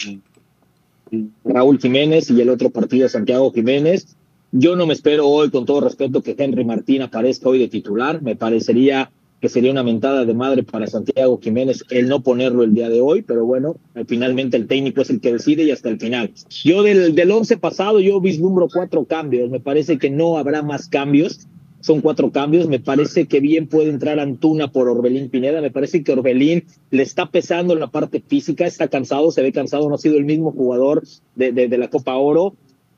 Raúl 1.44 1.80
Jiménez 1.80 2.30
y 2.30 2.40
el 2.42 2.50
otro 2.50 2.70
partido 2.70 3.08
Santiago 3.10 3.52
Jiménez. 3.52 4.16
Yo 4.52 4.76
no 4.76 4.86
me 4.86 4.94
espero 4.94 5.28
hoy, 5.28 5.50
con 5.50 5.66
todo 5.66 5.82
respeto, 5.82 6.22
que 6.22 6.36
Henry 6.38 6.66
Martín 6.66 7.02
aparezca 7.02 7.50
hoy 7.50 7.60
de 7.60 7.68
titular. 7.68 8.22
Me 8.22 8.36
parecería 8.36 9.12
que 9.40 9.50
sería 9.50 9.72
una 9.72 9.84
mentada 9.84 10.24
de 10.24 10.34
madre 10.36 10.62
para 10.62 10.86
Santiago 10.86 11.40
Jiménez 11.42 11.84
el 11.90 12.08
no 12.08 12.22
ponerlo 12.22 12.64
el 12.64 12.76
día 12.76 12.90
de 12.90 13.02
hoy, 13.02 13.24
pero 13.24 13.44
bueno, 13.44 13.76
eh, 13.96 14.06
finalmente 14.08 14.56
el 14.56 14.68
técnico 14.68 15.02
es 15.02 15.10
el 15.10 15.20
que 15.20 15.34
decide 15.34 15.64
y 15.64 15.72
hasta 15.72 15.90
el 15.90 16.00
final. 16.00 16.32
Yo 16.64 16.84
del, 16.84 17.16
del 17.16 17.32
once 17.32 17.58
pasado, 17.58 18.00
yo 18.00 18.22
vislumbro 18.22 18.68
cuatro 18.72 19.04
cambios. 19.06 19.50
Me 19.50 19.60
parece 19.60 19.98
que 19.98 20.12
no 20.12 20.38
habrá 20.38 20.62
más 20.62 20.88
cambios 20.88 21.48
son 21.82 22.02
cuatro 22.02 22.32
cambios. 22.32 22.68
Me 22.68 22.80
parece 22.80 23.28
que 23.28 23.40
bien 23.40 23.68
puede 23.68 23.90
entrar 23.90 24.20
Antuna 24.20 24.72
por 24.72 24.88
Orbelín 24.88 25.30
Pineda. 25.30 25.62
Me 25.62 25.72
parece 25.72 26.04
que 26.04 26.14
Orbelín 26.14 26.64
le 26.92 27.04
está 27.04 27.30
pesando 27.30 27.74
en 27.74 27.80
la 27.80 27.88
parte 27.88 28.24
física, 28.26 28.66
está 28.66 28.88
cansado, 28.88 29.32
se 29.32 29.42
ve 29.42 29.52
cansado, 29.52 29.90
no 29.90 29.96
ha 29.96 29.98
sido 29.98 30.18
el 30.18 30.26
mismo 30.26 30.52
jugador 30.52 31.04
de, 31.36 31.78
la 31.78 31.90
Copa 31.90 32.16
Oro. 32.16 32.56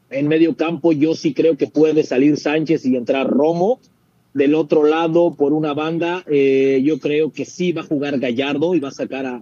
En 0.10 0.28
medio 0.28 0.56
campo 0.56 0.91
yo 0.91 1.15
sí 1.15 1.34
creo 1.34 1.58
que 1.58 1.67
puede 1.67 2.04
salir 2.04 2.38
Sánchez 2.38 2.86
y 2.86 2.96
entrar 2.96 3.28
Romo. 3.28 3.80
Del 4.34 4.56
otro 4.56 4.84
lado, 4.84 5.36
por 5.36 5.54
una 5.54 5.76
banda, 5.76 6.24
eh, 6.28 6.82
yo 6.84 7.00
creo 7.00 7.32
que 7.32 7.46
sí 7.46 7.72
va 7.72 7.82
a 7.82 7.86
jugar 7.86 8.17
Gallardo 8.17 8.74
y 8.74 8.80
va 8.80 8.88
a 8.88 8.91
sacar 8.91 9.28
a, 9.28 9.41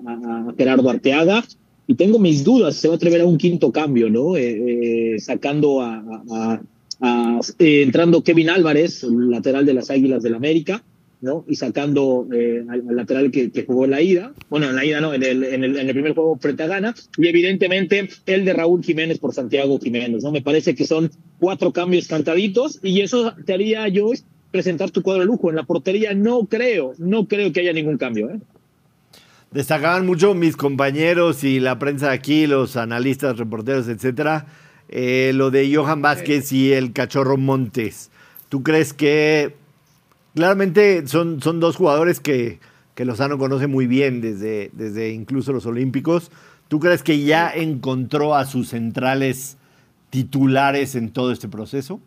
Gerardo 0.58 0.90
Arteaga. 0.90 1.46
Y 1.88 1.96
tengo 1.96 2.20
mis 2.20 2.44
dudas, 2.44 2.76
se 2.76 2.90
va 2.90 2.96
a 2.96 2.98
atrever 2.98 3.22
a 3.22 3.26
un 3.26 3.38
quinto 3.38 3.72
cambio, 3.72 4.10
¿no? 4.10 4.36
Eh, 4.36 5.14
eh, 5.16 5.20
sacando 5.20 5.82
a- 5.82 6.62
a- 7.02 7.38
a- 7.38 7.40
eh, 7.60 7.82
entrando 7.82 8.24
Kevin 8.24 8.50
Álvarez, 8.50 9.04
lateral 9.04 9.66
de 9.66 9.74
las 9.74 9.90
Águilas 9.90 10.24
del 10.24 10.36
América, 10.36 10.84
¿no? 11.22 11.46
Y 11.48 11.56
sacando 11.56 12.28
eh, 12.34 12.64
al, 12.68 12.84
al 12.90 12.96
lateral 12.96 13.30
que, 13.30 13.52
jugó 13.68 13.86
en 13.86 13.92
la 13.92 14.02
ida, 14.02 14.34
bueno, 14.50 14.70
en 14.70 14.76
la 14.76 14.84
ida 14.86 15.02
no, 15.02 15.14
en 15.14 15.22
el, 15.24 15.44
en 15.44 15.64
el, 15.64 15.78
en 15.78 15.88
el 15.88 15.94
primer 15.94 16.14
juego 16.16 16.38
frente 16.40 16.64
a 16.64 16.68
Ghana, 16.68 16.96
y 17.18 17.28
evidentemente 17.28 18.10
el 18.26 18.44
de 18.46 18.54
Raúl 18.54 18.84
Jiménez 18.84 19.20
por 19.20 19.34
Santiago 19.34 19.78
Jiménez, 19.80 20.24
¿no? 20.24 20.32
Me 20.32 20.42
parece 20.42 20.74
que 20.74 20.86
son 20.86 21.12
cuatro 21.40 21.72
cambios 21.74 22.08
cantaditos 22.08 22.80
y 22.82 23.02
eso 23.02 23.34
te 23.46 23.54
haría 23.54 23.88
yo 23.88 24.10
presentar 24.50 24.90
tu 24.90 25.02
cuadro 25.04 25.22
de 25.22 25.28
lujo. 25.28 25.50
En 25.52 25.58
la 25.58 25.64
portería 25.64 26.14
no 26.16 26.46
creo, 26.48 26.94
no 26.98 27.28
creo 27.28 27.54
que 27.54 27.60
haya 27.60 27.74
ningún 27.74 27.98
cambio, 27.98 28.30
¿eh? 28.32 28.40
Destacaban 29.52 30.06
mucho 30.06 30.34
mis 30.34 30.56
compañeros 30.56 31.44
y 31.44 31.60
la 31.60 31.78
prensa 31.78 32.12
aquí, 32.12 32.48
los 32.48 32.78
analistas, 32.78 33.38
reporteros, 33.38 33.90
etcétera, 33.90 34.48
eh, 34.92 35.32
lo 35.34 35.52
de 35.52 35.74
Johan 35.74 36.02
Vázquez 36.02 36.52
y 36.52 36.74
el 36.74 36.94
cachorro 36.94 37.38
Montes. 37.38 38.12
¿Tú 38.50 38.62
crees 38.62 38.94
que 38.94 39.56
claramente 40.36 41.08
son, 41.08 41.42
son 41.42 41.62
dos 41.62 41.78
jugadores 41.78 42.20
que, 42.20 42.60
que 42.94 43.06
Lozano 43.06 43.38
conoce 43.38 43.68
muy 43.68 43.88
bien 43.88 44.20
desde, 44.20 44.70
desde 44.74 45.12
incluso 45.12 45.54
los 45.54 45.66
Olímpicos? 45.66 46.30
¿Tú 46.68 46.80
crees 46.80 47.04
que 47.04 47.24
ya 47.24 47.50
encontró 47.50 48.36
a 48.36 48.46
sus 48.46 48.70
centrales 48.70 49.58
titulares 50.10 50.96
en 50.96 51.12
todo 51.12 51.32
este 51.32 51.48
proceso? 51.48 52.02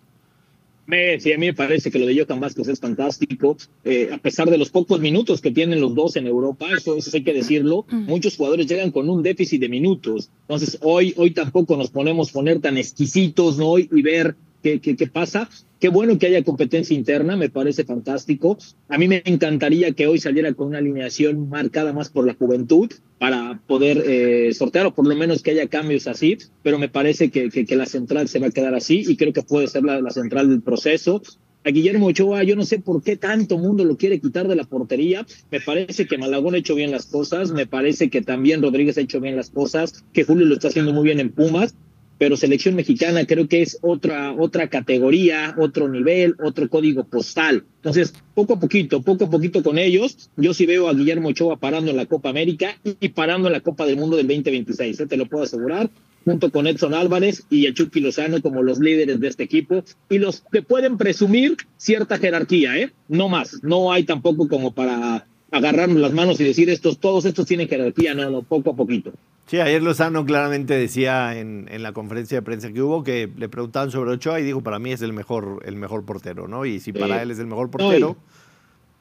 Me, 0.87 1.19
sí, 1.19 1.33
a 1.33 1.39
mí 1.39 1.47
me 1.47 1.55
parece 1.55 1.91
que 1.91 1.99
lo 1.99 2.07
de 2.07 2.23
Johan 2.23 2.41
Vázquez 2.41 2.69
es 2.69 2.81
fantástico. 2.81 3.57
Eh, 3.85 4.11
a 4.13 4.19
pesar 4.19 4.51
de 4.51 4.59
los 4.59 4.71
pocos 4.71 5.01
minutos 5.01 5.41
que 5.41 5.51
tienen 5.51 5.81
los 5.81 5.95
dos 5.95 6.17
en 6.17 6.27
Europa, 6.27 6.67
eso, 6.77 6.97
eso 6.97 7.11
hay 7.15 7.23
que 7.23 7.33
decirlo, 7.33 7.87
muchos 7.91 8.37
jugadores 8.37 8.67
llegan 8.67 8.91
con 8.91 9.09
un 9.09 9.23
déficit 9.23 9.61
de 9.61 9.69
minutos. 9.69 10.31
Entonces, 10.43 10.79
hoy, 10.83 11.15
hoy 11.17 11.31
tampoco 11.31 11.77
nos 11.77 11.91
ponemos 11.91 12.33
poner 12.33 12.61
tan 12.61 12.77
exquisitos 12.77 13.57
¿no? 13.57 13.79
y 13.79 14.03
ver 14.03 14.37
qué, 14.65 14.81
qué, 14.81 14.97
qué 14.97 15.07
pasa. 15.07 15.49
Qué 15.79 15.91
bueno 15.91 16.19
que 16.19 16.27
haya 16.27 16.43
competencia 16.43 16.97
interna, 16.97 17.37
me 17.37 17.51
parece 17.51 17.85
fantástico. 17.85 18.57
A 18.89 18.97
mí 18.97 19.07
me 19.07 19.23
encantaría 19.27 19.93
que 19.93 20.07
hoy 20.07 20.19
saliera 20.19 20.55
con 20.55 20.69
una 20.69 20.79
alineación 20.79 21.51
marcada 21.51 21.93
más 21.93 22.09
por 22.09 22.27
la 22.27 22.33
juventud 22.33 22.91
para 23.19 23.61
poder 23.67 24.03
eh, 24.07 24.55
sortear 24.55 24.87
o 24.87 24.95
por 24.95 25.07
lo 25.07 25.15
menos 25.15 25.43
que 25.43 25.51
haya 25.51 25.69
cambios 25.69 26.07
así, 26.07 26.39
pero 26.63 26.79
me 26.79 26.89
parece 26.89 27.31
que, 27.31 27.51
que, 27.51 27.67
que 27.67 27.77
la 27.77 27.85
central 27.85 28.29
se 28.29 28.39
va 28.39 28.47
a 28.47 28.51
quedar 28.51 28.75
así 28.75 29.05
y 29.07 29.17
creo 29.17 29.35
que 29.35 29.43
puede 29.43 29.69
ser 29.69 29.85
la, 29.85 30.01
la 30.01 30.11
central 30.11 30.49
del 30.49 30.63
proceso. 30.63 31.21
A 31.67 31.71
Guillermo 31.71 32.07
Ochoa, 32.07 32.43
yo 32.45 32.57
no 32.57 32.65
sé 32.65 32.79
por 32.79 33.03
qué 33.03 33.17
tanto 33.17 33.59
mundo 33.59 33.85
lo 33.85 33.97
quiere 33.97 34.21
quitar 34.21 34.49
de 34.49 34.57
la 34.57 34.65
portería. 34.65 35.27
Me 35.51 35.61
parece 35.61 36.07
que 36.07 36.19
Malagón 36.19 36.55
ha 36.55 36.59
hecho 36.59 36.75
bien 36.75 36.91
las 36.91 37.07
cosas, 37.07 37.53
me 37.53 37.67
parece 37.67 38.09
que 38.11 38.23
también 38.23 38.63
Rodríguez 38.63 38.97
ha 38.97 39.03
hecho 39.03 39.21
bien 39.21 39.37
las 39.37 39.51
cosas, 39.51 40.05
que 40.13 40.25
Julio 40.25 40.47
lo 40.47 40.55
está 40.55 40.69
haciendo 40.69 40.93
muy 40.93 41.05
bien 41.05 41.21
en 41.21 41.31
Pumas, 41.33 41.75
pero 42.19 42.37
selección 42.37 42.75
mexicana 42.75 43.27
creo 43.27 43.49
que 43.49 43.63
es 43.63 43.79
otra, 43.83 44.33
otra 44.33 44.69
categoría, 44.69 45.55
otro 45.59 45.89
nivel, 45.89 46.37
otro 46.43 46.69
código 46.69 47.05
postal. 47.05 47.65
Entonces, 47.77 48.15
poco 48.35 48.55
a 48.55 48.61
poquito, 48.61 49.03
poco 49.03 49.25
a 49.25 49.31
poquito 49.31 49.63
con 49.63 49.79
ellos, 49.79 50.31
yo 50.37 50.55
sí 50.55 50.67
veo 50.67 50.89
a 50.89 50.95
Guillermo 50.95 51.29
Ochoa 51.29 51.59
parando 51.59 51.91
en 51.91 51.97
la 51.97 52.07
Copa 52.07 52.31
América 52.31 52.77
y 52.85 53.09
parando 53.09 53.49
en 53.49 53.53
la 53.53 53.61
Copa 53.61 53.87
del 53.87 53.97
Mundo 53.97 54.17
del 54.17 54.27
2026, 54.27 55.01
¿eh? 55.01 55.07
te 55.07 55.17
lo 55.17 55.27
puedo 55.27 55.45
asegurar, 55.45 55.91
junto 56.25 56.51
con 56.51 56.67
Edson 56.67 56.95
Álvarez 56.95 57.45
y 57.51 57.67
el 57.67 57.75
Chucky 57.75 58.01
Lozano 58.01 58.41
como 58.41 58.63
los 58.63 58.79
líderes 58.79 59.21
de 59.21 59.29
este 59.29 59.43
equipo 59.43 59.85
y 60.09 60.19
los 60.19 60.43
que 60.51 60.63
pueden 60.63 60.97
presumir 60.97 61.57
cierta 61.77 62.19
jerarquía, 62.19 62.79
¿eh? 62.79 62.93
No 63.09 63.29
más, 63.29 63.63
no 63.63 63.93
hay 63.93 64.05
tampoco 64.05 64.49
como 64.49 64.73
para 64.73 65.27
agarrarnos 65.55 66.01
las 66.01 66.13
manos 66.13 66.41
y 66.41 66.45
decir 66.45 66.69
estos, 66.69 66.99
todos 66.99 67.25
estos 67.25 67.47
tienen 67.47 67.69
jerarquía, 67.69 68.13
no, 68.15 68.29
no, 68.29 68.43
poco 68.43 68.71
a 68.71 68.77
poquito. 68.77 69.13
Sí, 69.47 69.61
ayer 69.61 69.83
Lozano 69.83 70.25
claramente 70.25 70.75
decía 70.75 71.39
en, 71.39 71.69
en, 71.71 71.83
la 71.83 71.93
conferencia 71.93 72.39
de 72.39 72.43
prensa 72.43 72.73
que 72.73 72.83
hubo 72.83 73.05
que 73.05 73.31
le 73.37 73.49
preguntaban 73.49 73.91
sobre 73.91 74.11
Ochoa 74.11 74.41
y 74.41 74.45
dijo, 74.45 74.63
para 74.63 74.79
mí 74.79 74.91
es 74.91 75.03
el 75.03 75.13
mejor, 75.13 75.63
el 75.65 75.77
mejor 75.77 76.05
portero, 76.05 76.49
¿no? 76.49 76.67
Y 76.67 76.81
si 76.81 76.93
para 76.93 77.23
él 77.23 77.31
es 77.31 77.39
el 77.39 77.47
mejor 77.47 77.71
portero... 77.71 78.17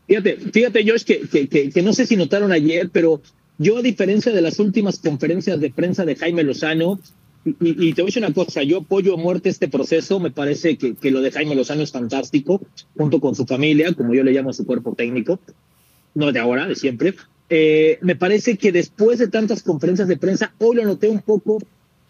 Fíjate, 0.05 0.35
fíjate, 0.35 0.85
Josh, 0.87 1.03
que, 1.03 1.21
que, 1.21 1.47
que, 1.47 1.69
que, 1.69 1.81
no 1.81 1.93
sé 1.93 2.05
si 2.05 2.17
notaron 2.17 2.51
ayer, 2.51 2.89
pero 2.91 3.21
yo 3.57 3.77
a 3.77 3.81
diferencia 3.81 4.33
de 4.33 4.41
las 4.41 4.59
últimas 4.59 4.99
conferencias 4.99 5.59
de 5.61 5.71
prensa 5.71 6.03
de 6.03 6.17
Jaime 6.17 6.43
Lozano, 6.43 6.99
y, 7.45 7.87
y 7.87 7.93
te 7.93 8.01
voy 8.01 8.07
a 8.07 8.11
decir 8.11 8.23
una 8.23 8.33
cosa, 8.33 8.63
yo 8.63 8.79
apoyo 8.79 9.13
a 9.13 9.17
muerte 9.17 9.47
este 9.47 9.69
proceso, 9.69 10.19
me 10.19 10.29
parece 10.29 10.77
que, 10.77 10.95
que 10.95 11.09
lo 11.09 11.21
de 11.21 11.31
Jaime 11.31 11.55
Lozano 11.55 11.83
es 11.83 11.91
fantástico, 11.93 12.61
junto 12.97 13.21
con 13.21 13.33
su 13.33 13.45
familia, 13.45 13.93
como 13.93 14.13
yo 14.13 14.23
le 14.23 14.33
llamo 14.33 14.49
a 14.49 14.53
su 14.53 14.65
cuerpo 14.65 14.93
técnico, 14.93 15.39
no 16.15 16.31
de 16.31 16.39
ahora, 16.39 16.67
de 16.67 16.75
siempre, 16.75 17.15
eh, 17.49 17.99
me 18.01 18.15
parece 18.15 18.57
que 18.57 18.71
después 18.71 19.19
de 19.19 19.27
tantas 19.27 19.63
conferencias 19.63 20.07
de 20.07 20.17
prensa, 20.17 20.53
hoy 20.59 20.77
lo 20.77 20.85
noté 20.85 21.09
un 21.09 21.21
poco, 21.21 21.59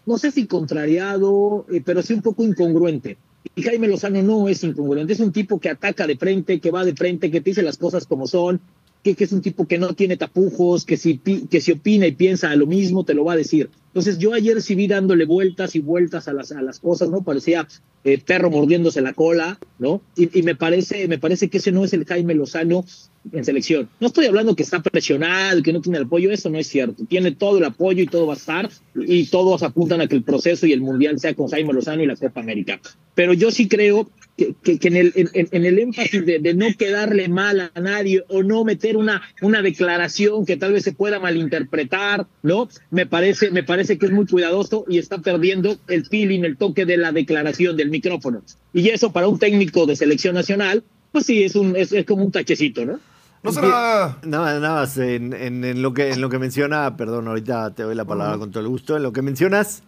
no 0.06 0.18
sé 0.18 0.30
si 0.30 0.46
contrariado, 0.46 1.66
eh, 1.72 1.82
pero 1.84 2.02
sí 2.02 2.14
un 2.14 2.22
poco 2.22 2.44
incongruente. 2.44 3.18
Y 3.54 3.62
Jaime 3.62 3.88
Lozano 3.88 4.22
no 4.22 4.48
es 4.48 4.64
incongruente, 4.64 5.12
es 5.12 5.20
un 5.20 5.32
tipo 5.32 5.60
que 5.60 5.68
ataca 5.68 6.06
de 6.06 6.16
frente, 6.16 6.60
que 6.60 6.70
va 6.70 6.84
de 6.84 6.94
frente, 6.94 7.30
que 7.30 7.40
te 7.40 7.50
dice 7.50 7.62
las 7.62 7.76
cosas 7.76 8.06
como 8.06 8.26
son, 8.26 8.60
que, 9.02 9.14
es 9.18 9.32
un 9.32 9.42
tipo 9.42 9.66
que 9.66 9.76
no 9.76 9.92
tiene 9.92 10.16
tapujos, 10.16 10.86
que 10.86 10.96
si, 10.96 11.18
que 11.18 11.60
si 11.60 11.72
opina 11.72 12.06
y 12.06 12.12
piensa 12.12 12.56
lo 12.56 12.66
mismo, 12.66 13.04
te 13.04 13.12
lo 13.12 13.24
va 13.24 13.34
a 13.34 13.36
decir. 13.36 13.68
Entonces 13.88 14.18
yo 14.18 14.32
ayer 14.32 14.62
sí 14.62 14.74
vi 14.74 14.86
dándole 14.86 15.26
vueltas 15.26 15.76
y 15.76 15.80
vueltas 15.80 16.26
a 16.26 16.32
las, 16.32 16.52
a 16.52 16.62
las 16.62 16.80
cosas, 16.80 17.10
¿no? 17.10 17.22
Parecía 17.22 17.68
eh, 18.04 18.18
perro 18.18 18.50
mordiéndose 18.50 19.02
la 19.02 19.12
cola, 19.12 19.58
¿no? 19.78 20.00
Y, 20.16 20.38
y, 20.38 20.42
me, 20.42 20.54
parece, 20.54 21.06
me 21.06 21.18
parece 21.18 21.50
que 21.50 21.58
ese 21.58 21.70
no 21.70 21.84
es 21.84 21.92
el 21.92 22.06
Jaime 22.06 22.34
Lozano 22.34 22.86
en 23.32 23.44
selección. 23.44 23.88
No 24.00 24.08
estoy 24.08 24.26
hablando 24.26 24.54
que 24.54 24.62
está 24.62 24.82
presionado, 24.82 25.62
que 25.62 25.72
no 25.72 25.80
tiene 25.80 25.98
el 25.98 26.04
apoyo, 26.04 26.30
eso 26.30 26.50
no 26.50 26.58
es 26.58 26.66
cierto. 26.66 27.04
Tiene 27.06 27.32
todo 27.32 27.58
el 27.58 27.64
apoyo 27.64 28.02
y 28.02 28.06
todo 28.06 28.26
va 28.26 28.34
a 28.34 28.36
estar, 28.36 28.70
y 28.94 29.26
todos 29.26 29.62
apuntan 29.62 30.00
a 30.00 30.06
que 30.06 30.16
el 30.16 30.22
proceso 30.22 30.66
y 30.66 30.72
el 30.72 30.80
mundial 30.80 31.18
sea 31.18 31.34
con 31.34 31.48
Jaime 31.48 31.72
Lozano 31.72 32.02
y 32.02 32.06
la 32.06 32.16
Copa 32.16 32.40
América. 32.40 32.80
Pero 33.14 33.32
yo 33.32 33.50
sí 33.50 33.68
creo 33.68 34.10
que, 34.36 34.54
que, 34.54 34.88
en, 34.88 34.96
el, 34.96 35.12
en, 35.14 35.28
en, 35.32 35.64
el 35.64 35.78
énfasis 35.78 36.26
de, 36.26 36.40
de, 36.40 36.54
no 36.54 36.66
quedarle 36.76 37.28
mal 37.28 37.70
a 37.72 37.80
nadie 37.80 38.24
o 38.28 38.42
no 38.42 38.64
meter 38.64 38.96
una, 38.96 39.22
una 39.40 39.62
declaración 39.62 40.44
que 40.44 40.56
tal 40.56 40.72
vez 40.72 40.82
se 40.82 40.92
pueda 40.92 41.20
malinterpretar, 41.20 42.26
¿no? 42.42 42.68
Me 42.90 43.06
parece, 43.06 43.52
me 43.52 43.62
parece 43.62 43.96
que 43.96 44.06
es 44.06 44.12
muy 44.12 44.26
cuidadoso 44.26 44.84
y 44.88 44.98
está 44.98 45.18
perdiendo 45.18 45.78
el 45.86 46.04
feeling, 46.04 46.40
el 46.40 46.56
toque 46.56 46.84
de 46.84 46.96
la 46.96 47.12
declaración 47.12 47.76
del 47.76 47.90
micrófono. 47.90 48.42
Y 48.72 48.88
eso 48.88 49.12
para 49.12 49.28
un 49.28 49.38
técnico 49.38 49.86
de 49.86 49.94
selección 49.94 50.34
nacional, 50.34 50.82
pues 51.12 51.26
sí, 51.26 51.44
es, 51.44 51.54
un, 51.54 51.76
es, 51.76 51.92
es 51.92 52.04
como 52.04 52.24
un 52.24 52.32
tachecito, 52.32 52.84
¿no? 52.84 52.98
No 53.44 53.52
será. 53.52 54.18
Nada, 54.24 54.58
nada 54.58 54.80
más, 54.80 54.96
en, 54.96 55.34
en, 55.34 55.64
en, 55.64 55.82
lo 55.82 55.92
que, 55.92 56.10
en 56.10 56.20
lo 56.22 56.30
que 56.30 56.38
menciona, 56.38 56.96
perdón, 56.96 57.28
ahorita 57.28 57.74
te 57.74 57.82
doy 57.82 57.94
la 57.94 58.06
palabra 58.06 58.32
uh 58.32 58.36
-huh. 58.36 58.40
con 58.40 58.50
todo 58.50 58.62
el 58.62 58.68
gusto, 58.68 58.96
en 58.96 59.02
lo 59.02 59.12
que 59.12 59.20
mencionas, 59.20 59.82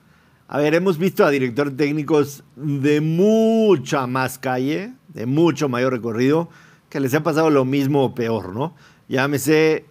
a 0.47 0.59
ver, 0.59 0.75
hemos 0.75 0.99
visto 0.99 1.25
a 1.25 1.31
directores 1.31 1.75
técnicos 1.77 2.45
de 2.55 3.01
mucha 3.01 4.07
más 4.07 4.39
calle, 4.39 4.93
de 5.09 5.25
mucho 5.25 5.69
mayor 5.69 5.93
recorrido, 5.93 6.49
que 6.91 7.01
les 7.01 7.15
ha 7.15 7.23
pasado 7.23 7.51
lo 7.51 7.65
mismo 7.65 8.05
o 8.05 8.15
peor, 8.15 8.55
¿no? 8.55 8.75
Llámese 9.09 9.87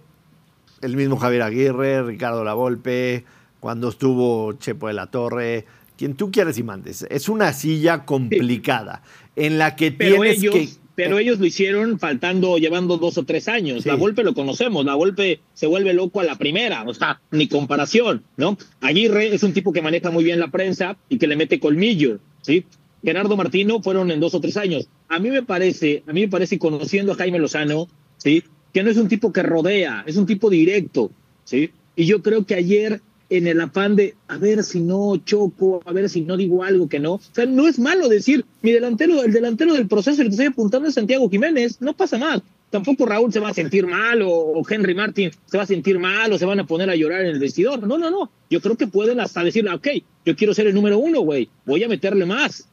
el 0.81 0.95
mismo 0.95 1.17
Javier 1.17 1.41
Aguirre, 1.41 2.03
Ricardo 2.03 2.43
Lavolpe, 2.43 3.25
cuando 3.59 3.89
estuvo 3.89 4.53
Chepo 4.53 4.87
de 4.87 4.93
la 4.93 5.07
Torre, 5.07 5.65
quien 5.97 6.13
tú 6.15 6.31
quieres 6.31 6.57
y 6.57 6.63
mandes. 6.63 7.05
Es 7.09 7.29
una 7.29 7.51
silla 7.51 8.05
complicada 8.05 9.01
en 9.35 9.57
la 9.57 9.75
que 9.75 9.91
Pero 9.91 10.21
tienes 10.21 10.37
ellos... 10.37 10.53
que 10.53 10.69
pero 10.95 11.19
ellos 11.19 11.39
lo 11.39 11.45
hicieron 11.45 11.99
faltando, 11.99 12.57
llevando 12.57 12.97
dos 12.97 13.17
o 13.17 13.23
tres 13.23 13.47
años. 13.47 13.83
Sí. 13.83 13.89
La 13.89 13.95
Volpe 13.95 14.23
lo 14.23 14.33
conocemos, 14.33 14.85
la 14.85 14.95
Volpe 14.95 15.41
se 15.53 15.67
vuelve 15.67 15.93
loco 15.93 16.21
a 16.21 16.23
la 16.23 16.37
primera, 16.37 16.83
o 16.87 16.93
sea, 16.93 17.21
ni 17.31 17.47
comparación, 17.47 18.23
¿no? 18.37 18.57
Aguirre 18.81 19.33
es 19.33 19.43
un 19.43 19.53
tipo 19.53 19.73
que 19.73 19.81
maneja 19.81 20.11
muy 20.11 20.23
bien 20.23 20.39
la 20.39 20.51
prensa 20.51 20.97
y 21.09 21.17
que 21.17 21.27
le 21.27 21.35
mete 21.35 21.59
colmillo, 21.59 22.19
¿sí? 22.41 22.65
Gerardo 23.03 23.37
Martino 23.37 23.81
fueron 23.83 24.09
en 24.09 24.19
dos 24.19 24.33
o 24.33 24.41
tres 24.41 24.57
años. 24.57 24.87
A 25.09 25.19
mí 25.19 25.29
me 25.29 25.43
parece, 25.43 26.03
a 26.07 26.13
mí 26.13 26.21
me 26.21 26.27
parece, 26.27 26.57
conociendo 26.57 27.11
a 27.11 27.15
Jaime 27.15 27.39
Lozano, 27.39 27.87
¿sí? 28.17 28.43
Que 28.73 28.83
no 28.83 28.89
es 28.89 28.97
un 28.97 29.07
tipo 29.07 29.31
que 29.31 29.43
rodea, 29.43 30.03
es 30.07 30.17
un 30.17 30.25
tipo 30.25 30.49
directo, 30.49 31.11
¿sí? 31.43 31.71
Y 31.95 32.05
yo 32.05 32.21
creo 32.21 32.45
que 32.45 32.55
ayer 32.55 33.01
en 33.29 33.47
el 33.47 33.59
afán 33.61 33.95
de 33.95 34.15
a 34.27 34.37
ver 34.37 34.63
si 34.63 34.79
no 34.79 35.17
choco, 35.17 35.81
a 35.85 35.91
ver 35.91 36.09
si 36.09 36.21
no 36.21 36.37
digo 36.37 36.63
algo 36.63 36.87
que 36.87 36.99
no. 36.99 37.13
O 37.13 37.21
sea, 37.31 37.45
no 37.45 37.67
es 37.67 37.79
malo 37.79 38.07
decir, 38.07 38.45
mi 38.61 38.71
delantero, 38.71 39.23
el 39.23 39.33
delantero 39.33 39.73
del 39.73 39.87
proceso, 39.87 40.21
el 40.21 40.27
que 40.27 40.31
estoy 40.31 40.47
apuntando 40.47 40.87
es 40.87 40.95
Santiago 40.95 41.29
Jiménez, 41.29 41.81
no 41.81 41.93
pasa 41.93 42.17
más. 42.17 42.41
Tampoco 42.69 43.05
Raúl 43.05 43.31
se 43.31 43.39
va 43.39 43.49
a 43.49 43.53
sentir 43.53 43.87
mal 43.87 44.21
o, 44.21 44.29
o, 44.29 44.63
Henry 44.67 44.95
Martin 44.95 45.31
se 45.45 45.57
va 45.57 45.63
a 45.63 45.67
sentir 45.67 45.97
mal 45.97 46.33
o 46.33 46.37
se 46.37 46.45
van 46.45 46.59
a 46.59 46.65
poner 46.65 46.89
a 46.89 46.95
llorar 46.95 47.21
en 47.21 47.27
el 47.27 47.39
vestidor. 47.39 47.85
No, 47.87 47.97
no, 47.97 48.09
no. 48.09 48.29
Yo 48.49 48.59
creo 48.61 48.75
que 48.75 48.87
pueden 48.87 49.19
hasta 49.19 49.43
decirle, 49.43 49.71
ok, 49.71 49.87
yo 50.25 50.35
quiero 50.35 50.53
ser 50.53 50.67
el 50.67 50.75
número 50.75 50.97
uno, 50.97 51.21
güey, 51.21 51.49
voy 51.65 51.83
a 51.83 51.87
meterle 51.87 52.25
más. 52.25 52.67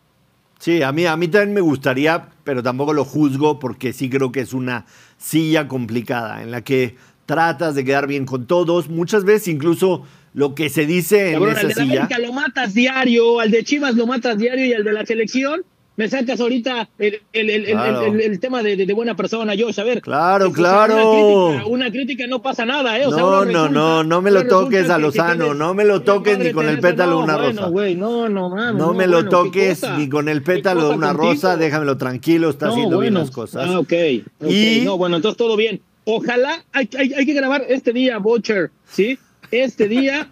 Sí, 0.59 0.81
a 0.83 0.93
mí, 0.93 1.07
a 1.07 1.17
mí 1.17 1.27
también 1.27 1.55
me 1.55 1.61
gustaría, 1.61 2.29
pero 2.45 2.63
tampoco 2.63 2.93
lo 2.93 3.05
juzgo 3.05 3.59
porque 3.59 3.93
sí 3.93 4.09
creo 4.09 4.31
que 4.31 4.41
es 4.41 4.53
una 4.53 4.87
silla 5.19 5.67
complicada 5.67 6.43
en 6.43 6.53
la 6.53 6.63
que 6.63 6.97
tratas 7.27 7.75
de 7.75 7.85
quedar 7.85 8.07
bien 8.07 8.27
con 8.27 8.47
todos. 8.47 8.89
Muchas 8.89 9.25
veces 9.25 9.49
incluso 9.49 10.05
lo 10.35 10.55
que 10.55 10.69
se 10.71 10.87
dice 10.87 11.33
Cabrón, 11.33 11.51
en 11.51 11.57
esa 11.57 11.61
al 11.61 11.69
de 11.69 11.75
la 11.75 11.83
silla. 11.83 12.01
América 12.05 12.19
lo 12.27 12.33
matas 12.33 12.75
diario, 12.75 13.41
al 13.41 13.51
de 13.51 13.65
Chivas 13.65 13.95
lo 13.97 14.07
matas 14.07 14.39
diario 14.39 14.65
y 14.67 14.73
al 14.73 14.85
de 14.85 14.93
la 14.93 15.05
selección 15.07 15.63
me 15.95 16.09
sacas 16.09 16.41
ahorita 16.41 16.89
el, 16.99 17.21
el, 17.35 17.51
el, 17.51 17.65
Claro. 17.67 18.07
el- 18.07 18.41
tema 18.41 18.63
de, 18.63 18.77
de- 18.77 18.93
buena 18.95 19.15
persona, 19.15 19.53
Josh. 19.59 19.79
A 19.79 19.85
ver. 19.85 20.01
Claro, 20.01 20.51
claro. 20.51 20.95
Una 20.95 21.53
crítica, 21.53 21.67
una 21.69 21.91
crítica 21.91 22.27
no 22.27 22.41
pasa 22.41 22.65
nada, 22.65 22.99
¿eh? 22.99 23.07
O 23.07 23.11
sea, 23.11 23.21
No, 23.21 23.45
no, 23.45 23.69
no, 23.69 24.03
no 24.03 24.23
me 24.23 24.31
lo 24.31 24.47
toques 24.47 24.89
a 24.89 24.97
Lozano, 24.97 25.53
no 25.53 25.75
me 25.75 25.85
lo 25.85 26.01
toques 26.01 26.39
ni 26.39 26.51
con 26.51 26.67
el 26.67 26.81
pétalo 26.81 27.11
de 27.11 27.19
no, 27.19 27.25
una 27.25 27.37
bueno, 27.37 27.71
rosa. 27.71 27.95
no, 27.95 28.29
no, 28.31 28.49
mames. 28.49 28.75
No 28.81 28.95
me 28.95 29.07
lo 29.07 29.23
bueno, 29.25 29.29
¿qué 29.53 29.75
toques 29.77 29.85
ni 29.99 30.09
con 30.09 30.31
el 30.31 30.39
¿Qué 30.43 30.45
pétalo 30.55 30.89
de 30.89 30.95
una 30.97 31.09
contigo? 31.09 31.33
rosa, 31.35 31.57
déjamelo 31.59 31.99
tranquilo, 31.99 32.49
está 32.49 32.67
No, 32.67 32.73
haciendo 32.73 32.99
bien 32.99 33.13
bueno. 33.13 33.27
las 33.27 33.31
cosas. 33.31 33.69
Ah, 33.69 33.79
ok. 33.79 33.93
ok. 34.41 34.51
Y- 34.51 34.81
No, 34.87 34.97
bueno, 34.97 35.17
entonces 35.17 35.37
todo 35.37 35.57
bien. 35.59 35.83
Ojalá, 36.05 36.65
hay, 36.73 36.89
hay, 36.99 37.13
hay 37.13 37.27
que 37.27 37.35
grabar 37.35 37.67
este 37.69 37.93
día, 37.93 38.17
Butcher, 38.17 38.71
¿sí? 38.91 39.19
Este 39.53 39.87
día, 39.87 40.29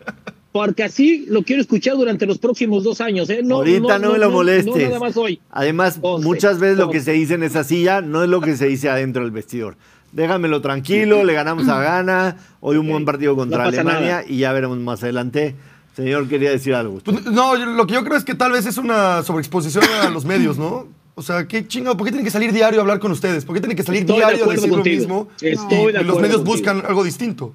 porque 0.50 0.82
así 0.82 1.26
lo 1.28 1.42
quiero 1.42 1.62
escuchar 1.62 1.94
durante 1.96 2.26
los 2.26 2.38
próximos 2.38 2.82
dos 2.82 3.00
años, 3.00 3.30
¿eh? 3.30 3.40
No, 3.44 3.56
Ahorita 3.56 3.98
no, 3.98 4.12
me 4.12 4.18
lo 4.18 4.26
No, 4.26 4.32
molestes. 4.32 4.88
nada 4.88 4.98
más 4.98 5.16
hoy. 5.16 5.40
Además, 5.50 6.00
muchas 6.02 6.58
veces 6.58 6.78
lo 6.78 6.90
que 6.90 7.00
se 7.00 7.12
dice 7.12 7.34
en 7.34 7.42
esa 7.42 7.62
silla 7.62 8.00
no 8.00 8.24
es 8.24 8.28
lo 8.28 8.40
que 8.40 8.56
se 8.56 8.66
dice 8.66 8.88
adentro 8.88 9.22
del 9.22 9.30
vestidor. 9.30 9.76
Déjamelo 10.12 10.60
tranquilo, 10.60 11.22
le 11.22 11.34
ganamos 11.34 11.68
a 11.68 11.80
Gana, 11.80 12.36
hoy 12.60 12.78
un 12.78 12.88
buen 12.88 13.04
partido 13.04 13.36
contra 13.36 13.64
Alemania 13.64 14.00
nada. 14.00 14.24
y 14.26 14.38
ya 14.38 14.52
veremos 14.52 14.78
más 14.78 15.02
adelante. 15.04 15.54
Señor, 15.94 16.28
quería 16.28 16.50
decir 16.50 16.74
algo. 16.74 16.98
Pues, 17.04 17.26
no, 17.26 17.54
lo 17.56 17.86
que 17.86 17.94
yo 17.94 18.02
creo 18.02 18.16
es 18.16 18.24
que 18.24 18.34
tal 18.34 18.52
vez 18.52 18.64
es 18.66 18.78
una 18.78 19.22
sobreexposición 19.22 19.84
a 20.02 20.08
los 20.10 20.24
medios, 20.24 20.58
¿no? 20.58 20.88
O 21.14 21.22
sea, 21.22 21.46
qué 21.46 21.66
chingado, 21.68 21.96
¿por 21.96 22.06
qué 22.06 22.12
tienen 22.12 22.24
que 22.24 22.30
salir 22.30 22.52
diario 22.52 22.80
a 22.80 22.82
hablar 22.82 22.98
con 22.98 23.12
ustedes? 23.12 23.44
¿Por 23.44 23.54
qué 23.54 23.60
tienen 23.60 23.76
que 23.76 23.82
salir 23.82 24.00
Estoy 24.00 24.18
de 24.18 24.24
diario 24.24 24.50
a 24.50 24.54
decir 24.54 24.70
lo 24.70 24.82
mismo? 24.82 25.28
Estoy 25.40 25.90
y 25.90 25.92
de 25.92 26.02
los 26.02 26.16
medios 26.20 26.36
contigo. 26.38 26.44
buscan 26.44 26.82
algo 26.86 27.04
distinto. 27.04 27.52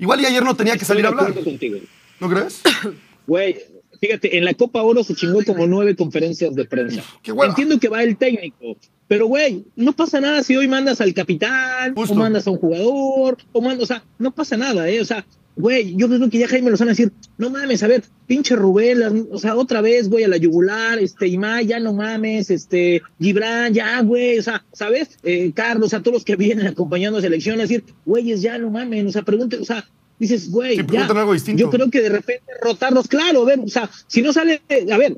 Igual 0.00 0.20
y 0.22 0.26
ayer 0.26 0.42
no 0.42 0.56
tenía 0.56 0.76
que 0.76 0.84
salir 0.84 1.04
a 1.06 1.10
hablar. 1.10 1.32
contigo. 1.34 1.78
¿No 2.18 2.28
crees? 2.28 2.62
Güey, 3.26 3.58
fíjate, 4.00 4.38
en 4.38 4.44
la 4.44 4.54
Copa 4.54 4.82
Oro 4.82 5.04
se 5.04 5.14
chingó 5.14 5.44
como 5.44 5.64
nueve 5.68 5.94
conferencias 5.94 6.52
de 6.56 6.64
prensa. 6.64 7.04
Qué. 7.22 7.30
Entiendo 7.30 7.78
que 7.78 7.88
va 7.88 8.02
el 8.02 8.16
técnico, 8.16 8.76
pero 9.06 9.26
güey, 9.26 9.64
no 9.76 9.92
pasa 9.92 10.20
nada 10.20 10.42
si 10.42 10.56
hoy 10.56 10.66
mandas 10.66 11.00
al 11.00 11.14
capitán, 11.14 11.94
Justo. 11.94 12.14
o 12.14 12.16
mandas 12.16 12.46
a 12.48 12.50
un 12.50 12.56
jugador, 12.58 13.36
o 13.52 13.60
mandas, 13.60 13.84
o 13.84 13.86
sea, 13.86 14.02
no 14.18 14.32
pasa 14.34 14.56
nada, 14.56 14.88
¿eh? 14.88 15.00
O 15.00 15.04
sea, 15.04 15.24
güey, 15.60 15.94
yo 15.96 16.08
creo 16.08 16.28
que 16.30 16.38
ya 16.38 16.48
Jaime 16.48 16.70
Lozano 16.70 16.90
a 16.90 16.92
decir, 16.92 17.12
no 17.38 17.50
mames, 17.50 17.82
a 17.82 17.86
ver, 17.88 18.02
pinche 18.26 18.56
Rubén, 18.56 18.98
las- 19.00 19.12
o 19.30 19.38
sea, 19.38 19.54
otra 19.56 19.80
vez 19.80 20.08
voy 20.08 20.22
a 20.24 20.28
la 20.28 20.36
yugular, 20.36 20.98
este, 20.98 21.28
Imai, 21.28 21.66
ya 21.66 21.78
no 21.78 21.92
mames, 21.92 22.50
este, 22.50 23.02
Gibran, 23.20 23.72
ya, 23.74 24.00
güey, 24.02 24.38
o 24.38 24.42
sea, 24.42 24.64
¿sabes? 24.72 25.18
Eh, 25.22 25.52
Carlos, 25.54 25.86
o 25.86 25.90
sea, 25.90 26.00
todos 26.00 26.14
los 26.14 26.24
que 26.24 26.36
vienen 26.36 26.66
acompañando 26.66 27.18
a 27.18 27.22
selección, 27.22 27.58
a 27.58 27.62
decir, 27.62 27.84
güeyes, 28.04 28.42
ya 28.42 28.58
no 28.58 28.70
mames, 28.70 29.06
o 29.06 29.12
sea, 29.12 29.22
pregunten, 29.22 29.60
o 29.62 29.64
sea, 29.64 29.86
dices, 30.18 30.50
güey, 30.50 30.72
Sí, 30.72 30.78
ya. 30.78 30.86
preguntan 30.86 31.16
algo 31.18 31.32
distinto. 31.32 31.60
Yo 31.60 31.70
creo 31.70 31.90
que 31.90 32.00
de 32.02 32.08
repente 32.10 32.42
rotarlos, 32.62 33.06
claro, 33.08 33.42
a 33.42 33.46
ver, 33.46 33.60
o 33.60 33.68
sea, 33.68 33.88
si 34.06 34.22
no 34.22 34.32
sale, 34.32 34.60
a 34.92 34.98
ver, 34.98 35.16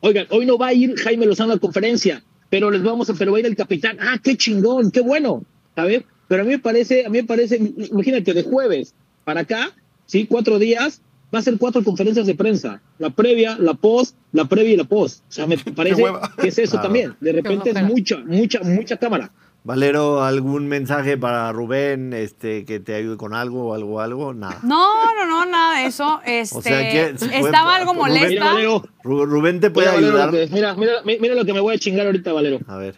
oigan, 0.00 0.26
hoy 0.30 0.46
no 0.46 0.58
va 0.58 0.68
a 0.68 0.74
ir 0.74 0.94
Jaime 0.98 1.26
Lozano 1.26 1.52
a 1.52 1.54
la 1.56 1.60
conferencia, 1.60 2.22
pero 2.50 2.70
les 2.70 2.82
vamos 2.82 3.08
a, 3.08 3.14
pero 3.14 3.32
va 3.32 3.38
a 3.38 3.40
ir 3.40 3.46
el 3.46 3.56
capitán, 3.56 3.96
ah, 4.00 4.18
qué 4.22 4.36
chingón, 4.36 4.90
qué 4.90 5.00
bueno, 5.00 5.44
¿sabes? 5.74 6.02
Pero 6.28 6.42
a 6.42 6.44
mí 6.44 6.50
me 6.52 6.58
parece, 6.58 7.04
a 7.06 7.08
mí 7.10 7.18
me 7.18 7.24
parece, 7.24 7.56
imagínate, 7.56 8.32
de 8.34 8.42
jueves 8.42 8.94
para 9.24 9.40
acá, 9.40 9.70
sí, 10.12 10.26
cuatro 10.26 10.58
días, 10.58 11.00
va 11.34 11.38
a 11.38 11.42
ser 11.42 11.56
cuatro 11.56 11.82
conferencias 11.82 12.26
de 12.26 12.34
prensa, 12.34 12.80
la 12.98 13.08
previa, 13.10 13.56
la 13.58 13.72
post, 13.74 14.14
la 14.32 14.44
previa 14.44 14.74
y 14.74 14.76
la 14.76 14.84
post, 14.84 15.20
o 15.28 15.32
sea, 15.32 15.46
me 15.46 15.56
parece 15.80 16.02
que 16.40 16.48
es 16.48 16.58
eso 16.58 16.72
Claro. 16.72 16.82
también, 16.84 17.16
de 17.20 17.32
repente 17.32 17.70
es 17.70 17.82
mucha, 17.82 18.18
mucha, 18.18 18.60
mucha 18.62 18.96
cámara. 18.98 19.30
Valero, 19.64 20.22
¿algún 20.24 20.66
mensaje 20.66 21.16
para 21.16 21.50
Rubén 21.52 22.12
este, 22.12 22.64
que 22.64 22.80
te 22.80 22.96
ayude 22.96 23.16
con 23.16 23.32
algo 23.32 23.68
o 23.68 23.74
algo, 23.74 24.00
algo? 24.00 24.34
Nada. 24.34 24.58
No, 24.64 25.14
no, 25.14 25.24
no, 25.24 25.46
nada 25.46 25.78
de 25.78 25.86
eso. 25.86 26.20
Este, 26.26 26.62
sea 26.62 26.90
que 26.90 27.16
se 27.18 27.26
puede- 27.26 27.38
estaba 27.40 27.76
algo 27.76 27.92
Rubén- 27.94 28.12
Mira, 28.12 28.20
molesta. 28.24 28.44
Valero, 28.44 28.82
Ru- 29.04 29.24
Rubén 29.24 29.60
te 29.60 29.70
puede 29.70 29.86
mira, 29.86 29.94
Valero, 30.00 30.12
ayudar. 30.18 30.26
lo 30.26 30.38
que- 30.48 30.52
mira, 30.54 30.74
mira, 30.74 30.92
mira 31.20 31.34
lo 31.36 31.44
que 31.46 31.52
me 31.54 31.60
voy 31.60 31.76
a 31.76 31.78
chingar 31.78 32.06
ahorita, 32.06 32.32
Valero. 32.32 32.58
A 32.66 32.76
ver. 32.76 32.96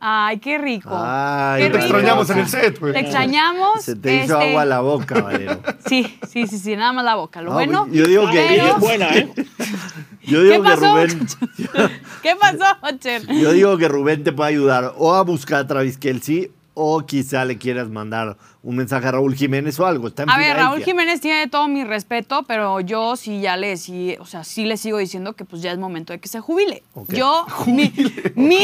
Ay, 0.00 0.38
qué 0.38 0.58
rico. 0.58 0.90
Ay, 0.92 1.62
Qué 1.64 1.70
Te 1.70 1.72
rico. 1.78 1.84
extrañamos 1.86 2.30
en 2.30 2.38
el 2.38 2.48
set, 2.48 2.78
güey. 2.78 2.92
Te 2.92 3.00
extrañamos. 3.00 3.82
Se 3.82 3.96
te 3.96 4.24
hizo 4.24 4.38
este, 4.38 4.50
agua 4.50 4.64
la 4.64 4.80
boca, 4.80 5.20
Valero. 5.20 5.60
Sí, 5.88 6.18
sí, 6.28 6.46
sí, 6.46 6.58
sí, 6.58 6.76
nada 6.76 6.92
más 6.92 7.04
la 7.04 7.16
boca. 7.16 7.42
Lo 7.42 7.48
No, 7.50 7.54
bueno. 7.54 7.88
yo 7.90 8.06
digo 8.06 8.30
que- 8.30 8.54
ella 8.54 8.62
pero- 8.64 8.74
es 8.76 8.80
buena, 8.80 9.16
¿eh? 9.16 9.28
Yo 10.22 10.42
digo 10.42 10.56
¿Qué 10.56 10.68
que 10.70 10.76
pasó? 10.76 10.92
Rubén. 10.94 11.26
¿Qué 12.22 12.36
pasó, 12.36 12.76
Ocher? 12.82 13.26
Yo 13.26 13.52
digo 13.52 13.78
que 13.78 13.88
Rubén 13.88 14.22
te 14.24 14.32
puede 14.32 14.50
ayudar 14.50 14.92
o 14.98 15.14
a 15.14 15.22
buscar 15.22 15.60
a 15.60 15.66
Travis 15.66 15.96
Kelsey 15.96 16.50
o 16.80 17.04
quizá 17.04 17.44
le 17.44 17.58
quieras 17.58 17.88
mandar 17.88 18.36
un 18.62 18.76
mensaje 18.76 19.08
a 19.08 19.10
Raúl 19.12 19.34
Jiménez 19.34 19.78
o 19.80 19.86
algo. 19.86 20.06
Está 20.08 20.22
en 20.22 20.30
A 20.30 20.38
ver, 20.38 20.56
Raúl. 20.56 20.82
Jiménez 20.82 21.20
tiene 21.20 21.48
todo 21.48 21.66
mi 21.66 21.82
respeto, 21.84 22.44
pero 22.46 22.80
yo 22.80 23.16
sí 23.16 23.40
ya 23.40 23.56
le 23.56 23.76
sí, 23.76 24.16
o 24.20 24.26
sea, 24.26 24.44
sí 24.44 24.64
le 24.64 24.76
sigo 24.76 24.98
diciendo 24.98 25.32
que 25.34 25.44
pues 25.44 25.60
ya 25.60 25.72
es 25.72 25.78
momento 25.78 26.12
de 26.12 26.20
que 26.20 26.28
se 26.28 26.38
jubile. 26.40 26.82
Yo, 27.08 27.46
mi, 27.66 27.92
mi, 28.36 28.60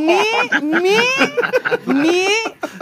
mi, 0.00 0.18
mi, 0.62 1.94
mi, 1.94 2.26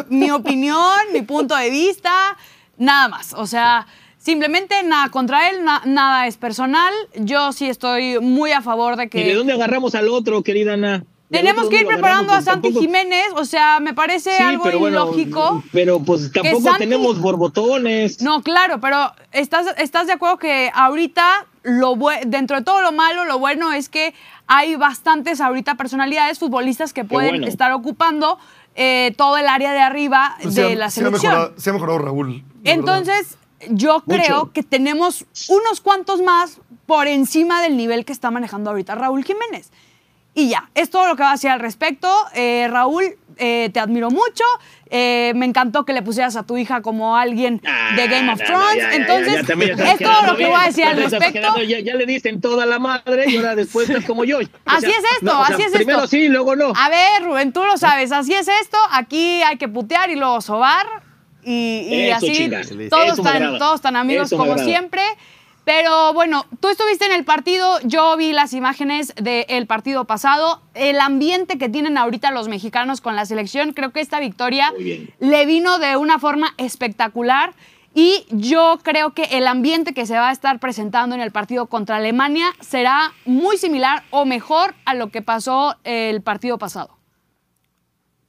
mi 0.08 0.30
opinión, 0.30 0.98
mi 1.12 1.22
punto 1.22 1.56
de 1.56 1.70
vista, 1.70 2.36
nada 2.76 3.08
más. 3.08 3.34
O 3.34 3.46
sea, 3.46 3.86
simplemente 4.16 4.82
nada 4.84 5.08
contra 5.10 5.50
él, 5.50 5.64
na- 5.64 5.82
nada 5.86 6.26
es 6.26 6.36
personal. 6.36 6.92
Yo 7.16 7.52
sí 7.52 7.68
estoy 7.68 8.20
muy 8.20 8.52
a 8.52 8.62
favor 8.62 8.96
de 8.96 9.08
que... 9.08 9.20
¿Y 9.20 9.24
de 9.24 9.34
dónde 9.34 9.52
agarramos 9.54 9.94
al 9.94 10.08
otro, 10.08 10.42
querida 10.42 10.74
Ana? 10.74 11.04
¿De 11.30 11.38
Tenemos 11.40 11.68
que 11.68 11.80
ir 11.80 11.86
preparando 11.86 12.32
a? 12.32 12.40
Santi 12.40 12.68
Tampoco- 12.68 12.80
Jiménez, 12.80 13.26
o 13.36 13.44
sea, 13.44 13.80
me 13.80 13.92
parece 13.92 14.34
Sí, 14.34 14.42
algo 14.42 14.64
pero 14.64 14.78
bueno, 14.78 15.02
ilógico. 15.04 15.62
Pero 15.72 16.00
pues 16.00 16.32
tampoco 16.32 16.62
Santi- 16.62 16.78
tenemos 16.78 17.20
borbotones. 17.20 18.22
No, 18.22 18.42
claro, 18.42 18.80
pero 18.80 19.12
¿estás, 19.32 19.66
estás 19.76 20.06
de 20.06 20.14
acuerdo 20.14 20.38
que 20.38 20.70
ahorita, 20.74 21.46
lo 21.64 21.96
bue- 21.96 22.24
dentro 22.24 22.56
de 22.56 22.62
todo 22.64 22.80
lo 22.80 22.92
malo, 22.92 23.26
lo 23.26 23.38
bueno 23.38 23.72
es 23.74 23.90
que 23.90 24.14
hay 24.46 24.76
bastantes 24.76 25.42
ahorita 25.42 25.74
personalidades, 25.74 26.38
futbolistas 26.38 26.94
que 26.94 27.04
pueden 27.04 27.30
bueno. 27.30 27.46
estar 27.46 27.72
ocupando 27.72 28.38
eh, 28.80 29.12
todo 29.18 29.36
el 29.36 29.48
área 29.48 29.72
de 29.72 29.80
arriba 29.80 30.36
Pues 30.40 30.54
de 30.54 30.72
ha- 30.72 30.76
la 30.76 30.88
se 30.90 31.00
ha 31.00 31.04
selección. 31.04 31.32
mejorado- 31.32 31.54
Se 31.60 31.68
ha 31.68 31.72
mejorado 31.74 31.98
Raúl. 31.98 32.28
verdad. 32.28 32.44
Entonces, 32.64 33.36
yo 33.70 34.02
Mucho. 34.06 34.22
creo 34.22 34.52
que 34.52 34.62
tenemos 34.62 35.26
unos 35.48 35.80
cuantos 35.82 36.22
más 36.22 36.60
por 36.86 37.06
encima 37.08 37.60
del 37.60 37.76
nivel 37.76 38.04
que 38.06 38.12
está 38.14 38.30
manejando 38.30 38.70
ahorita 38.70 38.94
Raúl 38.94 39.24
Jiménez. 39.24 39.70
Y 40.38 40.48
ya, 40.50 40.70
es 40.76 40.88
todo 40.88 41.08
lo 41.08 41.16
que 41.16 41.24
va 41.24 41.30
a 41.30 41.32
decir 41.32 41.50
al 41.50 41.58
respecto. 41.58 42.08
Eh, 42.32 42.68
Raúl, 42.70 43.16
eh, 43.38 43.70
te 43.72 43.80
admiro 43.80 44.08
mucho. 44.08 44.44
Eh, 44.88 45.32
me 45.34 45.46
encantó 45.46 45.84
que 45.84 45.92
le 45.92 46.00
pusieras 46.00 46.36
a 46.36 46.44
tu 46.44 46.56
hija 46.56 46.80
como 46.80 47.16
alguien 47.16 47.60
de 47.96 48.06
Game 48.06 48.32
of 48.32 48.40
Ah, 48.40 48.44
no, 48.48 48.54
no, 48.54 48.60
Thrones. 48.60 48.76
ya, 48.76 48.94
Entonces, 48.94 49.46
ya, 49.48 49.74
ya 49.74 49.92
es 49.94 49.98
todo 49.98 50.22
lo 50.22 50.36
que 50.36 50.44
bien. 50.44 50.50
voy 50.50 50.60
a 50.62 50.66
decir 50.66 50.84
al 50.84 50.96
respecto. 50.96 51.60
Ya, 51.64 51.94
le 51.96 52.06
dicen 52.06 52.40
toda 52.40 52.66
la 52.66 52.78
madre 52.78 53.24
y 53.26 53.36
ahora 53.36 53.56
después 53.56 53.90
estás 53.90 54.04
como 54.04 54.22
yo. 54.22 54.38
O 54.38 54.42
Así 54.64 54.86
es 54.86 55.02
esto, 55.20 55.40
o 55.40 55.44
sea, 55.44 55.56
así 55.56 55.64
es 55.64 55.72
primero 55.72 55.98
esto. 55.98 56.08
sí, 56.08 56.28
luego 56.28 56.54
no. 56.54 56.72
A 56.76 56.88
ver, 56.88 57.24
Rubén, 57.24 57.52
tú 57.52 57.64
lo 57.64 57.76
sabes, 57.76 58.12
así 58.12 58.32
es 58.32 58.46
esto. 58.46 58.78
Aquí 58.92 59.42
hay 59.42 59.58
que 59.58 59.66
putear 59.66 60.08
y 60.10 60.14
luego 60.14 60.40
sobar. 60.40 60.86
Y, 61.42 62.10
así, 62.10 62.48
todos 62.88 63.20
tan, 63.22 63.58
todos 63.58 63.80
tan 63.80 63.96
amigos 63.96 64.26
Eso 64.26 64.36
como 64.36 64.56
siempre. 64.56 65.02
Pero 65.68 66.14
bueno, 66.14 66.46
tú 66.60 66.68
estuviste 66.70 67.04
en 67.04 67.12
el 67.12 67.26
partido, 67.26 67.78
yo 67.84 68.16
vi 68.16 68.32
las 68.32 68.54
imágenes 68.54 69.12
del 69.16 69.66
partido 69.66 70.06
pasado, 70.06 70.62
el 70.72 70.98
ambiente 70.98 71.58
que 71.58 71.68
tienen 71.68 71.98
ahorita 71.98 72.30
los 72.30 72.48
mexicanos 72.48 73.02
con 73.02 73.16
la 73.16 73.26
selección, 73.26 73.74
creo 73.74 73.90
que 73.90 74.00
esta 74.00 74.18
victoria 74.18 74.72
le 75.20 75.44
vino 75.44 75.78
de 75.78 75.98
una 75.98 76.18
forma 76.18 76.54
espectacular 76.56 77.52
y 77.94 78.24
yo 78.30 78.78
creo 78.82 79.12
que 79.12 79.24
el 79.24 79.46
ambiente 79.46 79.92
que 79.92 80.06
se 80.06 80.14
va 80.14 80.30
a 80.30 80.32
estar 80.32 80.58
presentando 80.58 81.14
en 81.14 81.20
el 81.20 81.32
partido 81.32 81.66
contra 81.66 81.96
Alemania 81.96 82.46
será 82.60 83.12
muy 83.26 83.58
similar 83.58 84.04
o 84.08 84.24
mejor 84.24 84.74
a 84.86 84.94
lo 84.94 85.10
que 85.10 85.20
pasó 85.20 85.76
el 85.84 86.22
partido 86.22 86.56
pasado. 86.56 86.97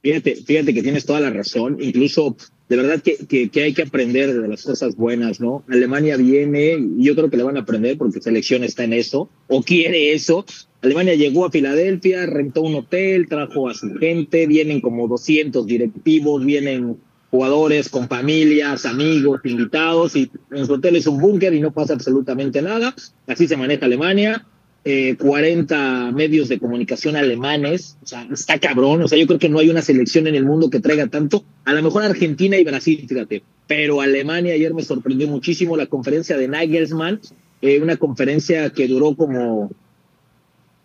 Fíjate, 0.02 0.36
fíjate 0.36 0.72
que 0.72 0.82
tienes 0.82 1.04
toda 1.04 1.20
la 1.20 1.30
razón. 1.30 1.76
Incluso, 1.80 2.36
de 2.68 2.76
verdad 2.76 3.02
que, 3.02 3.48
que, 3.48 3.62
hay 3.62 3.74
que 3.74 3.82
aprender 3.82 4.32
de 4.32 4.48
las 4.48 4.62
cosas 4.62 4.96
buenas, 4.96 5.40
¿no? 5.40 5.62
Alemania 5.68 6.16
viene, 6.16 6.78
y 6.98 7.04
yo 7.04 7.14
creo 7.14 7.28
que 7.28 7.36
le 7.36 7.42
van 7.42 7.58
a 7.58 7.60
aprender 7.60 7.98
porque 7.98 8.20
selección 8.20 8.64
está 8.64 8.84
en 8.84 8.94
eso, 8.94 9.28
o 9.48 9.62
quiere 9.62 10.12
eso. 10.12 10.46
Alemania 10.80 11.14
llegó 11.14 11.44
a 11.44 11.50
Filadelfia, 11.50 12.24
rentó 12.24 12.62
un 12.62 12.76
hotel, 12.76 13.28
trajo 13.28 13.68
a 13.68 13.74
su 13.74 13.94
gente, 13.96 14.46
vienen 14.46 14.80
como 14.80 15.06
200 15.06 15.66
directivos, 15.66 16.44
vienen 16.44 16.96
jugadores 17.30 17.88
con 17.90 18.08
familias, 18.08 18.86
amigos, 18.86 19.40
invitados, 19.44 20.16
y 20.16 20.30
en 20.50 20.66
su 20.66 20.74
hotel 20.74 20.96
es 20.96 21.06
un 21.06 21.18
búnker 21.18 21.52
y 21.54 21.60
no 21.60 21.72
pasa 21.72 21.92
absolutamente 21.92 22.62
nada. 22.62 22.94
Así 23.26 23.46
se 23.46 23.56
maneja 23.56 23.84
Alemania. 23.84 24.46
Eh, 24.82 25.16
40 25.18 26.10
medios 26.12 26.48
de 26.48 26.58
comunicación 26.58 27.14
alemanes, 27.14 27.98
o 28.02 28.06
sea, 28.06 28.26
está 28.32 28.58
cabrón, 28.58 29.02
o 29.02 29.08
sea, 29.08 29.18
yo 29.18 29.26
creo 29.26 29.38
que 29.38 29.50
no 29.50 29.58
hay 29.58 29.68
una 29.68 29.82
selección 29.82 30.26
en 30.26 30.34
el 30.34 30.46
mundo 30.46 30.70
que 30.70 30.80
traiga 30.80 31.06
tanto, 31.08 31.44
a 31.66 31.74
lo 31.74 31.82
mejor 31.82 32.02
Argentina 32.02 32.56
y 32.56 32.64
Brasil, 32.64 33.04
fíjate, 33.06 33.42
pero 33.66 34.00
Alemania 34.00 34.54
ayer 34.54 34.72
me 34.72 34.82
sorprendió 34.82 35.28
muchísimo 35.28 35.76
la 35.76 35.84
conferencia 35.84 36.38
de 36.38 36.48
Nagelsmann, 36.48 37.20
eh, 37.60 37.78
una 37.82 37.98
conferencia 37.98 38.70
que 38.70 38.88
duró 38.88 39.14
como 39.14 39.70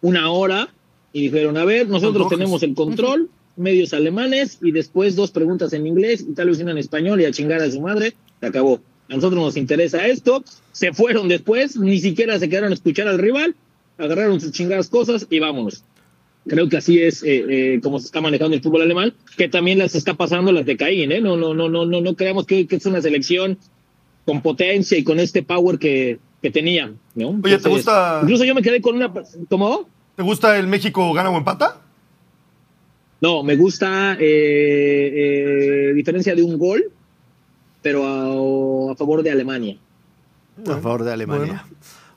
una 0.01 0.29
hora 0.29 0.67
y 1.13 1.21
dijeron, 1.21 1.55
a 1.55 1.63
ver, 1.63 1.87
nosotros 1.87 2.27
tenemos 2.27 2.63
el 2.63 2.75
control, 2.75 3.29
medios 3.55 3.93
alemanes 3.93 4.59
y 4.61 4.71
después 4.71 5.15
dos 5.15 5.31
preguntas 5.31 5.71
en 5.71 5.87
inglés 5.87 6.25
y 6.27 6.33
tal 6.33 6.49
vez 6.49 6.59
una 6.59 6.71
en 6.71 6.79
español 6.79 7.21
y 7.21 7.25
a 7.25 7.31
chingar 7.31 7.61
a 7.61 7.71
su 7.71 7.79
madre, 7.79 8.13
se 8.41 8.45
acabó. 8.45 8.81
A 9.09 9.15
nosotros 9.15 9.41
nos 9.41 9.55
interesa 9.55 10.05
esto, 10.05 10.43
se 10.73 10.91
fueron 10.91 11.29
después, 11.29 11.77
ni 11.77 11.99
siquiera 11.99 12.37
se 12.39 12.49
quedaron 12.49 12.71
a 12.71 12.75
escuchar 12.75 13.07
al 13.07 13.19
rival, 13.19 13.55
agarraron 13.97 14.39
sus 14.41 14.51
chingadas 14.51 14.89
cosas 14.89 15.27
y 15.29 15.39
vámonos. 15.39 15.83
Creo 16.47 16.69
que 16.69 16.77
así 16.77 16.99
es 17.01 17.23
eh, 17.23 17.45
eh, 17.75 17.79
como 17.81 17.99
se 17.99 18.05
está 18.05 18.21
manejando 18.21 18.55
el 18.55 18.61
fútbol 18.61 18.83
alemán, 18.83 19.13
que 19.35 19.49
también 19.49 19.79
las 19.79 19.95
está 19.95 20.13
pasando 20.13 20.51
las 20.51 20.65
de 20.65 20.77
Caín, 20.77 21.11
¿eh? 21.11 21.19
No, 21.19 21.35
no, 21.37 21.53
no, 21.55 21.69
no, 21.69 21.85
no, 21.85 22.01
no 22.01 22.15
creamos 22.15 22.45
que, 22.45 22.67
que 22.67 22.75
es 22.75 22.85
una 22.85 23.01
selección 23.01 23.57
con 24.25 24.41
potencia 24.41 24.97
y 24.97 25.03
con 25.03 25.19
este 25.19 25.41
power 25.41 25.79
que, 25.79 26.19
que 26.41 26.51
tenía, 26.51 26.91
¿no? 27.15 27.29
Oye, 27.43 27.57
¿te 27.57 27.69
gusta- 27.69 28.19
Incluso 28.21 28.43
yo 28.43 28.53
me 28.53 28.61
quedé 28.61 28.79
con 28.81 28.95
una... 28.95 29.11
¿Cómo? 29.49 29.89
¿Te 30.15 30.21
gusta 30.23 30.57
el 30.59 30.67
México 30.67 31.11
gana 31.13 31.29
o 31.31 31.37
empata? 31.37 31.81
No, 33.21 33.41
me 33.43 33.55
gusta 33.55 34.15
eh, 34.19 35.89
eh, 35.89 35.93
diferencia 35.95 36.35
de 36.35 36.43
un 36.43 36.57
gol, 36.59 36.91
pero 37.81 38.03
a, 38.05 38.91
a 38.91 38.95
favor 38.95 39.23
de 39.23 39.31
Alemania. 39.31 39.77
a 40.67 40.77
favor 40.77 41.03
de 41.03 41.11
Alemania. 41.13 41.65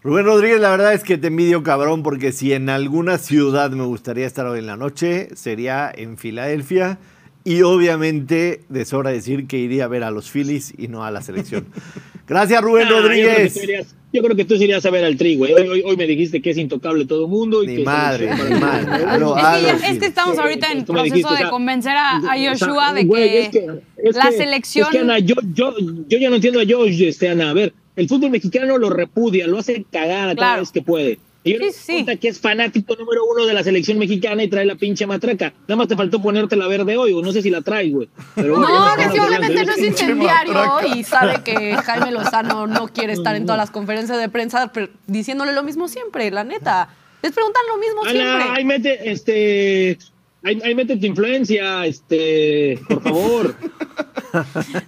Rubén 0.03 0.25
Rodríguez, 0.27 0.61
la 0.61 0.71
verdad 0.71 0.95
es 0.95 1.03
que 1.03 1.19
te 1.19 1.27
envidio 1.27 1.63
cabrón 1.63 2.03
porque 2.03 2.31
si 2.33 2.53
en 2.53 2.71
alguna 2.71 3.19
ciudad 3.19 3.71
me 3.73 3.85
gustaría 3.85 4.27
estar 4.27 4.47
hoy 4.47 4.61
en 4.61 4.67
la 4.67 4.77
noche, 4.77 5.29
sería 5.35 5.93
en 5.95 6.17
Filadelfia. 6.19 6.99
Y 7.45 7.63
obviamente, 7.63 8.61
de 8.69 8.85
sobra 8.85 9.11
decir 9.11 9.47
que 9.47 9.57
iría 9.59 9.85
a 9.85 9.89
ver 9.89 10.05
a 10.05 10.11
los 10.11 10.31
Phillies 10.31 10.75
y 10.77 10.89
no 10.89 11.05
a 11.05 11.11
la 11.11 11.23
selección. 11.23 11.67
Gracias, 12.29 12.61
Rubén 12.63 12.89
yo, 12.89 12.99
creo 12.99 13.09
que 13.09 13.09
Rodríguez. 13.25 13.57
irías, 13.57 13.95
yo 14.13 14.23
creo 14.23 14.37
que 14.37 14.45
tú 14.45 14.55
irías 14.55 14.85
a 14.85 14.91
ver 14.91 15.05
al 15.05 15.17
Tri, 15.17 15.37
güey. 15.37 15.55
Hoy, 15.55 15.67
hoy, 15.67 15.83
hoy 15.85 15.97
me 15.97 16.07
dijiste 16.07 16.43
que 16.43 16.51
es 16.51 16.59
intocable 16.59 17.07
todo 17.07 17.25
el 17.25 17.31
mundo. 17.31 17.65
Y 17.65 17.69
Ni 17.69 17.77
que 17.77 17.85
madre, 17.85 18.31
ni 18.35 18.61
madre. 18.61 19.05
A 19.07 19.17
lo- 19.17 19.37
Es 19.37 19.45
a 19.45 19.57
que, 19.57 19.63
ya- 19.63 19.73
los 19.73 19.81
es 19.81 19.81
que 19.81 19.87
Phillies. 19.95 20.09
estamos 20.09 20.39
ahorita 20.39 20.73
en 20.73 20.85
proceso 20.85 21.05
dijiste, 21.05 21.29
o 21.29 21.33
de 21.33 21.39
sea, 21.39 21.51
convencer 21.51 21.93
a, 21.97 22.11
a 22.17 22.19
o 22.19 22.21
sea, 22.21 22.51
Joshua 22.55 22.93
de 22.93 23.09
que, 23.09 23.41
es 23.43 23.49
que- 23.49 23.67
es 24.05 24.17
la 24.17 24.29
que- 24.31 24.37
selección... 24.37 24.87
Es 24.89 24.93
que, 24.93 24.99
Ana, 24.99 25.19
yo, 25.19 25.35
yo, 25.55 25.75
yo 26.07 26.19
ya 26.19 26.29
no 26.29 26.37
entiendo 26.37 26.61
a 26.61 26.65
Josh, 26.69 27.03
este, 27.03 27.31
Ana. 27.31 27.49
A 27.51 27.55
ver, 27.55 27.73
el 27.99 28.09
fútbol 28.09 28.31
mexicano 28.31 28.79
lo 28.79 28.91
repudia, 28.91 29.47
lo 29.47 29.59
hace 29.59 29.85
cagar 29.91 30.29
cada 30.29 30.35
Claro. 30.37 30.61
vez 30.63 30.71
que 30.73 30.83
puede. 30.83 31.19
Y 31.45 31.53
yo 31.53 31.59
Sí, 31.61 31.73
sí. 31.73 31.93
cuenta 31.95 32.17
que 32.17 32.29
es 32.29 32.41
fanático 32.41 32.95
número 32.97 33.23
uno 33.25 33.47
de 33.47 33.55
la 33.55 33.63
selección 33.63 33.97
mexicana 33.99 34.43
y 34.43 34.49
trae 34.49 34.65
la 34.67 34.75
pinche 34.75 35.07
matraca. 35.07 35.53
Nada 35.67 35.77
más 35.77 35.89
te 35.89 35.97
faltó 35.97 36.21
ponerte 36.21 36.57
la 36.57 36.67
verde 36.67 36.97
hoy, 36.97 37.13
o 37.13 37.23
no 37.23 37.33
sé 37.33 37.43
si 37.43 37.49
la 37.51 37.63
traes, 37.63 37.93
güey. 37.93 38.09
Pero 38.35 38.59
bueno, 38.59 38.69
No, 38.69 38.97
que 38.97 39.09
simplemente 39.11 39.65
no 39.65 39.73
es 39.73 39.79
incendiario 39.83 40.55
y 40.95 41.05
sabe 41.05 41.43
que 41.45 41.75
Jaime 41.77 42.11
Lozano 42.13 42.67
no 42.67 42.89
quiere 42.89 43.13
estar 43.15 43.35
en 43.37 43.45
todas 43.47 43.59
las 43.59 43.71
conferencias 43.71 44.19
de 44.21 44.29
prensa 44.29 44.71
pero 44.73 44.89
diciéndole 45.07 45.53
lo 45.53 45.63
mismo 45.63 45.89
siempre, 45.89 46.31
la 46.31 46.45
neta. 46.45 46.89
Les 47.23 47.33
preguntan 47.33 47.63
lo 47.69 47.79
mismo 47.79 48.03
Ana, 48.03 48.11
siempre. 48.13 48.45
ahí 48.57 48.65
mete, 48.65 49.11
este, 49.11 49.99
ahí, 50.45 50.61
ahí 50.65 50.75
mete 50.75 50.97
tu 50.97 51.07
influencia, 51.07 51.87
este, 51.87 52.79
por 52.89 53.03
favor. 53.03 53.57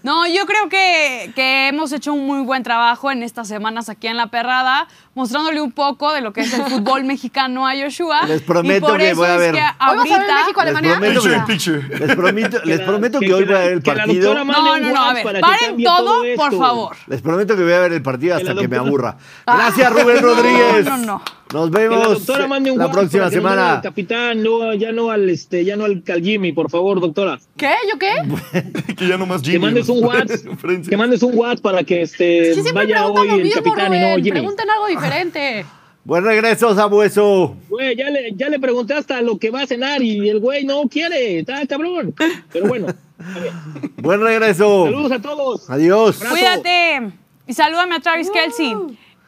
No, 0.02 0.26
yo 0.26 0.44
creo 0.44 0.68
que, 0.68 1.32
que 1.34 1.68
hemos 1.68 1.92
hecho 1.92 2.12
un 2.12 2.26
muy 2.26 2.42
buen 2.42 2.62
trabajo 2.62 3.10
en 3.10 3.22
estas 3.22 3.48
semanas 3.48 3.88
aquí 3.88 4.06
en 4.06 4.18
La 4.18 4.26
Perrada, 4.26 4.86
mostrándole 5.14 5.60
un 5.60 5.72
poco 5.72 6.12
de 6.12 6.20
lo 6.20 6.32
que 6.32 6.42
es 6.42 6.54
el 6.54 6.62
fútbol 6.62 7.04
mexicano 7.04 7.66
a 7.66 7.72
Joshua. 7.76 8.22
Les 8.28 8.42
prometo 8.42 8.86
y 8.86 8.90
por 8.90 8.98
que 8.98 9.10
eso 9.10 9.16
voy 9.16 9.26
a 9.28 9.34
es 9.34 9.40
ver. 9.40 9.54
que 9.54 9.60
vas 9.60 9.74
a 9.78 10.18
ver. 10.18 10.30
México, 10.40 10.62
Les 10.64 10.74
prometo, 10.74 11.20
que, 11.22 11.98
les 11.98 12.14
prometo, 12.16 12.58
les 12.64 12.80
prometo 12.80 13.18
que, 13.20 13.26
que 13.26 13.34
hoy 13.34 13.44
voy 13.44 13.54
a 13.54 13.58
ver 13.58 13.72
el 13.72 13.82
que 13.82 13.90
la 13.94 13.96
partido. 14.04 14.34
No, 14.34 14.44
no, 14.44 14.78
no, 14.78 15.02
a 15.04 15.12
ver, 15.14 15.40
paren 15.40 15.82
todo, 15.82 16.22
por 16.36 16.58
favor. 16.58 16.96
Les 17.06 17.20
prometo 17.20 17.56
que 17.56 17.62
voy 17.62 17.72
a 17.72 17.80
ver 17.80 17.92
el 17.92 18.02
partido 18.02 18.36
hasta 18.36 18.54
que 18.54 18.68
me 18.68 18.76
aburra. 18.76 19.16
Gracias, 19.46 19.92
Rubén 19.92 20.22
Rodríguez. 20.22 20.84
no, 20.86 20.96
no. 20.98 21.22
Nos 21.52 21.68
Que 21.68 21.72
la 21.72 21.80
vemos 21.80 22.08
doctora 22.10 22.46
mande 22.46 22.70
un 22.70 22.78
la 22.78 22.92
próxima 22.92 23.24
no 23.24 23.30
semana. 23.30 23.80
capitán, 23.82 24.40
no, 24.40 24.72
ya 24.74 24.92
no 24.92 25.10
al 25.10 25.28
este, 25.28 25.64
ya 25.64 25.74
no 25.74 25.84
al, 25.84 26.00
al 26.08 26.22
Jimmy, 26.22 26.52
por 26.52 26.70
favor, 26.70 27.00
doctora. 27.00 27.40
¿Qué? 27.56 27.74
¿Yo 27.90 27.98
qué? 27.98 28.94
que 28.94 29.08
ya 29.08 29.16
nomás 29.16 29.42
Jimmy. 29.42 29.54
Que 29.58 29.58
mandes 29.58 29.88
un 29.88 30.00
nos- 30.00 30.14
WhatsApp, 30.14 30.88
que 30.88 30.96
mandes 30.96 31.22
un 31.24 31.36
WhatsApp 31.36 31.60
para 31.60 31.82
que 31.82 32.02
este 32.02 32.54
vaya 32.72 33.04
hoy 33.08 33.28
el 33.40 33.52
capitán 33.52 33.92
y 33.92 33.98
no. 33.98 34.14
Jimmy. 34.16 34.30
Pregunten 34.30 34.70
algo 34.70 34.86
diferente. 35.00 35.66
Buen 36.04 36.24
regreso, 36.24 36.74
Sabueso. 36.74 37.56
Güey, 37.68 37.94
ya 37.96 38.08
le, 38.08 38.32
ya 38.34 38.48
le 38.48 38.58
pregunté 38.58 38.94
hasta 38.94 39.20
lo 39.20 39.38
que 39.38 39.50
va 39.50 39.62
a 39.62 39.66
cenar 39.66 40.02
y 40.02 40.28
el 40.28 40.40
güey 40.40 40.64
no 40.64 40.82
quiere, 40.88 41.40
está 41.40 41.66
cabrón. 41.66 42.14
Pero 42.52 42.68
bueno, 42.68 42.86
está 42.88 43.40
bien. 43.40 43.92
Buen 43.98 44.20
regreso. 44.20 44.86
saludos 44.86 45.12
a 45.12 45.20
todos. 45.20 45.70
Adiós. 45.70 46.18
Cuídate. 46.18 47.12
Y 47.46 47.52
salúdame 47.52 47.96
a 47.96 48.00
Travis 48.00 48.30
Kelsey. 48.30 48.74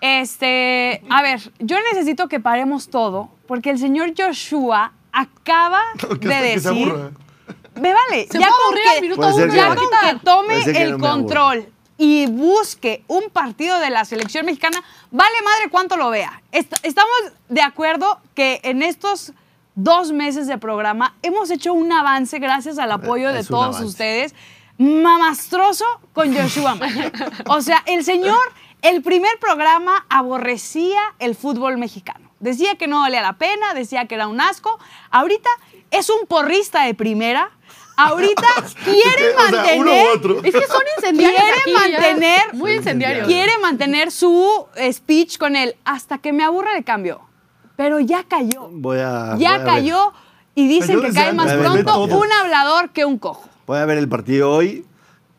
Este, 0.01 1.03
a 1.11 1.23
ver, 1.23 1.41
yo 1.61 1.77
necesito 1.93 2.27
que 2.29 2.41
paremos 2.41 2.89
todo 2.89 3.31
porque 3.47 3.71
el 3.71 3.79
señor 3.79 4.15
Joshua 4.17 4.93
acaba 5.13 5.81
de 6.21 6.35
decir. 6.35 6.93
Me 7.81 7.93
vale. 7.95 8.27
Se 8.31 8.39
ya 8.39 8.49
aburrir 8.49 8.83
que, 8.83 8.91
al 8.91 9.01
minuto 9.03 9.35
uno. 9.35 9.55
ya 9.55 9.75
con 9.75 9.87
que 9.89 10.25
tome 10.25 10.63
el 10.63 10.93
no 10.93 10.99
control 10.99 11.72
y 12.05 12.27
busque 12.27 13.05
un 13.07 13.31
partido 13.31 13.79
de 13.79 13.89
la 13.91 14.05
selección 14.05 14.45
mexicana, 14.45 14.83
vale 15.13 15.35
madre 15.45 15.71
cuánto 15.71 15.97
lo 15.97 16.11
vea. 16.11 16.43
Est- 16.51 16.75
estamos 16.83 17.15
de 17.49 17.61
acuerdo 17.63 18.19
que 18.35 18.61
en 18.65 18.83
estos 18.83 19.33
dos 19.77 20.11
meses 20.11 20.49
de 20.49 20.59
programa 20.59 21.15
hemos 21.23 21.49
hecho 21.51 21.73
un 21.73 21.93
avance 21.93 22.41
gracias 22.41 22.79
al 22.81 22.91
apoyo 22.91 23.33
de 23.33 23.41
Es 23.41 23.47
todos 23.47 23.77
avance. 23.77 23.85
ustedes. 23.85 24.35
Mamastroso 24.79 25.85
con 26.13 26.35
Joshua 26.37 26.75
Maya. 26.75 27.13
O 27.47 27.61
sea, 27.61 27.83
el 27.87 28.05
señor, 28.05 28.41
el 28.83 29.03
primer 29.03 29.39
programa 29.39 30.05
aborrecía 30.11 31.01
el 31.21 31.35
fútbol 31.37 31.79
mexicano. 31.79 32.31
Decía 32.41 32.75
que 32.75 32.89
no 32.89 33.01
valía 33.03 33.23
la 33.23 33.35
pena, 33.35 33.75
decía 33.75 34.07
que 34.07 34.17
era 34.17 34.27
un 34.27 34.41
asco. 34.41 34.77
Ahorita 35.13 35.49
es 35.93 36.11
un 36.11 36.27
porrista 36.27 36.83
de 36.83 36.95
primera. 36.95 37.51
Ahorita 38.09 38.47
quiere 38.85 39.35
O 39.35 39.49
sea, 39.51 39.75
uno 39.77 39.91
mantener. 39.91 40.07
u 40.07 40.17
otro. 40.17 40.37
Es 40.45 40.53
que 40.55 40.67
son 40.67 40.83
incendiarios 40.97 41.41
Quiere 41.43 41.61
aquí, 41.61 41.93
ya. 41.93 41.99
mantener- 42.01 42.55
Muy 42.55 42.73
incendiarios. 42.73 43.27
Quiere 43.27 43.53
mantener 43.61 44.11
su 44.11 44.67
speech 44.93 45.39
con 45.39 45.57
él 45.57 45.77
hasta 45.85 46.19
que 46.19 46.33
me 46.33 46.45
aburra 46.45 46.77
el 46.77 46.85
cambio. 46.85 47.21
Pero 47.77 48.01
ya 48.01 48.25
cayó. 48.25 48.69
Voy 48.71 48.99
a. 48.99 49.31
voy 49.35 49.41
Ya 49.41 49.59
ver. 49.59 49.67
cayó 49.67 50.13
y 50.55 50.69
dicen 50.69 51.01
que 51.01 51.13
cae 51.13 51.33
más 51.33 51.53
pronto 51.53 52.03
un 52.05 52.33
hablador 52.33 52.91
que 52.91 53.05
un 53.05 53.19
cojo. 53.19 53.49
Voy 53.67 53.79
a 53.79 53.85
ver 53.87 53.99
el 53.99 54.09
partido 54.09 54.51
hoy. 54.53 54.85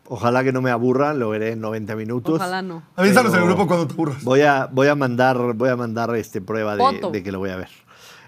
Ojalá 0.06 0.44
que 0.44 0.52
no 0.52 0.60
me 0.60 0.70
aburra, 0.70 1.14
lo 1.14 1.30
veré 1.30 1.52
en 1.52 1.60
90 1.62 1.96
minutos. 1.96 2.34
Ojalá 2.34 2.60
no. 2.60 2.82
Avísanos 2.94 3.32
en 3.32 3.40
el 3.40 3.46
grupo 3.46 3.66
cuando 3.66 3.86
te 3.86 3.94
aburras. 3.94 4.22
Voy 4.22 4.42
a, 4.42 4.68
voy 4.70 4.88
a 4.88 4.94
mandar, 4.94 5.38
voy 5.54 5.70
a 5.70 5.76
mandar 5.76 6.14
este 6.16 6.42
prueba 6.42 6.76
de, 6.76 7.00
de 7.10 7.22
que 7.22 7.32
lo 7.32 7.38
voy 7.38 7.48
a 7.50 7.56
ver. 7.56 7.68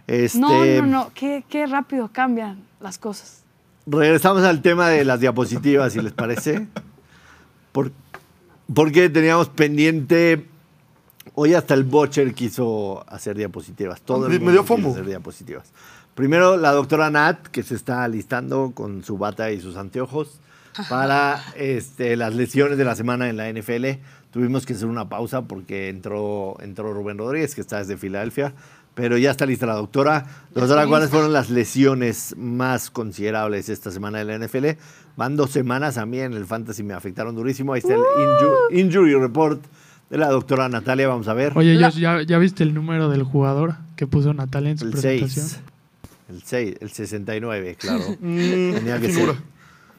Este, 0.06 0.38
No, 0.38 0.64
no, 0.64 0.86
no. 0.86 1.10
Qué, 1.14 1.44
qué 1.48 1.66
rápido 1.66 2.08
cambian 2.12 2.62
las 2.80 2.96
cosas. 2.96 3.42
Regresamos 3.86 4.42
al 4.42 4.62
tema 4.62 4.88
de 4.88 5.04
las 5.04 5.20
diapositivas, 5.20 5.92
si 5.92 6.00
les 6.00 6.12
parece. 6.12 6.66
Por- 7.72 7.92
porque 8.74 9.08
teníamos 9.08 9.48
pendiente. 9.48 10.46
Hoy 11.34 11.54
hasta 11.54 11.74
el 11.74 11.84
Bocher 11.84 12.34
quiso 12.34 13.04
hacer 13.08 13.36
diapositivas. 13.36 14.00
Todo 14.00 14.26
el 14.26 14.40
Me- 14.40 14.52
dio 14.52 14.64
fomo. 14.64 14.90
hacer 14.90 15.06
diapositivas. 15.06 15.70
Primero, 16.14 16.56
la 16.56 16.72
doctora 16.72 17.10
Nat, 17.10 17.46
que 17.48 17.62
se 17.62 17.74
está 17.74 18.02
alistando 18.02 18.72
con 18.74 19.04
su 19.04 19.18
bata 19.18 19.50
y 19.52 19.60
sus 19.60 19.76
anteojos 19.76 20.40
para 20.88 21.40
este, 21.56 22.16
las 22.16 22.34
lesiones 22.34 22.78
de 22.78 22.84
la 22.84 22.96
semana 22.96 23.28
en 23.28 23.36
la 23.36 23.48
NFL. 23.50 23.98
Tuvimos 24.30 24.66
que 24.66 24.72
hacer 24.72 24.88
una 24.88 25.08
pausa 25.08 25.42
porque 25.42 25.88
entró, 25.90 26.56
entró 26.60 26.92
Rubén 26.92 27.18
Rodríguez, 27.18 27.54
que 27.54 27.60
está 27.60 27.78
desde 27.78 27.96
Filadelfia. 27.96 28.52
Pero 28.96 29.16
ya 29.18 29.30
está 29.30 29.44
lista 29.46 29.66
la 29.66 29.74
doctora. 29.74 30.26
Doctora, 30.54 30.86
¿cuáles 30.88 31.10
fueron 31.10 31.32
las 31.32 31.50
lesiones 31.50 32.34
más 32.38 32.90
considerables 32.90 33.68
esta 33.68 33.90
semana 33.92 34.18
de 34.18 34.24
la 34.24 34.38
NFL? 34.46 34.78
Van 35.16 35.36
dos 35.36 35.50
semanas 35.50 35.98
a 35.98 36.06
mí 36.06 36.18
en 36.18 36.32
el 36.32 36.46
Fantasy, 36.46 36.82
me 36.82 36.94
afectaron 36.94 37.34
durísimo. 37.36 37.74
Ahí 37.74 37.80
está 37.80 37.94
el 37.94 38.00
inju- 38.00 38.56
injury 38.80 39.14
report 39.14 39.62
de 40.10 40.16
la 40.18 40.28
doctora 40.30 40.68
Natalia. 40.70 41.08
Vamos 41.08 41.28
a 41.28 41.34
ver. 41.34 41.52
Oye, 41.56 41.74
La- 41.74 41.90
Josh, 41.90 42.00
¿ya, 42.00 42.22
¿ya 42.22 42.38
viste 42.38 42.62
el 42.62 42.72
número 42.72 43.08
del 43.10 43.22
jugador 43.22 43.74
que 43.96 44.06
puso 44.06 44.32
Natalia 44.32 44.70
en 44.70 44.78
su 44.78 44.86
el 44.86 44.90
presentación? 44.92 45.46
6. 45.46 45.60
El 46.30 46.42
6, 46.42 46.74
el 46.80 46.90
69, 46.90 47.76
claro. 47.78 48.02
Mm, 48.20 48.74
Tenía 48.76 48.98
que 48.98 49.12
ser. 49.12 49.34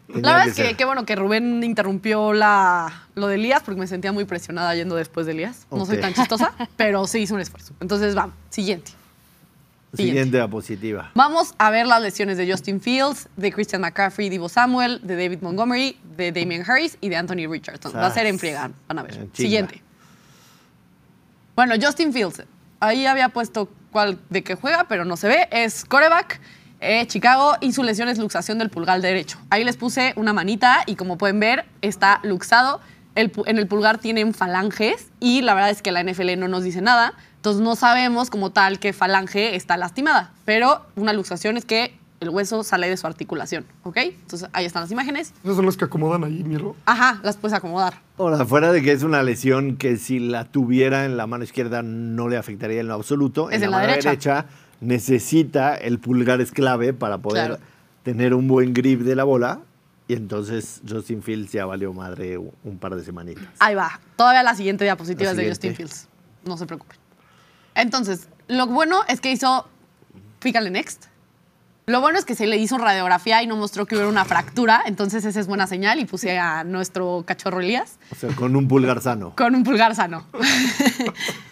La 0.08 0.34
verdad 0.34 0.48
es 0.48 0.56
que 0.56 0.76
qué 0.76 0.86
bueno 0.86 1.06
que 1.06 1.16
Rubén 1.16 1.64
interrumpió 1.64 2.34
la, 2.34 3.08
lo 3.16 3.28
de 3.28 3.36
Elías 3.36 3.62
porque 3.64 3.80
me 3.80 3.88
sentía 3.88 4.12
muy 4.12 4.26
presionada 4.26 4.74
yendo 4.74 4.96
después 4.96 5.26
de 5.26 5.34
Elías. 5.34 5.68
No 5.70 5.86
soy 5.86 6.00
tan 6.00 6.14
chistosa, 6.14 6.54
pero 6.78 7.06
sí 7.08 7.20
hizo 7.20 7.36
un 7.36 7.42
esfuerzo. 7.42 7.74
Entonces, 7.82 8.16
vamos, 8.16 8.36
siguiente. 8.50 8.92
Siguiente 9.94 10.38
diapositiva. 10.38 11.12
Vamos 11.16 11.56
a 11.58 11.70
ver 11.72 11.88
las 11.88 12.02
lesiones 12.02 12.38
de 12.38 12.50
Justin 12.50 12.80
Fields, 12.80 13.30
de 13.36 13.52
Christian 13.52 13.82
McCaffrey, 13.82 14.30
Divo 14.30 14.50
Samuel, 14.50 15.00
de 15.02 15.16
David 15.16 15.40
Montgomery, 15.42 15.98
de 16.16 16.32
Damian 16.32 16.64
Harris 16.70 16.98
y 17.02 17.10
de 17.10 17.16
Anthony 17.16 17.48
Richardson. 17.50 17.94
Va 17.96 18.08
a 18.08 18.12
ser 18.12 18.28
en 18.28 18.38
friega, 18.38 18.70
van 18.88 19.00
a 19.00 19.04
ver. 19.04 19.14
Chinga. 19.14 19.30
Siguiente. 19.34 19.82
Bueno, 21.56 21.74
Justin 21.82 22.14
Fields. 22.14 22.44
Ahí 22.80 23.06
había 23.08 23.30
puesto 23.30 23.70
cuál 23.92 24.20
de 24.30 24.44
qué 24.44 24.56
juega, 24.56 24.88
pero 24.88 25.06
no 25.06 25.18
se 25.18 25.28
ve. 25.28 25.48
Es 25.52 25.86
coreback, 25.86 26.40
eh, 26.80 27.06
Chicago, 27.08 27.56
y 27.62 27.74
su 27.74 27.84
lesión 27.84 28.08
es 28.10 28.18
luxación 28.20 28.58
del 28.60 28.70
pulgar 28.70 29.02
derecho. 29.02 29.38
Ahí 29.50 29.64
les 29.64 29.78
puse 29.78 30.14
una 30.16 30.34
manita 30.34 30.84
y 30.86 30.96
como 30.96 31.18
pueden 31.18 31.40
ver, 31.40 31.66
está 31.82 32.20
luxado. 32.24 32.80
El 33.16 33.32
en 33.48 33.58
el 33.58 33.68
pulgar 33.68 33.98
tienen 33.98 34.34
falanges 34.34 35.08
y 35.20 35.42
la 35.42 35.56
verdad 35.56 35.72
es 35.72 35.82
que 35.82 35.92
la 35.92 36.04
NFL 36.04 36.38
no 36.38 36.48
nos 36.48 36.64
dice 36.64 36.82
nada. 36.82 37.14
Entonces 37.38 37.62
no 37.64 37.76
sabemos 37.76 38.30
como 38.30 38.52
tal 38.52 38.78
que 38.80 38.94
falange 38.94 39.56
está 39.56 39.76
lastimada. 39.78 40.32
Pero 40.46 40.86
una 40.96 41.14
luxación 41.14 41.58
es 41.58 41.66
que 41.66 41.98
el 42.20 42.30
hueso 42.30 42.64
sale 42.64 42.90
de 42.90 42.98
su 42.98 43.06
articulación, 43.06 43.66
¿ok? 43.84 43.98
Entonces 43.98 44.50
ahí 44.54 44.66
están 44.66 44.82
las 44.84 44.92
imágenes. 44.92 45.34
Esos 45.44 45.56
son 45.56 45.66
los 45.66 45.78
que 45.78 45.86
acomodan 45.86 46.24
ahí, 46.24 46.44
miro. 46.44 46.76
Ajá, 46.86 47.20
las 47.24 47.38
puedes 47.38 47.56
acomodar. 47.56 48.02
Ahora, 48.18 48.44
fuera 48.46 48.72
de 48.72 48.82
que 48.82 48.92
es 48.92 49.04
una 49.04 49.22
lesión 49.24 49.78
que 49.78 49.98
si 49.98 50.18
la 50.20 50.46
tuviera 50.46 51.06
en 51.06 51.16
la 51.18 51.28
mano 51.28 51.44
izquierda 51.44 51.84
no 51.84 52.28
le 52.28 52.38
afectaría 52.38 52.82
en 52.82 52.88
lo 52.88 52.96
absoluto, 52.96 53.50
Es 53.52 53.58
en 53.58 53.66
en 53.66 53.72
la, 53.72 53.78
la 53.78 53.82
mano 53.84 53.92
derecha. 53.92 54.10
derecha. 54.10 54.46
Necesita, 54.82 55.76
el 55.76 56.00
pulgar 56.00 56.42
es 56.42 56.52
clave 56.52 56.94
para 56.94 57.18
poder 57.18 57.48
Claro. 57.48 57.64
tener 58.04 58.34
un 58.34 58.48
buen 58.48 58.74
grip 58.74 59.02
de 59.02 59.16
la 59.16 59.24
bola. 59.24 59.60
Y 60.10 60.14
entonces 60.14 60.82
Justin 60.88 61.22
Fields 61.22 61.52
ya 61.52 61.66
valió 61.66 61.92
madre 61.94 62.38
un 62.38 62.78
par 62.80 62.96
de 62.96 63.04
semanitas. 63.04 63.44
Ahí 63.60 63.76
va. 63.76 64.00
Todavía 64.16 64.42
la 64.44 64.56
siguiente 64.56 64.86
diapositiva 64.86 65.26
La 65.26 65.32
es 65.32 65.38
de. 65.38 65.50
Justin 65.50 65.76
Fields. 65.76 66.08
No 66.46 66.56
se 66.58 66.66
preocupen. 66.66 66.98
Entonces, 67.76 68.30
lo 68.48 68.68
bueno 68.68 69.02
es 69.10 69.20
que 69.20 69.32
hizo. 69.32 69.68
Pícale 70.40 70.70
next. 70.70 71.06
Lo 71.88 72.00
bueno 72.02 72.20
es 72.20 72.26
que 72.26 72.36
se 72.36 72.48
le 72.48 72.58
hizo 72.58 72.78
radiografía 72.78 73.42
y 73.44 73.48
no 73.48 73.56
mostró 73.58 73.86
que 73.86 73.96
hubiera 73.96 74.10
una 74.10 74.24
fractura. 74.26 74.82
Entonces, 74.86 75.26
esa 75.26 75.40
es 75.40 75.48
buena 75.48 75.68
señal. 75.68 76.00
Y 76.00 76.06
puse 76.06 76.38
a 76.38 76.64
nuestro 76.64 77.24
cachorro 77.26 77.60
Elías 77.60 77.98
O 78.12 78.16
sea, 78.16 78.30
con 78.36 78.56
un 78.56 78.68
pulgar 78.68 79.02
sano. 79.02 79.34
con 79.36 79.56
un 79.56 79.64
pulgar 79.64 79.94
sano. 79.96 80.26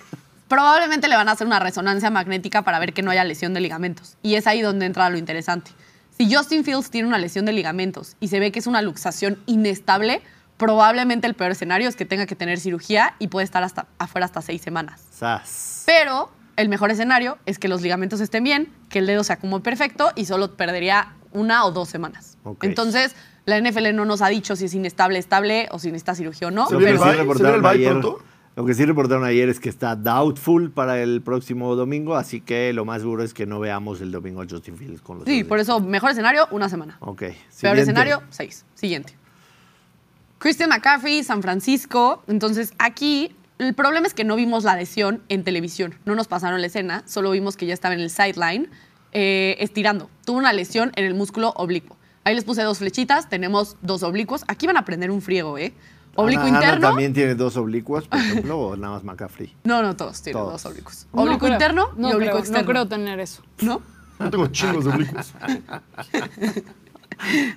Probablemente 0.48 1.08
le 1.08 1.16
van 1.16 1.28
a 1.28 1.32
hacer 1.32 1.48
una 1.48 1.60
resonancia 1.60 2.10
magnética 2.10 2.62
para 2.62 2.80
ver 2.80 2.94
que 2.94 3.02
no 3.02 3.12
haya 3.12 3.24
lesión 3.24 3.54
de 3.54 3.62
ligamentos. 3.62 4.18
Y 4.22 4.36
es 4.36 4.48
ahí 4.48 4.62
donde 4.62 4.86
entra 4.86 5.10
lo 5.10 5.18
interesante. 5.18 5.72
Si 6.18 6.34
Justin 6.34 6.64
Fields 6.64 6.90
tiene 6.90 7.08
una 7.08 7.18
lesión 7.18 7.46
de 7.46 7.52
ligamentos 7.52 8.16
y 8.20 8.30
se 8.30 8.40
ve 8.40 8.52
que 8.52 8.60
es 8.60 8.68
una 8.68 8.82
luxación 8.82 9.42
inestable, 9.48 10.22
probablemente 10.58 11.28
el 11.28 11.34
peor 11.34 11.52
escenario 11.52 11.90
es 11.90 11.96
que 11.96 12.06
tenga 12.06 12.26
que 12.26 12.36
tener 12.36 12.60
cirugía 12.60 13.16
y 13.20 13.28
puede 13.28 13.44
estar 13.44 13.64
hasta, 13.64 13.88
afuera 13.98 14.26
hasta 14.26 14.42
seis 14.42 14.62
semanas. 14.62 15.02
Sas. 15.12 15.84
Pero 15.86 16.32
el 16.56 16.70
mejor 16.70 16.92
escenario 16.92 17.38
es 17.46 17.60
que 17.60 17.68
los 17.68 17.82
ligamentos 17.82 18.22
estén 18.22 18.44
bien, 18.44 18.74
que 18.90 19.00
el 19.00 19.08
dedo 19.08 19.24
se 19.24 19.34
acomode 19.34 19.64
perfecto 19.64 20.12
y 20.16 20.26
solo 20.26 20.56
perdería 20.56 21.14
una 21.34 21.66
o 21.66 21.72
dos 21.72 21.90
semanas. 21.90 22.38
Entonces, 22.62 23.16
la 23.46 23.60
NFL 23.60 23.94
no 23.94 24.06
nos 24.06 24.22
ha 24.22 24.28
dicho 24.28 24.56
si 24.56 24.66
es 24.66 24.74
inestable, 24.74 25.20
estable 25.20 25.68
o 25.72 25.80
si 25.80 25.88
necesita 25.88 26.16
cirugía 26.16 26.48
o 26.48 26.52
no. 26.52 26.68
¿Se 26.68 26.76
el 26.76 26.98
bye? 26.98 27.36
¿Se 27.36 27.50
el 27.50 27.62
bye 27.62 27.72
ayer, 27.72 27.90
pronto? 27.90 28.24
Lo 28.56 28.66
que 28.66 28.74
sí 28.74 28.86
reportaron 28.86 29.24
ayer 29.26 29.50
es 29.50 29.60
que 29.60 29.70
está 29.70 29.96
doubtful 29.96 30.72
para 30.72 31.02
el 31.02 31.22
próximo 31.22 31.76
domingo, 31.76 32.16
así 32.16 32.42
que 32.42 32.72
lo 32.74 32.86
más 32.86 33.02
seguro 33.02 33.24
es 33.24 33.34
que 33.34 33.46
no 33.46 33.60
veamos 33.60 34.00
el 34.02 34.12
domingo 34.12 34.42
a 34.42 34.46
Justin 34.50 34.78
Fields 34.78 35.02
con 35.02 35.18
los 35.18 35.26
Sí, 35.28 35.44
por 35.44 35.60
eso, 35.60 35.80
mejor 35.80 36.12
escenario, 36.12 36.48
una 36.52 36.70
semana. 36.70 36.98
Ok. 37.02 37.20
Peor 37.20 37.36
siguiente. 37.52 37.82
escenario, 37.82 38.24
seis. 38.30 38.66
Siguiente. 38.74 39.14
Christian 40.40 40.70
McCaffrey, 40.70 41.24
San 41.24 41.42
Francisco. 41.42 42.24
Entonces, 42.28 42.74
aquí 42.78 43.36
el 43.58 43.74
problema 43.74 44.06
es 44.08 44.14
que 44.14 44.24
no 44.24 44.36
vimos 44.36 44.64
la 44.64 44.76
lesión 44.76 45.22
en 45.30 45.44
televisión. 45.44 45.96
No 46.06 46.16
nos 46.16 46.28
pasaron 46.28 46.62
la 46.62 46.68
escena, 46.68 47.04
solo 47.06 47.32
vimos 47.32 47.58
que 47.58 47.66
ya 47.66 47.74
estaba 47.74 47.94
en 47.94 48.02
el 48.02 48.10
sideline 48.10 48.70
eh, 49.12 49.56
estirando. 49.60 50.10
Tuvo 50.26 50.38
una 50.38 50.54
lesión 50.54 50.92
en 50.96 51.06
el 51.06 51.14
músculo 51.14 51.50
oblicuo. 51.56 51.98
Ahí 52.26 52.36
les 52.36 52.44
puse 52.44 52.64
dos 52.64 52.80
flechitas, 52.80 53.30
tenemos 53.30 53.78
dos 53.82 54.04
oblicuos. 54.04 54.44
Aquí 54.48 54.68
van 54.68 54.78
a 54.78 54.82
aprender 54.82 55.12
un 55.12 55.22
friego, 55.22 55.58
¿eh? 55.58 55.74
Oblicuo 56.16 56.46
Ana- 56.46 56.58
Ana 56.58 56.66
interno. 56.68 56.88
también 56.88 57.14
tiene 57.14 57.36
dos 57.36 57.58
oblicuos, 57.58 58.08
por 58.08 58.20
ejemplo, 58.20 58.58
o 58.60 58.76
nada 58.78 58.94
más 58.96 59.04
McCaffrey. 59.04 59.54
No, 59.64 59.82
no, 59.84 59.96
todos 59.96 60.22
tienen 60.22 60.42
Todos. 60.42 60.64
dos 60.64 60.72
oblicuos. 60.72 61.08
No 61.14 61.22
Oblicuo 61.24 61.48
interno 61.50 61.90
no 61.98 62.10
y 62.10 62.14
oblicuo 62.14 62.32
creo, 62.34 62.40
externo. 62.40 62.62
No 62.62 62.72
creo 62.72 62.88
tener 62.88 63.20
eso. 63.20 63.44
¿No? 63.62 63.82
Yo 64.20 64.30
tengo 64.30 64.48
chingos 64.48 64.86
de 64.86 64.92
oblicuos. 64.92 65.34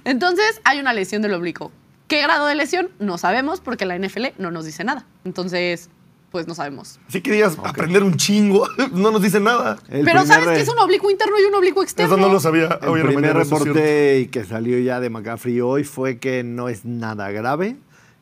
Entonces, 0.04 0.60
hay 0.64 0.78
una 0.80 0.92
lesión 0.92 1.22
del 1.22 1.34
oblicuo. 1.34 1.70
¿Qué 2.06 2.22
grado 2.22 2.46
de 2.46 2.54
lesión? 2.54 2.90
No 2.98 3.18
sabemos 3.18 3.60
porque 3.60 3.84
la 3.84 3.98
NFL 3.98 4.26
no 4.38 4.50
nos 4.50 4.64
dice 4.64 4.82
nada. 4.84 5.04
Entonces, 5.24 5.90
pues 6.30 6.46
no 6.46 6.54
sabemos. 6.54 6.98
Así 7.08 7.20
querías 7.20 7.56
aprender 7.62 8.02
un 8.02 8.16
chingo. 8.16 8.66
No 8.92 9.10
nos 9.10 9.22
dice 9.22 9.40
nada. 9.40 9.78
El 9.88 10.04
Pero 10.04 10.20
primer 10.20 10.26
¿sabes 10.26 10.46
re- 10.46 10.54
que 10.56 10.60
es 10.62 10.68
un 10.68 10.78
oblicuo 10.78 11.10
interno 11.10 11.34
y 11.40 11.44
un 11.44 11.54
oblicuo 11.54 11.82
externo? 11.82 12.14
Eso 12.14 12.20
no 12.26 12.32
lo 12.32 12.40
sabía 12.40 12.78
El 12.82 12.88
hoy 12.88 13.00
en 13.00 13.06
la 13.06 13.12
primer 13.12 13.36
reporte 13.36 14.20
y 14.20 14.26
que 14.28 14.44
salió 14.44 14.78
ya 14.78 15.00
de 15.00 15.10
McCaffrey 15.10 15.60
hoy 15.60 15.84
fue 15.84 16.18
que 16.18 16.42
no 16.44 16.68
es 16.68 16.84
nada 16.84 17.30
grave, 17.30 17.76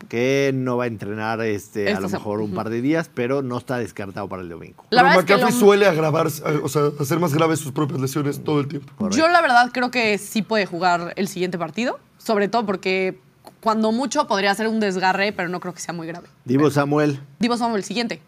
que 0.09 0.53
no 0.55 0.77
va 0.77 0.85
a 0.85 0.87
entrenar 0.87 1.41
este, 1.41 1.93
a 1.93 2.01
lo 2.01 2.09
mejor 2.09 2.41
un 2.41 2.53
par 2.55 2.69
de 2.71 2.81
días, 2.81 3.11
pero 3.13 3.43
no 3.43 3.59
está 3.59 3.79
descartado 3.79 4.29
para 4.29 4.43
el 4.43 4.49
domingo. 4.49 4.85
La 4.91 5.03
Pero 5.03 5.21
es 5.21 5.27
que 5.27 5.37
lo- 5.39 5.51
suele 5.51 5.87
agravar, 5.87 6.27
o 6.27 6.69
sea, 6.69 6.83
hacer 7.01 7.19
más 7.19 7.35
graves 7.35 7.59
sus 7.61 7.73
propias 7.73 8.01
lesiones 8.01 8.45
todo 8.45 8.61
el 8.61 8.69
tiempo. 8.69 9.09
Yo 9.11 9.29
la 9.29 9.41
verdad 9.41 9.71
creo 9.73 9.91
que 9.91 10.19
sí 10.19 10.43
puede 10.43 10.67
jugar 10.67 11.13
el 11.17 11.29
siguiente 11.29 11.59
partido, 11.59 11.99
sobre 12.19 12.49
todo 12.49 12.67
porque 12.67 13.19
cuando 13.61 13.91
mucho 13.91 14.27
podría 14.29 14.55
ser 14.55 14.69
un 14.69 14.81
desgarre, 14.81 15.33
pero 15.33 15.49
no 15.49 15.61
creo 15.61 15.75
que 15.75 15.81
sea 15.81 15.95
muy 15.95 16.07
grave. 16.07 16.29
Divo 16.45 16.71
Samuel, 16.71 17.21
Divo 17.39 17.57
Samuel, 17.57 17.79
el 17.79 17.85
siguiente. 17.85 18.21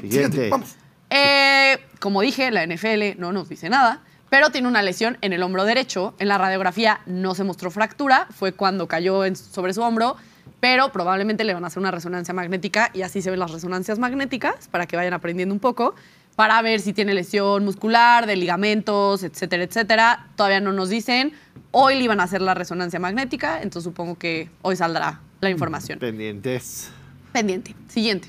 siguiente. 0.00 0.48
Vamos. 0.50 0.76
Eh, 1.08 1.78
como 1.98 2.20
dije, 2.20 2.50
la 2.50 2.62
NFL 2.64 3.18
no 3.18 3.32
nos 3.32 3.48
dice 3.48 3.68
nada, 3.68 4.02
pero 4.28 4.50
tiene 4.50 4.68
una 4.68 4.82
lesión 4.82 5.18
en 5.22 5.32
el 5.32 5.42
hombro 5.42 5.64
derecho. 5.64 6.14
En 6.20 6.28
la 6.28 6.38
radiografía 6.38 7.00
no 7.06 7.34
se 7.34 7.42
mostró 7.42 7.70
fractura, 7.70 8.28
fue 8.30 8.52
cuando 8.52 8.86
cayó 8.86 9.24
en- 9.24 9.34
sobre 9.34 9.74
su 9.74 9.82
hombro, 9.82 10.16
pero 10.60 10.92
probablemente 10.92 11.44
le 11.44 11.54
van 11.54 11.64
a 11.64 11.68
hacer 11.68 11.80
una 11.80 11.90
resonancia 11.90 12.32
magnética 12.34 12.90
y 12.92 13.02
así 13.02 13.22
se 13.22 13.30
ven 13.30 13.40
las 13.40 13.50
resonancias 13.50 13.98
magnéticas 13.98 14.68
para 14.68 14.86
que 14.86 14.96
vayan 14.96 15.14
aprendiendo 15.14 15.54
un 15.54 15.60
poco, 15.60 15.94
para 16.36 16.60
ver 16.62 16.80
si 16.80 16.92
tiene 16.92 17.14
lesión 17.14 17.64
muscular, 17.64 18.26
de 18.26 18.36
ligamentos, 18.36 19.22
etcétera, 19.22 19.64
etcétera. 19.64 20.28
Todavía 20.36 20.60
no 20.60 20.72
nos 20.72 20.90
dicen. 20.90 21.32
Hoy 21.72 21.96
le 21.96 22.04
iban 22.04 22.20
a 22.20 22.24
hacer 22.24 22.42
la 22.42 22.54
resonancia 22.54 23.00
magnética, 23.00 23.56
entonces 23.62 23.84
supongo 23.84 24.16
que 24.16 24.50
hoy 24.62 24.76
saldrá 24.76 25.20
la 25.40 25.50
información. 25.50 25.98
Pendientes. 25.98 26.90
Pendiente. 27.32 27.74
Siguiente. 27.88 28.28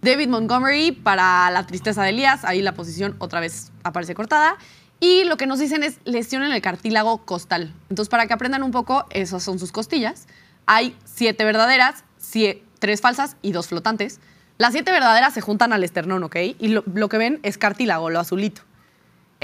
David 0.00 0.28
Montgomery 0.28 0.92
para 0.92 1.50
la 1.50 1.66
tristeza 1.66 2.02
de 2.02 2.10
Elías. 2.10 2.44
Ahí 2.44 2.62
la 2.62 2.72
posición 2.74 3.14
otra 3.18 3.40
vez 3.40 3.70
aparece 3.84 4.14
cortada. 4.14 4.56
Y 5.00 5.24
lo 5.24 5.36
que 5.36 5.46
nos 5.46 5.58
dicen 5.58 5.82
es 5.82 5.98
lesión 6.04 6.44
en 6.44 6.52
el 6.52 6.62
cartílago 6.62 7.18
costal. 7.24 7.74
Entonces, 7.90 8.08
para 8.08 8.26
que 8.26 8.34
aprendan 8.34 8.62
un 8.62 8.70
poco, 8.70 9.06
esas 9.10 9.42
son 9.42 9.58
sus 9.58 9.72
costillas. 9.72 10.28
Hay 10.66 10.96
siete 11.04 11.44
verdaderas, 11.44 12.04
tres 12.78 13.00
falsas 13.00 13.36
y 13.42 13.52
dos 13.52 13.68
flotantes. 13.68 14.20
Las 14.58 14.72
siete 14.72 14.92
verdaderas 14.92 15.34
se 15.34 15.40
juntan 15.40 15.72
al 15.72 15.82
esternón, 15.84 16.22
¿ok? 16.24 16.36
Y 16.58 16.68
lo, 16.68 16.84
lo 16.92 17.08
que 17.08 17.18
ven 17.18 17.40
es 17.42 17.58
cartílago, 17.58 18.10
lo 18.10 18.20
azulito. 18.20 18.62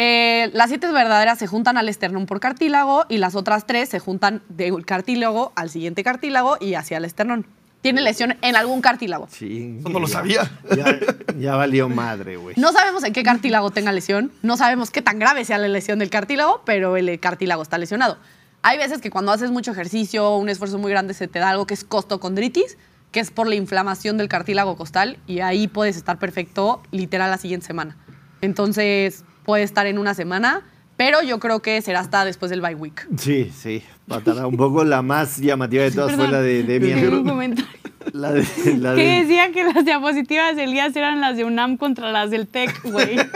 Eh, 0.00 0.50
las 0.52 0.68
siete 0.68 0.86
verdaderas 0.92 1.40
se 1.40 1.48
juntan 1.48 1.76
al 1.76 1.88
esternón 1.88 2.26
por 2.26 2.38
cartílago 2.38 3.04
y 3.08 3.18
las 3.18 3.34
otras 3.34 3.66
tres 3.66 3.88
se 3.88 3.98
juntan 3.98 4.42
del 4.48 4.86
cartílago 4.86 5.52
al 5.56 5.70
siguiente 5.70 6.04
cartílago 6.04 6.56
y 6.60 6.74
hacia 6.74 6.98
el 6.98 7.04
esternón. 7.04 7.46
Tiene 7.80 8.00
lesión 8.00 8.36
en 8.42 8.54
algún 8.54 8.80
cartílago. 8.80 9.26
Sí, 9.28 9.78
Eso 9.80 9.88
no 9.88 9.98
lo 9.98 10.06
sabía. 10.06 10.48
Ya, 10.76 10.98
ya 11.36 11.56
valió 11.56 11.88
madre, 11.88 12.36
güey. 12.36 12.54
No 12.56 12.72
sabemos 12.72 13.02
en 13.02 13.12
qué 13.12 13.24
cartílago 13.24 13.70
tenga 13.72 13.90
lesión, 13.90 14.30
no 14.42 14.56
sabemos 14.56 14.92
qué 14.92 15.02
tan 15.02 15.18
grave 15.18 15.44
sea 15.44 15.58
la 15.58 15.66
lesión 15.66 15.98
del 15.98 16.10
cartílago, 16.10 16.62
pero 16.64 16.96
el 16.96 17.18
cartílago 17.18 17.62
está 17.62 17.76
lesionado. 17.76 18.18
Hay 18.62 18.76
veces 18.78 19.00
que 19.00 19.10
cuando 19.10 19.32
haces 19.32 19.50
mucho 19.50 19.70
ejercicio, 19.72 20.36
un 20.36 20.48
esfuerzo 20.48 20.78
muy 20.78 20.90
grande, 20.90 21.14
se 21.14 21.28
te 21.28 21.38
da 21.38 21.50
algo 21.50 21.66
que 21.66 21.74
es 21.74 21.84
costocondritis, 21.84 22.76
que 23.12 23.20
es 23.20 23.30
por 23.30 23.46
la 23.48 23.54
inflamación 23.54 24.18
del 24.18 24.28
cartílago 24.28 24.76
costal, 24.76 25.18
y 25.26 25.40
ahí 25.40 25.68
puedes 25.68 25.96
estar 25.96 26.18
perfecto 26.18 26.82
literal 26.90 27.30
la 27.30 27.38
siguiente 27.38 27.66
semana. 27.66 27.96
Entonces, 28.42 29.24
puede 29.44 29.62
estar 29.62 29.86
en 29.86 29.98
una 29.98 30.12
semana, 30.14 30.62
pero 30.96 31.22
yo 31.22 31.38
creo 31.38 31.60
que 31.60 31.80
será 31.80 32.00
hasta 32.00 32.24
después 32.24 32.50
del 32.50 32.60
bye 32.60 32.74
week. 32.74 33.06
Sí, 33.16 33.50
sí. 33.56 33.82
Va 34.10 34.16
a 34.16 34.20
tardar 34.20 34.46
un 34.46 34.56
poco. 34.56 34.84
La 34.84 35.00
más 35.02 35.36
llamativa 35.38 35.84
de 35.84 35.90
todas 35.92 36.14
fue 36.16 36.28
la 36.28 36.40
de 36.40 36.62
Tengo 36.64 36.86
un 36.86 37.00
Demian. 37.00 37.24
comentario. 37.24 37.70
La 38.12 38.32
de, 38.32 38.44
la 38.78 38.94
Que 38.94 39.02
de- 39.02 39.20
decía 39.22 39.52
que 39.52 39.64
las 39.64 39.84
diapositivas 39.84 40.56
de 40.56 40.64
Elías 40.64 40.94
eran 40.96 41.20
las 41.20 41.36
de 41.36 41.44
UNAM 41.44 41.76
contra 41.76 42.10
las 42.10 42.30
del 42.30 42.46
TEC, 42.48 42.82
güey. 42.84 43.16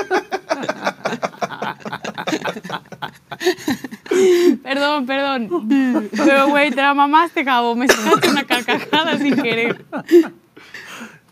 perdón, 4.63 5.07
perdón. 5.07 6.09
Pero, 6.11 6.49
güey, 6.49 6.71
te 6.71 6.83
la 6.83 6.95
mamaste, 6.95 7.45
cabo. 7.45 7.75
Me 7.75 7.89
sacaste 7.89 8.31
una 8.31 8.45
carcajada 8.45 9.19
sin 9.19 9.37
querer. 9.37 9.85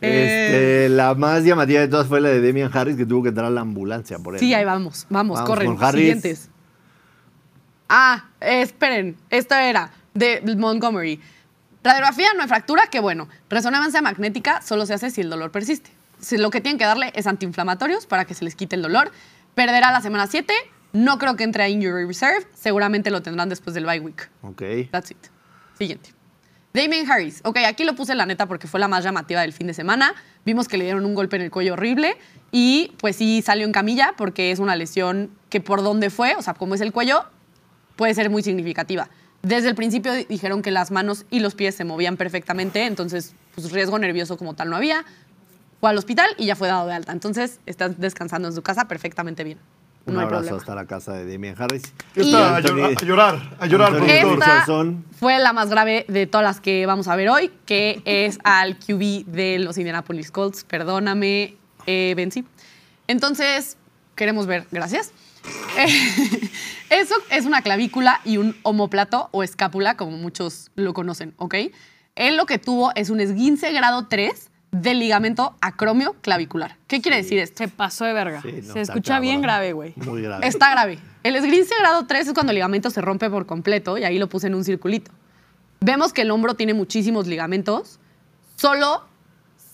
Este, 0.00 0.88
la 0.88 1.14
más 1.14 1.44
llamativa 1.44 1.80
de 1.80 1.88
todas 1.88 2.06
fue 2.06 2.20
la 2.20 2.30
de 2.30 2.40
Demian 2.40 2.70
Harris, 2.72 2.96
que 2.96 3.04
tuvo 3.04 3.22
que 3.22 3.28
entrar 3.28 3.46
a 3.46 3.50
la 3.50 3.60
ambulancia 3.60 4.18
por 4.18 4.34
él. 4.34 4.40
Sí, 4.40 4.54
ahí 4.54 4.64
vamos, 4.64 5.06
vamos, 5.10 5.38
Vamos 5.38 5.48
corren. 5.48 5.78
Siguientes. 5.92 6.48
Ah, 7.88 8.24
eh, 8.40 8.62
esperen, 8.62 9.16
esta 9.28 9.68
era 9.68 9.90
de 10.14 10.40
Montgomery. 10.56 11.20
Radiografía 11.82 12.28
no 12.34 12.42
hay 12.42 12.48
fractura, 12.48 12.86
que 12.86 13.00
bueno. 13.00 13.28
Resonancia 13.48 14.02
magnética 14.02 14.62
solo 14.62 14.86
se 14.86 14.94
hace 14.94 15.10
si 15.10 15.22
el 15.22 15.30
dolor 15.30 15.50
persiste. 15.50 15.90
Si 16.20 16.36
lo 16.36 16.50
que 16.50 16.60
tienen 16.60 16.78
que 16.78 16.84
darle 16.84 17.12
es 17.14 17.26
antiinflamatorios 17.26 18.06
para 18.06 18.26
que 18.26 18.34
se 18.34 18.44
les 18.44 18.54
quite 18.54 18.76
el 18.76 18.82
dolor. 18.82 19.10
Perderá 19.54 19.90
la 19.90 20.00
semana 20.00 20.26
7. 20.26 20.52
No 20.92 21.18
creo 21.18 21.36
que 21.36 21.44
entre 21.44 21.62
a 21.62 21.68
Injury 21.68 22.04
Reserve. 22.06 22.46
Seguramente 22.54 23.10
lo 23.10 23.22
tendrán 23.22 23.48
después 23.48 23.74
del 23.74 23.86
bye 23.86 24.00
week. 24.00 24.28
Ok. 24.42 24.62
That's 24.90 25.10
it. 25.10 25.18
Siguiente. 25.78 26.12
Damien 26.72 27.10
Harris. 27.10 27.40
Ok, 27.44 27.58
aquí 27.66 27.84
lo 27.84 27.94
puse 27.96 28.14
la 28.14 28.26
neta 28.26 28.46
porque 28.46 28.68
fue 28.68 28.78
la 28.78 28.86
más 28.88 29.02
llamativa 29.02 29.40
del 29.40 29.52
fin 29.52 29.66
de 29.66 29.74
semana. 29.74 30.14
Vimos 30.44 30.68
que 30.68 30.78
le 30.78 30.84
dieron 30.84 31.04
un 31.04 31.14
golpe 31.14 31.36
en 31.36 31.42
el 31.42 31.50
cuello 31.50 31.72
horrible 31.72 32.16
y 32.52 32.92
pues 32.98 33.16
sí 33.16 33.42
salió 33.42 33.66
en 33.66 33.72
camilla 33.72 34.14
porque 34.16 34.52
es 34.52 34.58
una 34.60 34.76
lesión 34.76 35.30
que 35.48 35.60
por 35.60 35.82
donde 35.82 36.10
fue, 36.10 36.36
o 36.36 36.42
sea, 36.42 36.54
como 36.54 36.74
es 36.76 36.80
el 36.80 36.92
cuello, 36.92 37.24
puede 37.96 38.14
ser 38.14 38.30
muy 38.30 38.42
significativa. 38.42 39.08
Desde 39.42 39.68
el 39.68 39.74
principio 39.74 40.12
di- 40.12 40.26
dijeron 40.28 40.62
que 40.62 40.70
las 40.70 40.90
manos 40.92 41.24
y 41.30 41.40
los 41.40 41.54
pies 41.54 41.74
se 41.74 41.84
movían 41.84 42.16
perfectamente, 42.16 42.84
entonces 42.86 43.34
pues 43.54 43.72
riesgo 43.72 43.98
nervioso 43.98 44.36
como 44.38 44.54
tal 44.54 44.70
no 44.70 44.76
había. 44.76 45.04
Fue 45.80 45.90
al 45.90 45.98
hospital 45.98 46.28
y 46.38 46.46
ya 46.46 46.54
fue 46.56 46.68
dado 46.68 46.86
de 46.86 46.92
alta. 46.94 47.10
Entonces 47.12 47.58
está 47.66 47.88
descansando 47.88 48.46
en 48.48 48.54
su 48.54 48.62
casa 48.62 48.86
perfectamente 48.86 49.42
bien. 49.44 49.58
Un 50.06 50.14
No 50.14 50.20
abrazo 50.20 50.40
problema. 50.40 50.58
hasta 50.58 50.74
la 50.74 50.86
casa 50.86 51.12
de 51.12 51.24
Demian 51.26 51.54
Harris. 51.58 51.82
Está, 52.14 52.56
a, 52.56 52.60
llorar, 52.60 52.90
a 52.90 53.04
llorar, 53.04 53.56
a 53.60 53.66
llorar. 53.66 54.08
Esta 54.08 54.64
fue 55.18 55.38
la 55.38 55.52
más 55.52 55.68
grave 55.68 56.06
de 56.08 56.26
todas 56.26 56.44
las 56.44 56.60
que 56.60 56.86
vamos 56.86 57.06
a 57.08 57.16
ver 57.16 57.28
hoy, 57.28 57.52
que 57.66 58.00
es 58.04 58.38
al 58.42 58.78
QB 58.78 59.26
de 59.26 59.58
los 59.58 59.76
Indianapolis 59.76 60.30
Colts. 60.30 60.64
Perdóname, 60.64 61.56
eh, 61.86 62.14
Benzi. 62.16 62.44
Entonces, 63.06 63.76
queremos 64.14 64.46
ver, 64.46 64.66
gracias. 64.70 65.12
Eh, 65.76 65.86
eso 66.90 67.14
es 67.30 67.44
una 67.44 67.62
clavícula 67.62 68.20
y 68.24 68.38
un 68.38 68.56
homóplato 68.62 69.28
o 69.32 69.42
escápula, 69.42 69.96
como 69.96 70.16
muchos 70.16 70.70
lo 70.74 70.94
conocen, 70.94 71.34
¿ok? 71.36 71.54
Él 72.16 72.36
lo 72.36 72.46
que 72.46 72.58
tuvo 72.58 72.92
es 72.94 73.10
un 73.10 73.20
esguince 73.20 73.72
grado 73.72 74.06
3 74.08 74.49
del 74.72 74.98
ligamento 74.98 75.56
acromio 75.60 76.14
clavicular. 76.20 76.76
¿Qué 76.86 77.00
quiere 77.00 77.16
decir 77.16 77.38
esto? 77.38 77.58
Se 77.64 77.68
pasó 77.68 78.04
de 78.04 78.12
verga. 78.12 78.42
Sí, 78.42 78.60
no, 78.62 78.72
se 78.72 78.80
escucha 78.80 79.14
cabrón. 79.14 79.22
bien 79.22 79.42
grave, 79.42 79.72
güey. 79.72 79.94
Muy 79.96 80.22
grave. 80.22 80.46
Está 80.46 80.70
grave. 80.70 80.98
El 81.22 81.36
esguince 81.36 81.74
grado 81.78 82.06
3 82.06 82.28
es 82.28 82.34
cuando 82.34 82.52
el 82.52 82.54
ligamento 82.54 82.90
se 82.90 83.00
rompe 83.00 83.28
por 83.28 83.46
completo 83.46 83.98
y 83.98 84.04
ahí 84.04 84.18
lo 84.18 84.28
puse 84.28 84.46
en 84.46 84.54
un 84.54 84.64
circulito. 84.64 85.10
Vemos 85.80 86.12
que 86.12 86.22
el 86.22 86.30
hombro 86.30 86.54
tiene 86.54 86.74
muchísimos 86.74 87.26
ligamentos, 87.26 87.98
solo 88.56 89.04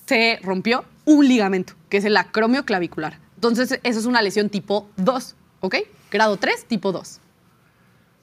se 0.07 0.39
rompió 0.43 0.85
un 1.05 1.27
ligamento, 1.27 1.75
que 1.89 1.99
es 1.99 2.05
el 2.05 2.17
acromio 2.17 2.65
clavicular. 2.65 3.19
Entonces, 3.35 3.81
eso 3.83 3.99
es 3.99 4.07
una 4.07 4.23
lesión 4.23 4.49
tipo 4.49 4.89
2, 4.97 5.37
¿ok? 5.61 5.77
Grado 6.11 6.37
3, 6.37 6.65
tipo 6.67 6.93
2. 6.93 7.21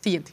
Siguiente. 0.01 0.31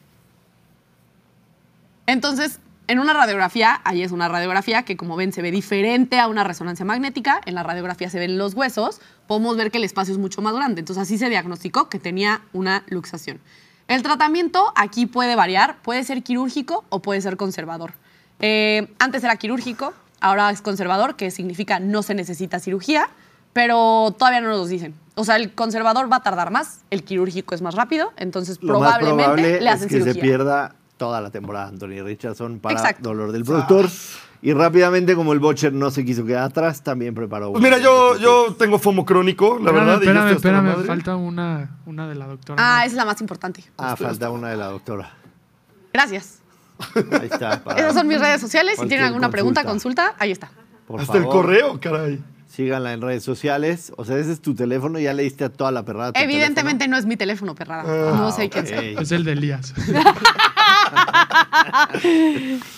Entonces, 2.06 2.60
en 2.90 2.98
una 2.98 3.12
radiografía, 3.12 3.80
ahí 3.84 4.02
es 4.02 4.10
una 4.10 4.26
radiografía 4.26 4.82
que 4.82 4.96
como 4.96 5.14
ven 5.14 5.32
se 5.32 5.42
ve 5.42 5.52
diferente 5.52 6.18
a 6.18 6.26
una 6.26 6.42
resonancia 6.42 6.84
magnética, 6.84 7.40
en 7.46 7.54
la 7.54 7.62
radiografía 7.62 8.10
se 8.10 8.18
ven 8.18 8.36
los 8.36 8.54
huesos, 8.54 9.00
podemos 9.28 9.56
ver 9.56 9.70
que 9.70 9.78
el 9.78 9.84
espacio 9.84 10.12
es 10.12 10.18
mucho 10.18 10.42
más 10.42 10.54
grande, 10.54 10.80
entonces 10.80 11.02
así 11.02 11.16
se 11.16 11.28
diagnosticó 11.28 11.88
que 11.88 12.00
tenía 12.00 12.40
una 12.52 12.82
luxación. 12.88 13.38
El 13.86 14.02
tratamiento 14.02 14.72
aquí 14.74 15.06
puede 15.06 15.36
variar, 15.36 15.76
puede 15.82 16.02
ser 16.02 16.24
quirúrgico 16.24 16.84
o 16.88 17.00
puede 17.00 17.20
ser 17.20 17.36
conservador. 17.36 17.92
Eh, 18.40 18.92
antes 18.98 19.22
era 19.22 19.36
quirúrgico, 19.36 19.92
ahora 20.20 20.50
es 20.50 20.60
conservador, 20.60 21.14
que 21.14 21.30
significa 21.30 21.78
no 21.78 22.02
se 22.02 22.16
necesita 22.16 22.58
cirugía, 22.58 23.08
pero 23.52 24.16
todavía 24.18 24.40
no 24.40 24.48
nos 24.48 24.68
dicen. 24.68 24.96
O 25.14 25.24
sea, 25.24 25.36
el 25.36 25.52
conservador 25.54 26.10
va 26.10 26.16
a 26.16 26.22
tardar 26.24 26.50
más, 26.50 26.80
el 26.90 27.04
quirúrgico 27.04 27.54
es 27.54 27.62
más 27.62 27.76
rápido, 27.76 28.12
entonces 28.16 28.58
Lo 28.60 28.80
más 28.80 28.98
probablemente 28.98 29.24
probable 29.24 29.60
le 29.60 29.68
hacen 29.68 29.86
es 29.86 29.92
que 29.92 29.98
cirugía. 30.00 30.14
se 30.14 30.20
pierda 30.20 30.74
toda 31.00 31.22
la 31.22 31.30
temporada 31.30 31.68
Anthony 31.68 32.02
Richardson 32.04 32.60
para 32.60 32.74
Exacto. 32.78 33.08
dolor 33.08 33.32
del 33.32 33.42
productor. 33.42 33.86
Y 34.42 34.52
rápidamente, 34.52 35.14
como 35.14 35.32
el 35.32 35.38
Butcher 35.38 35.72
no 35.72 35.90
se 35.90 36.04
quiso 36.04 36.26
quedar 36.26 36.44
atrás, 36.44 36.82
también 36.82 37.14
preparó. 37.14 37.52
Pues 37.52 37.62
mira, 37.62 37.78
yo, 37.78 38.18
yo 38.18 38.54
tengo 38.58 38.78
FOMO 38.78 39.06
crónico, 39.06 39.58
la 39.58 39.70
Espérame, 39.70 39.86
verdad. 39.86 40.02
espérame, 40.02 40.28
espérame. 40.68 40.86
Falta 40.86 41.16
una, 41.16 41.78
una 41.86 42.06
de 42.06 42.14
la 42.16 42.26
doctora. 42.26 42.62
Ah, 42.62 42.76
¿no? 42.80 42.84
esa 42.84 42.86
es 42.86 42.96
la 42.96 43.04
más 43.06 43.18
importante. 43.22 43.64
Ah, 43.78 43.96
falta 43.96 44.28
una 44.30 44.50
de 44.50 44.58
la 44.58 44.66
doctora. 44.66 45.14
Gracias. 45.90 46.40
Ahí 46.94 47.28
está. 47.32 47.62
Esas 47.78 47.94
son 47.94 48.06
mis 48.06 48.20
redes 48.20 48.42
sociales. 48.42 48.76
Si 48.78 48.86
tienen 48.86 49.06
alguna 49.06 49.30
pregunta, 49.30 49.64
consulta. 49.64 50.14
ahí 50.18 50.32
está. 50.32 50.50
Por 50.86 51.00
Hasta 51.00 51.16
el 51.16 51.24
correo, 51.24 51.80
caray. 51.80 52.22
Síganla 52.60 52.92
en 52.92 53.00
redes 53.00 53.24
sociales. 53.24 53.90
O 53.96 54.04
sea, 54.04 54.18
ese 54.18 54.32
es 54.32 54.42
tu 54.42 54.54
teléfono, 54.54 54.98
ya 54.98 55.14
le 55.14 55.22
diste 55.22 55.44
a 55.44 55.48
toda 55.48 55.70
la 55.70 55.82
perrada. 55.82 56.12
tu 56.12 56.20
Evidentemente 56.20 56.88
no 56.88 56.98
es 56.98 57.06
mi 57.06 57.16
teléfono, 57.16 57.54
perrada. 57.54 57.84
Ah, 57.86 58.14
no 58.18 58.30
sé 58.32 58.50
quién 58.50 58.66
teléfono. 58.66 58.82
sea. 58.90 58.96
Ok. 58.98 59.02
Es 59.02 59.12
el 59.12 59.24
de 59.24 59.32
Elías. 59.32 59.72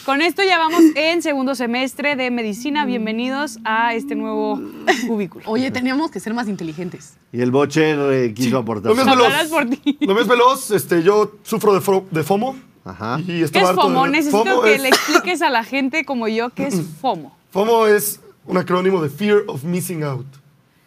Con 0.05 0.23
esto 0.23 0.45
ya 0.45 0.59
vamos 0.59 0.83
en 0.95 1.21
segundo 1.21 1.57
semestre 1.57 2.15
de 2.15 2.31
medicina. 2.31 2.87
Bienvenidos 2.87 3.59
a 3.65 3.93
este 3.95 4.15
nuevo 4.15 4.61
cubículo. 5.09 5.45
Oye, 5.49 5.73
teníamos 5.73 6.13
que 6.13 6.21
ser 6.21 6.33
más 6.33 6.47
inteligentes. 6.47 7.15
Y 7.33 7.41
el 7.41 7.51
Butcher 7.51 7.99
eh, 8.13 8.33
quiso 8.35 8.59
aportar. 8.59 8.93
Es 8.93 8.99
su- 8.99 9.05
veloz. 9.05 9.33
Por 9.51 9.69
ti. 9.69 9.99
Lo 10.03 10.15
mío 10.15 10.23
es 10.23 10.29
veloz. 10.29 10.71
Este, 10.71 11.03
yo 11.03 11.33
sufro 11.43 11.75
de, 11.75 11.81
fro- 11.81 12.05
de 12.09 12.23
FOMO. 12.23 12.55
Ajá. 12.85 13.19
Y 13.19 13.25
¿Qué 13.27 13.43
es 13.43 13.51
de- 13.53 13.61
FOMO? 13.75 14.07
Necesito 14.07 14.45
FOMO 14.45 14.63
que 14.63 14.77
es- 14.77 14.83
le 14.83 14.91
expliques 14.91 15.43
a 15.43 15.51
la 15.51 15.65
gente 15.65 16.05
como 16.05 16.29
yo 16.29 16.51
qué 16.51 16.69
es 16.69 16.81
FOMO. 17.01 17.37
FOMO 17.51 17.89
es 17.89 18.21
un 18.47 18.57
acrónimo 18.59 19.03
de 19.03 19.09
Fear 19.09 19.45
of 19.47 19.65
Missing 19.65 20.03
Out. 20.05 20.27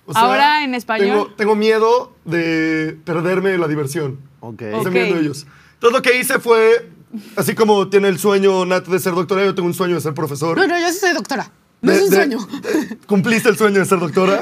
O 0.08 0.16
Ahora, 0.16 0.64
en 0.64 0.76
español. 0.76 1.08
Tengo, 1.08 1.28
tengo 1.36 1.56
miedo 1.56 2.14
de 2.26 2.98
perderme 3.06 3.58
la 3.58 3.68
diversión. 3.68 4.20
Ok. 4.40 4.62
Están 4.62 4.88
Ok. 4.88 4.94
viendo 4.94 5.18
ellos. 5.20 5.48
Entonces 5.74 5.98
lo 5.98 6.02
que 6.04 6.20
hice 6.20 6.40
fue, 6.40 6.90
así 7.36 7.56
como 7.56 7.90
tiene 7.90 8.08
el 8.10 8.20
sueño 8.20 8.66
Nat 8.66 8.86
de 8.88 9.00
ser 9.00 9.14
doctora, 9.16 9.44
yo 9.44 9.56
tengo 9.56 9.68
un 9.68 9.74
sueño 9.74 9.96
de 9.96 10.02
ser 10.02 10.14
profesor. 10.14 10.58
No, 10.58 10.68
no, 10.68 10.80
yo 10.80 10.92
sí 10.92 11.00
soy 11.00 11.14
doctora. 11.14 11.52
No 11.82 11.92
De- 11.92 11.98
es 11.98 12.04
un 12.04 12.10
de- 12.12 12.16
sueño. 12.16 12.38
de- 12.62 12.98
cumpliste 13.08 13.50
el 13.50 13.58
sueño 13.58 13.80
de 13.80 13.86
ser 13.86 14.00
doctora. 14.00 14.42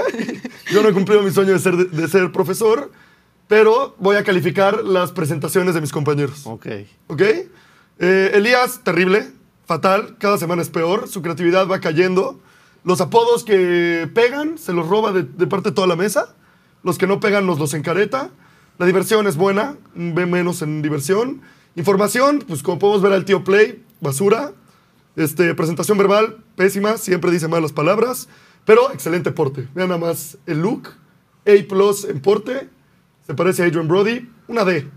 Yo 0.71 0.83
no 0.83 0.89
he 0.89 0.93
cumplido 0.93 1.21
mi 1.23 1.31
sueño 1.31 1.53
de 1.53 1.59
ser, 1.59 1.75
de 1.77 2.07
ser 2.07 2.31
profesor, 2.31 2.91
pero 3.47 3.95
voy 3.99 4.17
a 4.17 4.23
calificar 4.23 4.83
las 4.83 5.11
presentaciones 5.11 5.75
de 5.75 5.81
mis 5.81 5.91
compañeros. 5.91 6.41
Ok. 6.45 6.67
¿Ok? 7.07 7.21
Eh, 7.99 8.31
Elías, 8.33 8.81
terrible, 8.83 9.31
fatal, 9.65 10.17
cada 10.19 10.37
semana 10.37 10.61
es 10.61 10.69
peor, 10.69 11.07
su 11.07 11.21
creatividad 11.21 11.67
va 11.67 11.79
cayendo. 11.79 12.39
Los 12.83 12.99
apodos 12.99 13.43
que 13.43 14.09
pegan 14.13 14.57
se 14.57 14.73
los 14.73 14.87
roba 14.87 15.13
de, 15.13 15.23
parte 15.47 15.69
de 15.69 15.75
toda 15.75 15.87
la 15.87 15.95
mesa. 15.95 16.35
Los 16.83 16.97
que 16.97 17.07
no 17.07 17.19
pegan 17.19 17.45
nos 17.45 17.59
los 17.59 17.73
encareta. 17.73 18.29
La 18.77 18.85
diversión 18.85 19.27
es 19.27 19.37
buena, 19.37 19.77
ve 19.95 20.25
menos 20.25 20.61
en 20.61 20.81
diversión. 20.81 21.41
Información, 21.75 22.43
pues 22.45 22.61
como 22.61 22.79
podemos 22.79 23.01
ver 23.01 23.13
al 23.13 23.25
tío 23.25 23.43
Play, 23.43 23.83
basura. 24.01 24.51
Este, 25.15 25.53
presentación 25.53 25.97
verbal, 25.97 26.37
pésima, 26.55 26.97
siempre 26.97 27.29
dice 27.29 27.47
malas 27.47 27.71
palabras, 27.71 28.27
pero 28.65 28.91
excelente 28.91 29.31
porte. 29.31 29.67
Vean 29.75 29.89
nada 29.89 29.99
más 29.99 30.39
el 30.47 30.61
look, 30.61 30.89
A 31.45 31.67
plus 31.69 32.05
en 32.05 32.19
porte, 32.19 32.67
se 33.27 33.35
parece 33.35 33.63
a 33.63 33.67
Adrian 33.67 33.87
Brody, 33.87 34.27
una 34.47 34.65
D. 34.65 34.89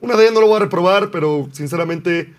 Una 0.00 0.16
D 0.16 0.30
no 0.32 0.40
lo 0.40 0.48
voy 0.48 0.56
a 0.56 0.60
reprobar, 0.60 1.10
pero 1.10 1.48
sinceramente 1.52 2.34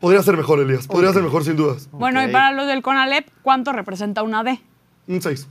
podría 0.00 0.22
ser 0.22 0.36
mejor, 0.36 0.60
Elías. 0.60 0.86
Podría 0.86 1.12
ser 1.12 1.22
mejor 1.22 1.44
sin 1.44 1.56
dudas. 1.56 1.88
Bueno, 1.92 2.22
y 2.26 2.30
para 2.30 2.52
los 2.52 2.66
del 2.66 2.82
CONALEP, 2.82 3.28
¿cuánto 3.42 3.72
representa 3.72 4.22
una 4.22 4.42
D? 4.44 4.60
Un 5.08 5.22
6. 5.22 5.46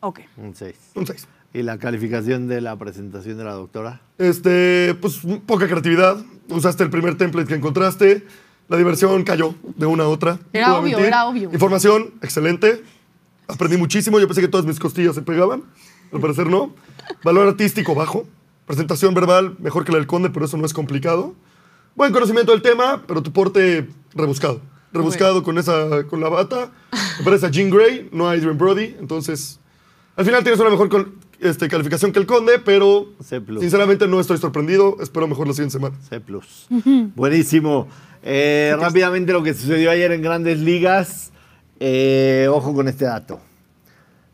Ok. 0.00 0.20
Un 0.36 0.54
6. 0.54 0.74
Un 0.94 1.06
6. 1.06 1.28
¿Y 1.52 1.62
la 1.62 1.78
calificación 1.78 2.46
de 2.46 2.60
la 2.60 2.76
presentación 2.76 3.36
de 3.36 3.44
la 3.44 3.52
doctora? 3.54 4.00
Este, 4.18 4.94
pues 5.00 5.20
poca 5.46 5.66
creatividad. 5.66 6.16
Usaste 6.48 6.84
el 6.84 6.90
primer 6.90 7.16
template 7.16 7.48
que 7.48 7.54
encontraste. 7.54 8.24
La 8.68 8.76
diversión 8.76 9.24
cayó 9.24 9.54
de 9.76 9.86
una 9.86 10.04
a 10.04 10.08
otra. 10.08 10.38
Era 10.52 10.68
No 10.68 10.76
obvio, 10.76 10.90
mentir. 10.96 11.06
era 11.06 11.26
obvio. 11.26 11.50
Información, 11.52 12.14
excelente. 12.22 12.82
Aprendí 13.48 13.76
muchísimo. 13.76 14.20
Yo 14.20 14.28
pensé 14.28 14.40
que 14.40 14.48
todas 14.48 14.64
mis 14.64 14.78
costillas 14.78 15.16
se 15.16 15.22
pegaban. 15.22 15.64
Al 16.12 16.20
parecer 16.20 16.46
no. 16.46 16.72
Valor 17.24 17.48
artístico 17.48 17.96
bajo. 17.96 18.26
Presentación 18.66 19.12
verbal 19.14 19.56
mejor 19.58 19.84
que 19.84 19.90
la 19.90 19.98
del 19.98 20.06
conde, 20.06 20.30
pero 20.30 20.44
eso 20.46 20.56
no 20.56 20.64
es 20.66 20.72
complicado. 20.72 21.34
Buen 21.94 22.12
conocimiento 22.12 22.52
del 22.52 22.62
tema, 22.62 23.02
pero 23.06 23.22
tu 23.22 23.32
porte 23.32 23.88
rebuscado. 24.14 24.60
Rebuscado 24.92 25.42
con 25.42 25.58
esa 25.58 26.04
con 26.08 26.20
la 26.20 26.28
bata. 26.28 26.70
Me 27.18 27.24
parece 27.24 27.46
a 27.46 27.50
Jean 27.50 27.70
Grey, 27.70 28.08
no 28.12 28.28
a 28.28 28.32
Adrian 28.32 28.56
Brody. 28.58 28.96
Entonces, 28.98 29.60
al 30.16 30.24
final 30.24 30.42
tienes 30.42 30.60
una 30.60 30.70
mejor 30.70 30.88
col- 30.88 31.12
este, 31.40 31.68
calificación 31.68 32.12
que 32.12 32.18
el 32.18 32.26
conde, 32.26 32.58
pero 32.58 33.08
C+. 33.22 33.40
sinceramente 33.60 34.06
no 34.08 34.18
estoy 34.20 34.38
sorprendido. 34.38 34.96
Espero 35.00 35.26
mejor 35.28 35.46
la 35.46 35.52
siguiente 35.52 35.72
semana. 35.74 35.96
C. 36.08 36.20
Buenísimo. 37.14 37.88
Eh, 38.22 38.74
rápidamente 38.78 39.32
lo 39.32 39.42
que 39.42 39.54
sucedió 39.54 39.90
ayer 39.90 40.12
en 40.12 40.22
grandes 40.22 40.58
ligas. 40.60 41.32
Eh, 41.78 42.48
ojo 42.50 42.74
con 42.74 42.88
este 42.88 43.04
dato. 43.04 43.40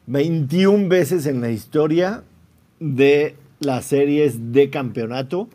21 0.06 0.88
veces 0.88 1.26
en 1.26 1.40
la 1.40 1.50
historia 1.50 2.22
de 2.80 3.36
las 3.60 3.86
series 3.86 4.52
de 4.52 4.70
campeonato, 4.70 5.48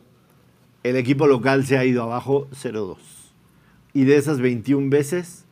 el 0.83 0.95
equipo 0.95 1.27
local 1.27 1.65
se 1.65 1.77
ha 1.77 1.85
ido 1.85 2.03
abajo 2.03 2.47
0-2. 2.51 2.97
Y 3.93 4.05
de 4.05 4.17
esas 4.17 4.39
21 4.39 4.89
veces, 4.89 5.45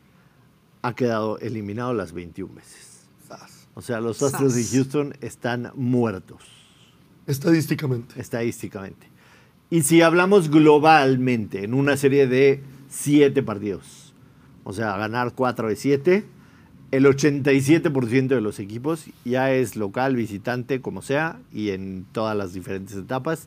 ha 0.82 0.94
quedado 0.94 1.38
eliminado 1.38 1.94
las 1.94 2.12
21 2.12 2.54
veces. 2.54 2.88
O 3.74 3.82
sea, 3.82 4.00
los 4.00 4.22
Astros 4.22 4.54
de. 4.54 4.64
Houston 4.64 5.14
están 5.20 5.70
muertos 5.74 6.42
Estadísticamente. 7.26 8.20
estadísticamente. 8.20 9.06
Y 9.70 9.82
si 9.82 10.02
hablamos 10.02 10.50
globalmente, 10.50 11.64
en 11.64 11.74
una 11.74 11.96
serie 11.96 12.26
de 12.26 12.60
siete 12.88 13.42
partidos, 13.42 14.12
o 14.64 14.72
sea, 14.72 14.96
ganar 14.96 15.32
cuatro 15.34 15.68
de 15.68 15.76
siete, 15.76 16.24
el 16.90 17.06
87% 17.06 18.26
de 18.26 18.40
los 18.40 18.58
equipos 18.58 19.06
ya 19.24 19.52
es 19.52 19.76
local, 19.76 20.16
visitante, 20.16 20.80
como 20.80 21.02
sea, 21.02 21.38
y 21.52 21.70
en 21.70 22.04
todas 22.10 22.36
las 22.36 22.52
diferentes 22.52 22.96
etapas. 22.96 23.46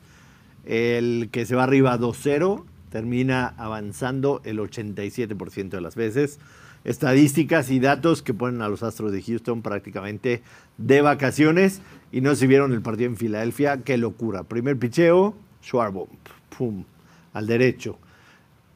El 0.66 1.28
que 1.30 1.46
se 1.46 1.54
va 1.54 1.64
arriba 1.64 1.98
2-0 1.98 2.64
termina 2.90 3.54
avanzando 3.58 4.40
el 4.44 4.58
87% 4.58 5.68
de 5.68 5.80
las 5.80 5.96
veces. 5.96 6.38
Estadísticas 6.84 7.70
y 7.70 7.80
datos 7.80 8.22
que 8.22 8.34
ponen 8.34 8.62
a 8.62 8.68
los 8.68 8.82
Astros 8.82 9.10
de 9.10 9.22
Houston 9.22 9.62
prácticamente 9.62 10.42
de 10.78 11.00
vacaciones. 11.00 11.80
Y 12.12 12.20
no 12.20 12.34
se 12.36 12.46
vieron 12.46 12.72
el 12.72 12.82
partido 12.82 13.10
en 13.10 13.16
Filadelfia. 13.16 13.82
Qué 13.82 13.98
locura. 13.98 14.44
Primer 14.44 14.78
picheo, 14.78 15.34
Schwarbo, 15.62 16.08
pum, 16.56 16.84
al 17.32 17.46
derecho. 17.46 17.98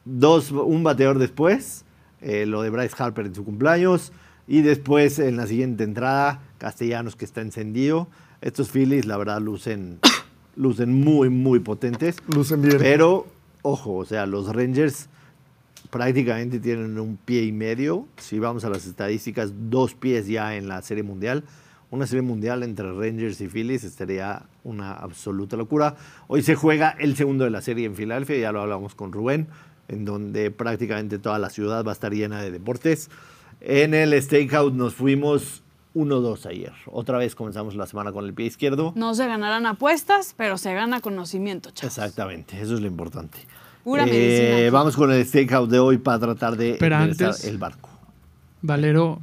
Dos, 0.05 0.51
un 0.51 0.83
bateador 0.83 1.19
después, 1.19 1.85
eh, 2.21 2.45
lo 2.45 2.61
de 2.61 2.71
Bryce 2.71 2.95
Harper 2.97 3.27
en 3.27 3.35
su 3.35 3.45
cumpleaños. 3.45 4.11
Y 4.47 4.63
después, 4.63 5.19
en 5.19 5.37
la 5.37 5.45
siguiente 5.45 5.83
entrada, 5.83 6.41
Castellanos 6.57 7.15
que 7.15 7.25
está 7.25 7.41
encendido. 7.41 8.07
Estos 8.41 8.71
Phillies, 8.71 9.05
la 9.05 9.15
verdad, 9.17 9.39
lucen, 9.39 9.99
lucen 10.55 10.93
muy, 10.93 11.29
muy 11.29 11.59
potentes. 11.59 12.17
Lucen 12.27 12.61
bien. 12.61 12.77
Pero, 12.77 13.27
ojo, 13.61 13.95
o 13.95 14.05
sea, 14.05 14.25
los 14.25 14.53
Rangers 14.53 15.09
prácticamente 15.89 16.59
tienen 16.59 16.99
un 16.99 17.17
pie 17.17 17.43
y 17.43 17.51
medio. 17.51 18.05
Si 18.17 18.39
vamos 18.39 18.63
a 18.65 18.69
las 18.69 18.85
estadísticas, 18.85 19.51
dos 19.69 19.93
pies 19.95 20.27
ya 20.27 20.55
en 20.55 20.67
la 20.67 20.81
Serie 20.81 21.03
Mundial. 21.03 21.43
una 21.91 22.05
serie 22.05 22.21
mundial 22.21 22.61
entre 22.61 22.91
Rangers 22.91 23.41
y 23.41 23.47
Phillies 23.47 23.83
estaría 23.83 24.43
una 24.63 24.93
absoluta 24.93 25.57
locura. 25.57 25.95
Hoy 26.27 26.43
se 26.43 26.53
juega 26.53 26.89
el 26.99 27.15
segundo 27.15 27.45
de 27.45 27.49
la 27.49 27.61
serie 27.61 27.85
en 27.85 27.95
Filadelfia, 27.95 28.37
ya 28.37 28.51
lo 28.51 28.61
hablamos 28.61 28.93
con 28.93 29.11
Rubén, 29.11 29.47
en 29.87 30.05
donde 30.05 30.51
prácticamente 30.51 31.17
toda 31.17 31.39
la 31.39 31.49
ciudad 31.49 31.83
va 31.83 31.91
a 31.91 31.93
estar 31.93 32.13
llena 32.13 32.43
de 32.43 32.51
deportes. 32.51 33.09
En 33.59 33.95
el 33.95 34.19
Stakeout 34.21 34.73
nos 34.73 34.93
fuimos 34.93 35.63
1-2 35.99 36.45
ayer. 36.45 36.73
Otra 36.87 37.17
vez 37.17 37.35
comenzamos 37.35 37.75
la 37.75 37.85
semana 37.87 38.11
con 38.11 38.25
el 38.25 38.33
pie 38.33 38.45
izquierdo. 38.47 38.93
No 38.95 39.13
se 39.15 39.27
ganarán 39.27 39.65
apuestas, 39.65 40.33
pero 40.37 40.57
se 40.57 40.73
gana 40.73 41.01
conocimiento, 41.01 41.71
chavos. 41.71 41.97
Exactamente, 41.97 42.59
eso 42.61 42.75
es 42.75 42.81
lo 42.81 42.87
importante. 42.87 43.37
Pura 43.83 44.03
Eh, 44.03 44.05
medicina. 44.07 44.71
Vamos 44.71 44.95
con 44.95 45.11
el 45.11 45.25
Stakeout 45.25 45.69
de 45.69 45.79
hoy 45.79 45.97
para 45.97 46.19
tratar 46.19 46.55
de 46.57 46.75
Pero 46.79 46.95
antes- 46.97 47.43
el 47.45 47.57
barco. 47.57 47.89
Valero 48.61 49.19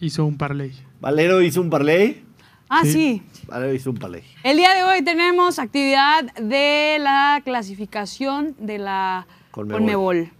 hizo 0.00 0.24
un 0.24 0.36
parlay. 0.36 0.72
Valero 1.00 1.40
hizo 1.42 1.60
un 1.60 1.70
parlay. 1.70 2.24
Ah, 2.68 2.80
Sí. 2.84 2.92
sí. 2.92 3.22
Valero 3.48 3.72
hizo 3.74 3.90
un 3.90 3.96
parlay. 3.98 4.22
El 4.44 4.56
día 4.56 4.74
de 4.74 4.84
hoy 4.84 5.02
tenemos 5.02 5.58
actividad 5.58 6.24
de 6.34 6.98
la 7.00 7.40
clasificación 7.44 8.54
de 8.58 8.78
la 8.78 9.26
Conmebol. 9.50 9.78
Conmebol. 9.80 10.30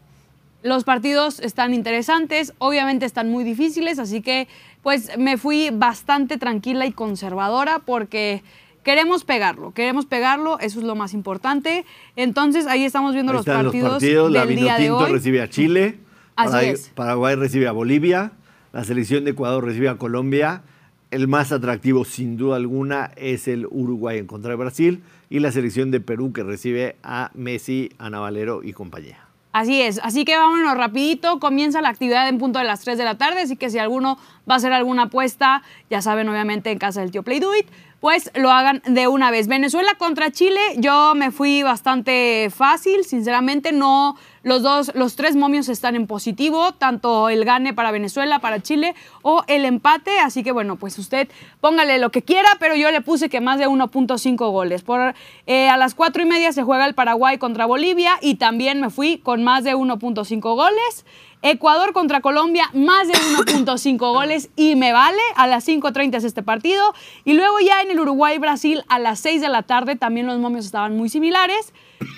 Los 0.63 0.85
partidos 0.85 1.41
están 1.41 1.73
interesantes, 1.73 2.53
obviamente 2.59 3.07
están 3.07 3.31
muy 3.31 3.45
difíciles, 3.45 3.99
así 3.99 4.21
que 4.21 4.47
pues 4.83 5.17
me 5.19 5.37
fui 5.37 5.71
bastante 5.73 6.39
tranquila 6.39 6.87
y 6.87 6.93
conservadora 6.93 7.81
porque 7.81 8.43
queremos 8.83 9.25
pegarlo, 9.25 9.73
queremos 9.73 10.07
pegarlo, 10.07 10.59
eso 10.59 10.79
es 10.81 10.85
lo 10.85 10.95
más 10.95 11.15
importante. 11.15 11.85
Entonces 12.17 12.67
ahí 12.67 12.85
estamos 12.85 13.15
viendo 13.15 13.33
Ahí 13.33 13.39
los 13.39 13.47
están 13.47 13.65
partidos, 13.65 13.93
los 13.93 14.03
partidos. 14.03 14.33
La 14.33 14.47
día 14.47 14.79
de 14.79 14.91
hoy. 14.91 15.13
recibe 15.13 15.43
a 15.43 15.49
Chile. 15.49 15.99
Así 16.37 16.53
Paraguay, 16.53 16.69
es. 16.71 16.89
Paraguay 16.95 17.35
recibe 17.35 17.69
a 17.69 17.73
Bolivia. 17.73 18.33
La 18.73 18.85
selección 18.85 19.25
de 19.25 19.33
Ecuador 19.33 19.65
recibe 19.65 19.89
a 19.89 19.97
Colombia. 19.97 20.63
El 21.11 21.27
más 21.27 21.51
atractivo, 21.51 22.05
sin 22.05 22.37
duda 22.37 22.57
alguna, 22.57 23.11
es 23.17 23.49
el 23.49 23.67
Uruguay 23.69 24.19
en 24.19 24.27
contra 24.27 24.51
de 24.51 24.57
Brasil. 24.57 25.03
Y 25.29 25.41
la 25.41 25.51
selección 25.51 25.91
de 25.91 26.01
Perú 26.01 26.33
que 26.33 26.45
recibe 26.45 26.97
a 27.03 27.33
Messi, 27.35 27.91
Ana 27.99 28.21
Valero 28.21 28.63
y 28.63 28.73
compañía. 28.73 29.30
Así 29.53 29.83
es, 29.83 30.01
así 30.05 30.25
que 30.25 30.37
vámonos 30.37 30.77
rapidito, 30.77 31.41
comienza 31.41 31.81
la 31.81 31.89
actividad 31.89 32.29
en 32.29 32.39
punto 32.39 32.61
de 32.61 32.65
las 32.65 32.83
3 32.83 32.97
de 32.97 33.05
la 33.05 33.19
tarde, 33.19 33.41
así 33.41 33.57
que 33.57 33.69
si 33.69 33.79
alguno 33.79 34.17
va 34.49 34.55
a 34.55 34.57
hacer 34.59 34.73
alguna 34.73 35.05
apuesta, 35.05 35.63
ya 35.91 36.01
saben 36.03 36.29
obviamente 36.29 36.71
en 36.71 36.79
casa 36.79 37.01
del 37.01 37.11
tío 37.11 37.25
Play 37.25 37.41
Do 37.41 37.57
It, 37.57 37.67
pues 38.01 38.31
lo 38.35 38.51
hagan 38.51 38.83
de 38.87 39.09
una 39.09 39.31
vez. 39.31 39.47
Venezuela 39.47 39.95
contra 39.99 40.31
Chile, 40.31 40.61
yo 40.77 41.15
me 41.15 41.31
fui 41.31 41.63
bastante 41.63 42.51
fácil, 42.51 43.05
sinceramente 43.05 43.73
no, 43.73 44.17
los 44.43 44.63
dos, 44.63 44.91
los 44.95 45.17
tres 45.17 45.37
momios 45.37 45.69
están 45.69 45.97
en 45.97 46.07
positivo, 46.07 46.73
tanto 46.73 47.29
el 47.29 47.45
gane 47.45 47.75
para 47.75 47.91
Venezuela, 47.91 48.39
para 48.39 48.61
Chile 48.61 48.95
o 49.21 49.45
el 49.49 49.67
empate, 49.67 50.19
así 50.19 50.43
que 50.43 50.51
bueno, 50.51 50.77
pues 50.77 50.99
usted 50.99 51.29
póngale 51.61 51.99
lo 51.99 52.11
que 52.11 52.23
quiera, 52.23 52.49
pero 52.59 52.75
yo 52.75 52.91
le 52.91 53.03
puse 53.03 53.29
que 53.29 53.43
más 53.43 53.59
de 53.59 53.69
1.5 53.69 54.51
goles. 54.51 54.83
Por, 54.83 55.15
eh, 55.47 55.69
a 55.69 55.77
las 55.77 55.95
4 55.95 56.23
y 56.23 56.27
media 56.27 56.53
se 56.53 56.63
juega 56.63 56.87
el 56.87 56.95
Paraguay 56.95 57.37
contra 57.37 57.67
Bolivia 57.67 58.19
y 58.23 58.37
también 58.37 58.81
me 58.81 58.89
fui 58.89 59.19
con 59.19 59.45
más 59.45 59.63
de 59.63 59.75
1.5 59.75 60.41
goles. 60.55 61.05
Ecuador 61.43 61.93
contra 61.93 62.21
Colombia, 62.21 62.69
más 62.75 63.09
de 63.09 63.15
1.5 63.15 63.99
goles 64.13 64.51
y 64.57 64.77
me 64.77 64.93
vale. 64.93 65.21
A 65.37 65.47
las 65.47 65.67
5.30 65.67 66.17
es 66.17 66.25
este 66.25 66.43
partido. 66.43 66.95
Y 67.25 67.33
luego 67.33 67.61
ya 67.61 67.81
en 67.83 67.91
el 67.91 68.01
Uruguay-Brasil 68.01 68.85
a 68.89 68.99
las 68.99 69.21
6 69.21 69.41
de 69.41 69.49
la 69.49 69.63
tarde 69.63 69.97
también 69.97 70.27
los 70.27 70.39
momios 70.39 70.67
estaban 70.67 70.97
muy 70.97 71.09
similares, 71.09 71.73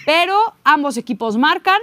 pero 0.06 0.54
ambos 0.64 0.96
equipos 0.96 1.36
marcan. 1.36 1.80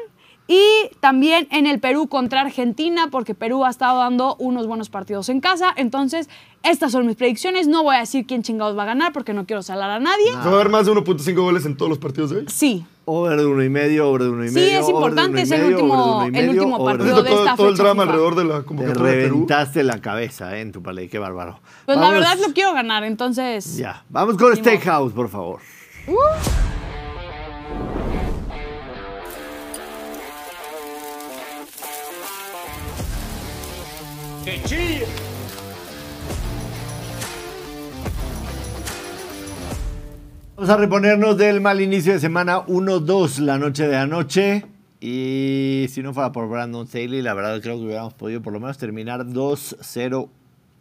Y 0.47 0.61
también 0.99 1.47
en 1.51 1.67
el 1.67 1.79
Perú 1.79 2.07
contra 2.07 2.41
Argentina, 2.41 3.09
porque 3.11 3.35
Perú 3.35 3.65
ha 3.65 3.69
estado 3.69 3.99
dando 3.99 4.35
unos 4.39 4.65
buenos 4.65 4.89
partidos 4.89 5.29
en 5.29 5.41
casa. 5.41 5.71
Entonces, 5.75 6.27
estas 6.63 6.91
son 6.91 7.05
mis 7.07 7.15
predicciones. 7.15 7.67
No 7.67 7.83
voy 7.83 7.95
a 7.95 7.99
decir 7.99 8.25
quién 8.27 8.43
chingados 8.43 8.77
va 8.77 8.83
a 8.83 8.87
ganar 8.87 9.13
porque 9.13 9.33
no 9.33 9.45
quiero 9.45 9.61
salar 9.63 9.89
a 9.91 9.99
nadie. 9.99 10.31
¿Va 10.33 10.43
a 10.43 10.47
haber 10.53 10.69
más 10.69 10.85
de 10.85 10.91
1.5 10.91 11.35
goles 11.41 11.65
en 11.65 11.75
todos 11.77 11.89
los 11.89 11.97
partidos 11.99 12.29
de 12.31 12.37
hoy? 12.39 12.45
Sí, 12.47 12.85
Over 13.11 13.39
de 13.39 13.45
uno 13.47 13.63
y 13.63 13.69
medio, 13.69 14.07
over 14.07 14.21
de 14.21 14.29
uno 14.29 14.45
y 14.45 14.49
Sí, 14.49 14.53
medio. 14.55 14.67
es 14.81 14.83
over 14.83 14.85
de 14.85 14.91
importante, 14.91 15.41
es 15.41 15.49
el 15.51 15.65
último- 15.73 16.23
el 16.31 16.49
último 16.49 16.77
de 16.77 16.85
partido 16.85 17.23
de 17.23 17.29
todo, 17.31 17.39
esta 17.43 17.55
todo 17.55 17.67
el 17.69 17.73
fecha 17.73 17.83
drama 17.83 18.03
FIFA. 18.03 18.13
alrededor 18.13 18.35
de 18.35 18.43
la 18.45 18.59
Te 18.59 18.65
convocatoria 18.65 19.11
de 19.11 19.17
Perú. 19.17 19.33
reventaste 19.33 19.83
la 19.83 19.99
cabeza 20.01 20.55
eh, 20.55 20.61
en 20.61 20.71
tu 20.71 20.83
parlay, 20.83 21.07
qué 21.09 21.17
bárbaro. 21.17 21.59
pues 21.87 21.97
la 21.97 22.11
verdad 22.11 22.37
lo 22.45 22.53
quiero 22.53 22.71
ganar. 22.73 23.03
Entonces, 23.03 23.77
Ya, 23.77 24.03
vamos 24.09 24.37
con. 24.37 24.55
Steakhouse, 24.55 25.11
por 25.13 25.27
favor. 25.29 25.59
Vamos 40.59 40.71
a 40.71 40.77
reponernos 40.77 41.37
del 41.37 41.61
mal 41.61 41.79
inicio 41.79 42.11
de 42.11 42.19
semana 42.19 42.65
1-2 42.65 43.37
la 43.39 43.57
noche 43.57 43.87
de 43.87 43.95
anoche. 43.95 44.65
Y 44.99 45.85
si 45.87 46.03
no 46.03 46.13
fuera 46.13 46.33
por 46.33 46.49
Brandon 46.49 46.85
Staley, 46.85 47.21
la 47.21 47.33
verdad 47.33 47.61
creo 47.61 47.77
que 47.77 47.85
hubiéramos 47.85 48.13
podido 48.13 48.41
por 48.41 48.51
lo 48.51 48.59
menos 48.59 48.77
terminar 48.77 49.25
2-0-1. 49.25 50.27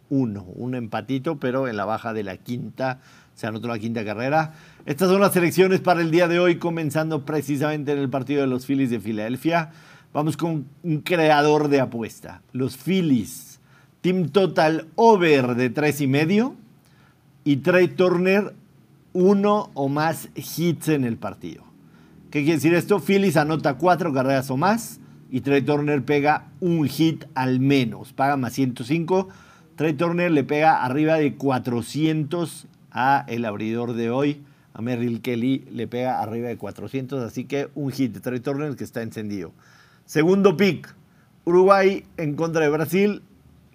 Un 0.09 0.75
empatito, 0.75 1.39
pero 1.39 1.69
en 1.69 1.77
la 1.77 1.85
baja 1.85 2.11
de 2.11 2.23
la 2.23 2.35
quinta 2.35 2.99
se 3.35 3.47
anotó 3.47 3.69
la 3.69 3.79
quinta 3.79 4.03
carrera. 4.03 4.53
Estas 4.85 5.07
son 5.07 5.21
las 5.21 5.31
selecciones 5.31 5.79
para 5.79 6.01
el 6.01 6.11
día 6.11 6.27
de 6.27 6.41
hoy, 6.41 6.57
comenzando 6.57 7.23
precisamente 7.23 7.93
en 7.93 7.99
el 7.99 8.09
partido 8.09 8.41
de 8.41 8.47
los 8.47 8.65
Phillies 8.65 8.89
de 8.89 8.99
Filadelfia. 8.99 9.71
Vamos 10.11 10.35
con 10.35 10.65
un 10.83 10.99
creador 10.99 11.69
de 11.69 11.79
apuesta. 11.79 12.41
Los 12.51 12.75
Phillies. 12.75 13.61
Team 14.01 14.27
total 14.27 14.87
over 14.95 15.55
de 15.55 15.69
tres 15.69 16.01
y 16.01 16.07
medio. 16.07 16.55
Y 17.45 17.55
Trey 17.57 17.87
Turner 17.87 18.58
uno 19.19 19.69
o 19.73 19.89
más 19.89 20.29
hits 20.33 20.87
en 20.87 21.03
el 21.03 21.17
partido. 21.17 21.65
¿Qué 22.31 22.39
quiere 22.39 22.55
decir 22.55 22.73
esto? 22.73 23.01
Phillies 23.01 23.35
anota 23.35 23.73
cuatro 23.73 24.13
carreras 24.13 24.49
o 24.49 24.55
más 24.55 25.01
y 25.29 25.41
Trey 25.41 25.61
Turner 25.61 26.01
pega 26.05 26.45
un 26.61 26.87
hit 26.87 27.25
al 27.35 27.59
menos. 27.59 28.13
Paga 28.13 28.37
más 28.37 28.53
105. 28.53 29.27
Trey 29.75 29.91
Turner 29.91 30.31
le 30.31 30.45
pega 30.45 30.85
arriba 30.85 31.15
de 31.15 31.35
400 31.35 32.67
a 32.91 33.25
el 33.27 33.43
abridor 33.43 33.91
de 33.91 34.09
hoy. 34.09 34.41
A 34.73 34.81
Merrill 34.81 35.19
Kelly 35.19 35.65
le 35.69 35.87
pega 35.89 36.21
arriba 36.21 36.47
de 36.47 36.55
400. 36.55 37.21
Así 37.21 37.43
que 37.43 37.67
un 37.75 37.91
hit 37.91 38.13
de 38.13 38.21
Trey 38.21 38.39
Turner 38.39 38.77
que 38.77 38.85
está 38.85 39.01
encendido. 39.01 39.51
Segundo 40.05 40.55
pick. 40.55 40.95
Uruguay 41.43 42.05
en 42.15 42.35
contra 42.35 42.61
de 42.61 42.69
Brasil. 42.69 43.21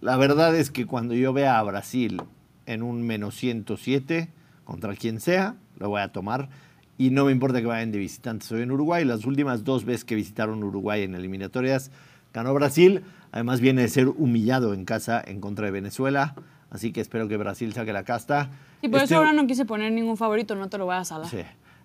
La 0.01 0.17
verdad 0.17 0.57
es 0.57 0.71
que 0.71 0.87
cuando 0.87 1.13
yo 1.13 1.35
vea 1.35 1.59
a 1.59 1.63
Brasil 1.65 2.23
en 2.65 2.83
un 2.83 3.03
menos 3.07 3.35
107 3.35 4.31
contra 4.65 4.95
quien 4.95 5.21
sea, 5.21 5.57
lo 5.79 5.89
voy 5.91 6.01
a 6.01 6.09
tomar. 6.09 6.49
Y 6.97 7.11
no 7.11 7.25
me 7.25 7.33
importa 7.33 7.61
que 7.61 7.67
vayan 7.67 7.91
de 7.93 7.99
visitantes 7.99 8.51
hoy 8.53 8.63
en 8.63 8.71
Uruguay. 8.71 9.05
Las 9.05 9.25
últimas 9.25 9.65
dos 9.65 9.85
veces 9.85 10.05
que 10.05 10.15
visitaron 10.15 10.63
Uruguay 10.63 11.03
en 11.03 11.15
eliminatorias 11.15 11.91
ganó 12.33 12.55
Brasil. 12.55 13.03
Además 13.33 13.61
viene 13.61 13.83
de 13.83 13.89
ser 13.89 14.09
humillado 14.09 14.75
en 14.75 14.85
casa 14.85 15.23
en 15.27 15.41
contra 15.41 15.67
de 15.67 15.73
Venezuela. 15.73 16.35
Así 16.71 16.93
que 16.93 17.01
espero 17.01 17.27
que 17.29 17.37
Brasil 17.37 17.73
saque 17.73 17.93
la 17.93 18.05
casta. 18.05 18.51
y 18.83 18.89
por 18.89 19.01
Este- 19.01 19.15
eso 19.15 19.17
ahora 19.19 19.33
no 19.33 19.47
quise 19.47 19.65
poner 19.65 19.91
ningún 19.93 20.17
favorito, 20.17 20.55
no 20.55 20.69
te 20.69 20.77
lo 20.79 20.85
voy 20.85 20.95
a 20.97 21.05
salar. 21.05 21.29
Sí. 21.31 21.39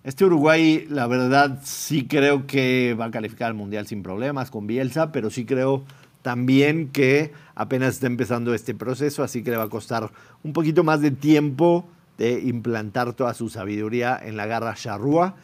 Este 0.04 0.24
Uruguay, 0.24 0.86
la 0.88 1.06
verdad, 1.06 1.58
sí 1.62 2.06
creo 2.06 2.46
que 2.46 2.94
va 2.98 3.06
a 3.06 3.10
calificar 3.10 3.48
al 3.48 3.54
Mundial 3.54 3.86
sin 3.86 4.02
problemas 4.02 4.50
con 4.50 4.66
Bielsa, 4.66 5.10
pero 5.12 5.28
sí 5.30 5.44
creo 5.44 5.82
también 6.22 6.88
que 6.88 7.32
apenas 7.54 7.94
está 7.94 8.06
empezando 8.06 8.52
este 8.54 8.74
proceso, 8.74 9.22
así 9.22 9.42
que 9.42 9.50
le 9.50 9.56
va 9.56 9.64
a 9.64 9.68
costar 9.68 10.10
un 10.42 10.52
poquito 10.52 10.84
más 10.84 11.00
de 11.00 11.10
tiempo 11.10 11.86
de 12.20 12.38
implantar 12.38 13.14
toda 13.14 13.32
su 13.32 13.48
sabiduría 13.48 14.20
en 14.22 14.36
la 14.36 14.44
garra 14.44 14.74
charrúa. 14.74 15.36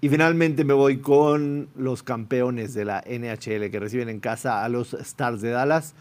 Y 0.00 0.08
finalmente 0.08 0.64
me 0.64 0.74
voy 0.74 0.98
con 0.98 1.68
los 1.74 2.04
campeones 2.04 2.72
de 2.72 2.84
la 2.84 3.02
NHL 3.04 3.68
que 3.68 3.80
reciben 3.80 4.08
en 4.08 4.20
casa 4.20 4.64
a 4.64 4.68
los 4.68 4.94
Stars 4.94 5.40
de 5.40 5.50
Dallas. 5.50 5.94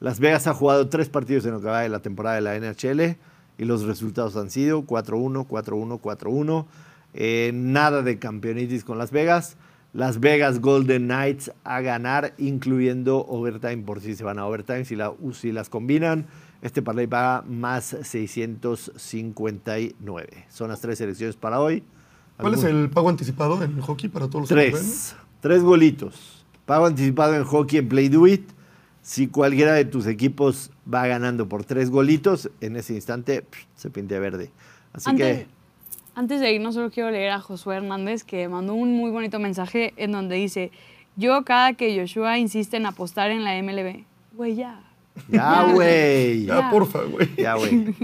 Las 0.00 0.18
Vegas 0.18 0.48
ha 0.48 0.54
jugado 0.54 0.88
tres 0.88 1.08
partidos 1.08 1.46
en 1.46 1.52
lo 1.52 1.60
que 1.60 1.68
va 1.68 1.82
de 1.82 1.88
la 1.88 2.00
temporada 2.00 2.34
de 2.34 2.42
la 2.42 2.58
NHL 2.58 3.16
y 3.58 3.64
los 3.64 3.84
resultados 3.84 4.36
han 4.36 4.50
sido 4.50 4.82
4-1, 4.82 5.46
4-1, 5.46 6.00
4-1. 6.00 6.66
Eh, 7.14 7.52
nada 7.54 8.02
de 8.02 8.18
campeonitis 8.18 8.82
con 8.82 8.98
Las 8.98 9.12
Vegas. 9.12 9.56
Las 9.92 10.18
Vegas 10.18 10.60
Golden 10.60 11.04
Knights 11.04 11.52
a 11.62 11.80
ganar, 11.80 12.34
incluyendo 12.38 13.24
overtime 13.28 13.84
por 13.84 14.00
si 14.00 14.16
se 14.16 14.24
van 14.24 14.40
a 14.40 14.46
overtime. 14.46 14.84
Si, 14.84 14.96
la, 14.96 15.12
si 15.32 15.52
las 15.52 15.68
combinan, 15.68 16.26
este 16.62 16.80
parlay 16.82 17.06
paga 17.06 17.42
más 17.42 17.96
659. 18.02 20.46
Son 20.48 20.68
las 20.68 20.80
tres 20.80 20.98
selecciones 20.98 21.36
para 21.36 21.60
hoy. 21.60 21.84
¿Cuál 22.38 22.54
es 22.54 22.64
el 22.64 22.90
pago 22.90 23.08
anticipado 23.08 23.62
en 23.62 23.80
hockey 23.80 24.10
para 24.10 24.26
todos 24.28 24.42
los? 24.42 24.48
Tres. 24.48 25.14
Tres 25.40 25.62
golitos. 25.62 26.44
Pago 26.64 26.86
anticipado 26.86 27.34
en 27.34 27.44
hockey 27.44 27.78
en 27.78 27.88
Play 27.88 28.08
Do 28.08 28.26
It. 28.26 28.50
Si 29.02 29.28
cualquiera 29.28 29.74
de 29.74 29.84
tus 29.84 30.06
equipos 30.06 30.72
va 30.92 31.06
ganando 31.06 31.48
por 31.48 31.64
tres 31.64 31.90
golitos, 31.90 32.50
en 32.60 32.74
ese 32.76 32.94
instante 32.94 33.42
pff, 33.42 33.64
se 33.76 33.90
pinta 33.90 34.18
verde. 34.18 34.50
Así 34.92 35.10
Antes, 35.10 35.38
que 35.38 35.46
antes 36.16 36.40
de 36.40 36.52
irnos, 36.52 36.74
solo 36.74 36.90
quiero 36.90 37.10
leer 37.10 37.30
a 37.30 37.40
Josué 37.40 37.76
Hernández 37.76 38.24
que 38.24 38.48
mandó 38.48 38.74
un 38.74 38.96
muy 38.96 39.10
bonito 39.10 39.38
mensaje 39.38 39.94
en 39.96 40.12
donde 40.12 40.36
dice: 40.36 40.72
Yo, 41.14 41.44
cada 41.44 41.74
que 41.74 41.96
Joshua 41.96 42.38
insiste 42.38 42.78
en 42.78 42.86
apostar 42.86 43.30
en 43.30 43.44
la 43.44 43.62
MLB, 43.62 44.04
güey, 44.32 44.56
ya. 44.56 44.82
Ya, 45.28 45.72
güey. 45.72 46.44
Ya, 46.46 46.60
Ya. 46.60 46.70
porfa, 46.70 47.02
güey. 47.04 47.28
Ya, 47.36 47.54
güey. 47.54 47.94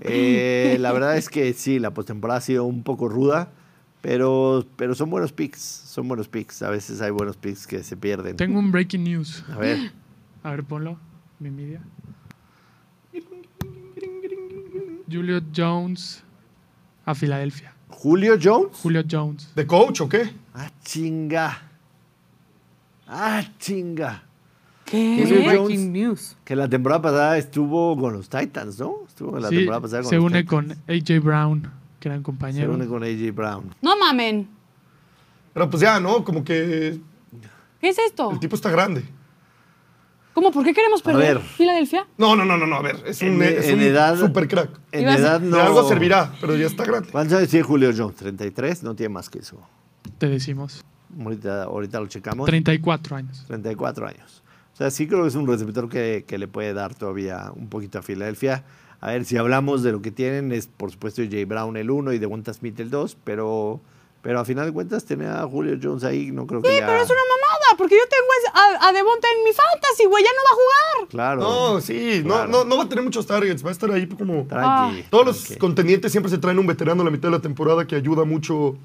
Eh, 0.00 0.76
la 0.80 0.92
verdad 0.92 1.16
es 1.16 1.28
que 1.28 1.52
sí, 1.52 1.78
la 1.78 1.92
postemporada 1.92 2.38
ha 2.38 2.42
sido 2.42 2.64
un 2.64 2.82
poco 2.82 3.08
ruda, 3.08 3.50
pero, 4.00 4.64
pero 4.76 4.94
son 4.94 5.10
buenos 5.10 5.32
picks. 5.32 5.60
Son 5.60 6.06
buenos 6.08 6.28
picks. 6.28 6.62
A 6.62 6.70
veces 6.70 7.00
hay 7.00 7.10
buenos 7.10 7.36
picks 7.36 7.66
que 7.66 7.82
se 7.82 7.96
pierden. 7.96 8.36
Tengo 8.36 8.58
un 8.58 8.70
breaking 8.72 9.04
news. 9.04 9.44
A 9.52 9.56
ver. 9.58 9.92
A 10.42 10.50
ver, 10.50 10.64
ponlo. 10.64 10.98
Mi 11.38 11.50
media. 11.50 11.80
Julio 15.10 15.40
Jones 15.54 16.22
a 17.04 17.14
Filadelfia. 17.14 17.72
Julio 17.88 18.36
Jones. 18.42 18.76
Julio 18.82 19.02
Jones. 19.08 19.52
¿De 19.54 19.66
coach 19.66 20.00
o 20.00 20.08
qué? 20.08 20.30
Ah, 20.54 20.70
chinga. 20.84 21.62
Ah, 23.06 23.42
chinga. 23.58 24.24
¿Qué? 24.84 25.24
Jones. 25.28 25.46
Breaking 25.66 25.92
news. 25.92 26.36
Que 26.44 26.54
la 26.56 26.68
temporada 26.68 27.00
pasada 27.02 27.38
estuvo 27.38 27.96
con 27.98 28.12
los 28.12 28.28
Titans, 28.28 28.78
¿no? 28.78 28.96
Estuvo 29.08 29.38
la 29.38 29.48
Sí, 29.48 29.56
temporada 29.56 29.80
pasada 29.82 30.02
con 30.02 30.10
se 30.10 30.16
los 30.16 30.24
une 30.24 30.42
Titans. 30.42 30.76
con 30.86 30.94
AJ 30.94 31.20
Brown, 31.24 31.70
que 32.00 32.08
eran 32.08 32.20
Se 32.20 32.24
compañeros. 32.24 32.74
une 32.76 32.86
con 32.86 33.02
AJ 33.02 33.30
Brown. 33.34 33.74
No 33.80 33.96
mamen. 33.98 34.48
Pero 35.52 35.70
pues 35.70 35.80
ya, 35.82 36.00
¿no? 36.00 36.24
Como 36.24 36.44
que 36.44 36.98
¿Qué 37.80 37.88
es 37.88 37.98
esto? 37.98 38.30
el 38.30 38.40
tipo 38.40 38.56
está 38.56 38.70
grande. 38.70 39.04
¿Cómo? 40.34 40.50
¿Por 40.50 40.64
qué 40.64 40.74
queremos 40.74 41.00
perder? 41.00 41.38
¿Filadelfia? 41.38 42.06
No, 42.18 42.34
no, 42.34 42.44
no, 42.44 42.56
no, 42.58 42.66
no. 42.66 42.74
A 42.76 42.82
ver, 42.82 42.96
es 43.06 43.22
un, 43.22 43.40
En- 43.40 43.42
es 43.44 43.68
en 43.68 43.76
un 43.76 43.82
edad- 43.84 44.18
super 44.18 44.48
crack. 44.48 44.68
En 44.90 45.08
edad 45.08 45.40
De 45.40 45.60
algo 45.60 45.88
servirá, 45.88 46.32
pero 46.40 46.56
ya 46.56 46.66
está 46.66 46.84
grande. 46.84 47.08
¿Cuántos 47.10 47.38
años 47.38 47.48
tiene 47.50 47.62
Julio 47.62 47.92
Jones? 47.96 48.16
¿33? 48.20 48.82
No 48.82 48.96
tiene 48.96 49.14
más 49.14 49.30
que 49.30 49.38
eso. 49.38 49.60
Te 50.18 50.28
decimos. 50.28 50.84
Ahorita, 51.22 51.62
ahorita 51.62 52.00
lo 52.00 52.08
checamos. 52.08 52.46
34 52.46 53.14
años. 53.16 53.44
34 53.46 54.08
años. 54.08 54.42
O 54.74 54.76
sea, 54.76 54.90
sí 54.90 55.06
creo 55.06 55.22
que 55.22 55.28
es 55.28 55.34
un 55.36 55.46
receptor 55.46 55.88
que, 55.88 56.24
que 56.26 56.36
le 56.36 56.48
puede 56.48 56.74
dar 56.74 56.94
todavía 56.94 57.52
un 57.54 57.68
poquito 57.68 57.98
a 57.98 58.02
Filadelfia. 58.02 58.64
A 59.00 59.08
ver, 59.12 59.24
si 59.24 59.36
hablamos 59.36 59.82
de 59.82 59.92
lo 59.92 60.02
que 60.02 60.10
tienen, 60.10 60.50
es 60.52 60.66
por 60.66 60.90
supuesto 60.90 61.22
Jay 61.30 61.44
Brown 61.44 61.76
el 61.76 61.90
1 61.90 62.12
y 62.12 62.18
Devonta 62.18 62.52
Smith 62.54 62.80
el 62.80 62.90
2, 62.90 63.16
pero, 63.22 63.80
pero 64.22 64.40
a 64.40 64.44
final 64.44 64.66
de 64.66 64.72
cuentas 64.72 65.04
tener 65.04 65.28
a 65.28 65.46
Julio 65.46 65.78
Jones 65.80 66.02
ahí 66.04 66.32
no 66.32 66.46
creo 66.46 66.60
que 66.62 66.70
Sí, 66.70 66.76
ya- 66.80 66.86
pero 66.86 67.02
es 67.02 67.08
una 67.10 67.20
mamada, 67.20 67.76
porque 67.78 67.94
yo 67.96 68.02
tengo 68.08 68.26
a, 68.82 68.88
a 68.88 68.92
Devonta 68.92 69.28
en 69.36 69.44
mi 69.44 69.50
fantasy, 69.52 70.06
güey, 70.06 70.24
ya 70.24 70.30
no 70.30 70.42
va 70.42 70.50
a 70.50 70.54
jugar. 70.54 71.08
Claro. 71.10 71.40
No, 71.42 71.80
sí, 71.80 72.22
no, 72.24 72.34
Claro. 72.34 72.48
no, 72.50 72.64
no 72.64 72.76
va 72.78 72.82
a 72.84 72.88
tener 72.88 73.04
muchos 73.04 73.26
targets, 73.26 73.64
va 73.64 73.68
a 73.68 73.72
estar 73.72 73.90
ahí 73.92 74.06
como... 74.08 74.44
Tranqui. 74.46 75.02
Todos 75.10 75.26
los 75.26 75.56
contendientes 75.58 76.10
siempre 76.10 76.30
se 76.30 76.38
traen 76.38 76.58
un 76.58 76.66
veterano 76.66 77.02
a 77.02 77.04
la 77.04 77.10
mitad 77.12 77.28
de 77.28 77.36
la 77.36 77.42
temporada 77.42 77.86
que 77.86 77.94
ayuda 77.94 78.24
mucho 78.24 78.76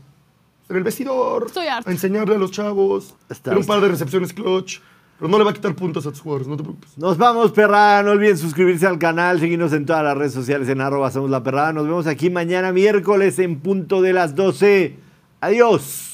en 0.70 0.76
el 0.76 0.84
vestidor, 0.84 1.46
Estoy 1.48 1.66
harta. 1.68 1.90
a 1.90 1.94
enseñarle 1.94 2.36
a 2.36 2.38
los 2.38 2.52
chavos, 2.52 3.16
Está- 3.30 3.58
un 3.58 3.66
par 3.66 3.82
de 3.82 3.88
recepciones 3.88 4.34
clutch, 4.34 4.82
pero 5.20 5.30
no 5.30 5.38
le 5.38 5.44
va 5.44 5.52
a 5.52 5.54
quitar 5.54 5.76
puntos 5.76 6.08
a 6.08 6.12
tus 6.12 6.22
jugadores, 6.22 6.48
no 6.48 6.56
te 6.56 6.64
preocupes. 6.64 6.98
Nos 6.98 7.18
vamos, 7.18 7.52
perrada. 7.52 8.02
No 8.04 8.12
olviden 8.12 8.38
suscribirse 8.38 8.88
al 8.88 8.98
canal, 8.98 9.38
seguirnos 9.40 9.74
en 9.74 9.86
todas 9.86 10.02
las 10.02 10.18
redes 10.18 10.34
sociales 10.34 10.70
en 10.70 10.80
arroba 10.80 11.12
somos 11.12 11.30
la 11.30 11.44
perrada. 11.44 11.74
Nos 11.74 11.84
vemos 11.84 12.08
aquí 12.08 12.30
mañana 12.30 12.72
miércoles 12.72 13.38
en 13.40 13.60
punto 13.60 14.02
de 14.02 14.14
las 14.14 14.34
12. 14.34 14.96
Adiós. 15.42 16.06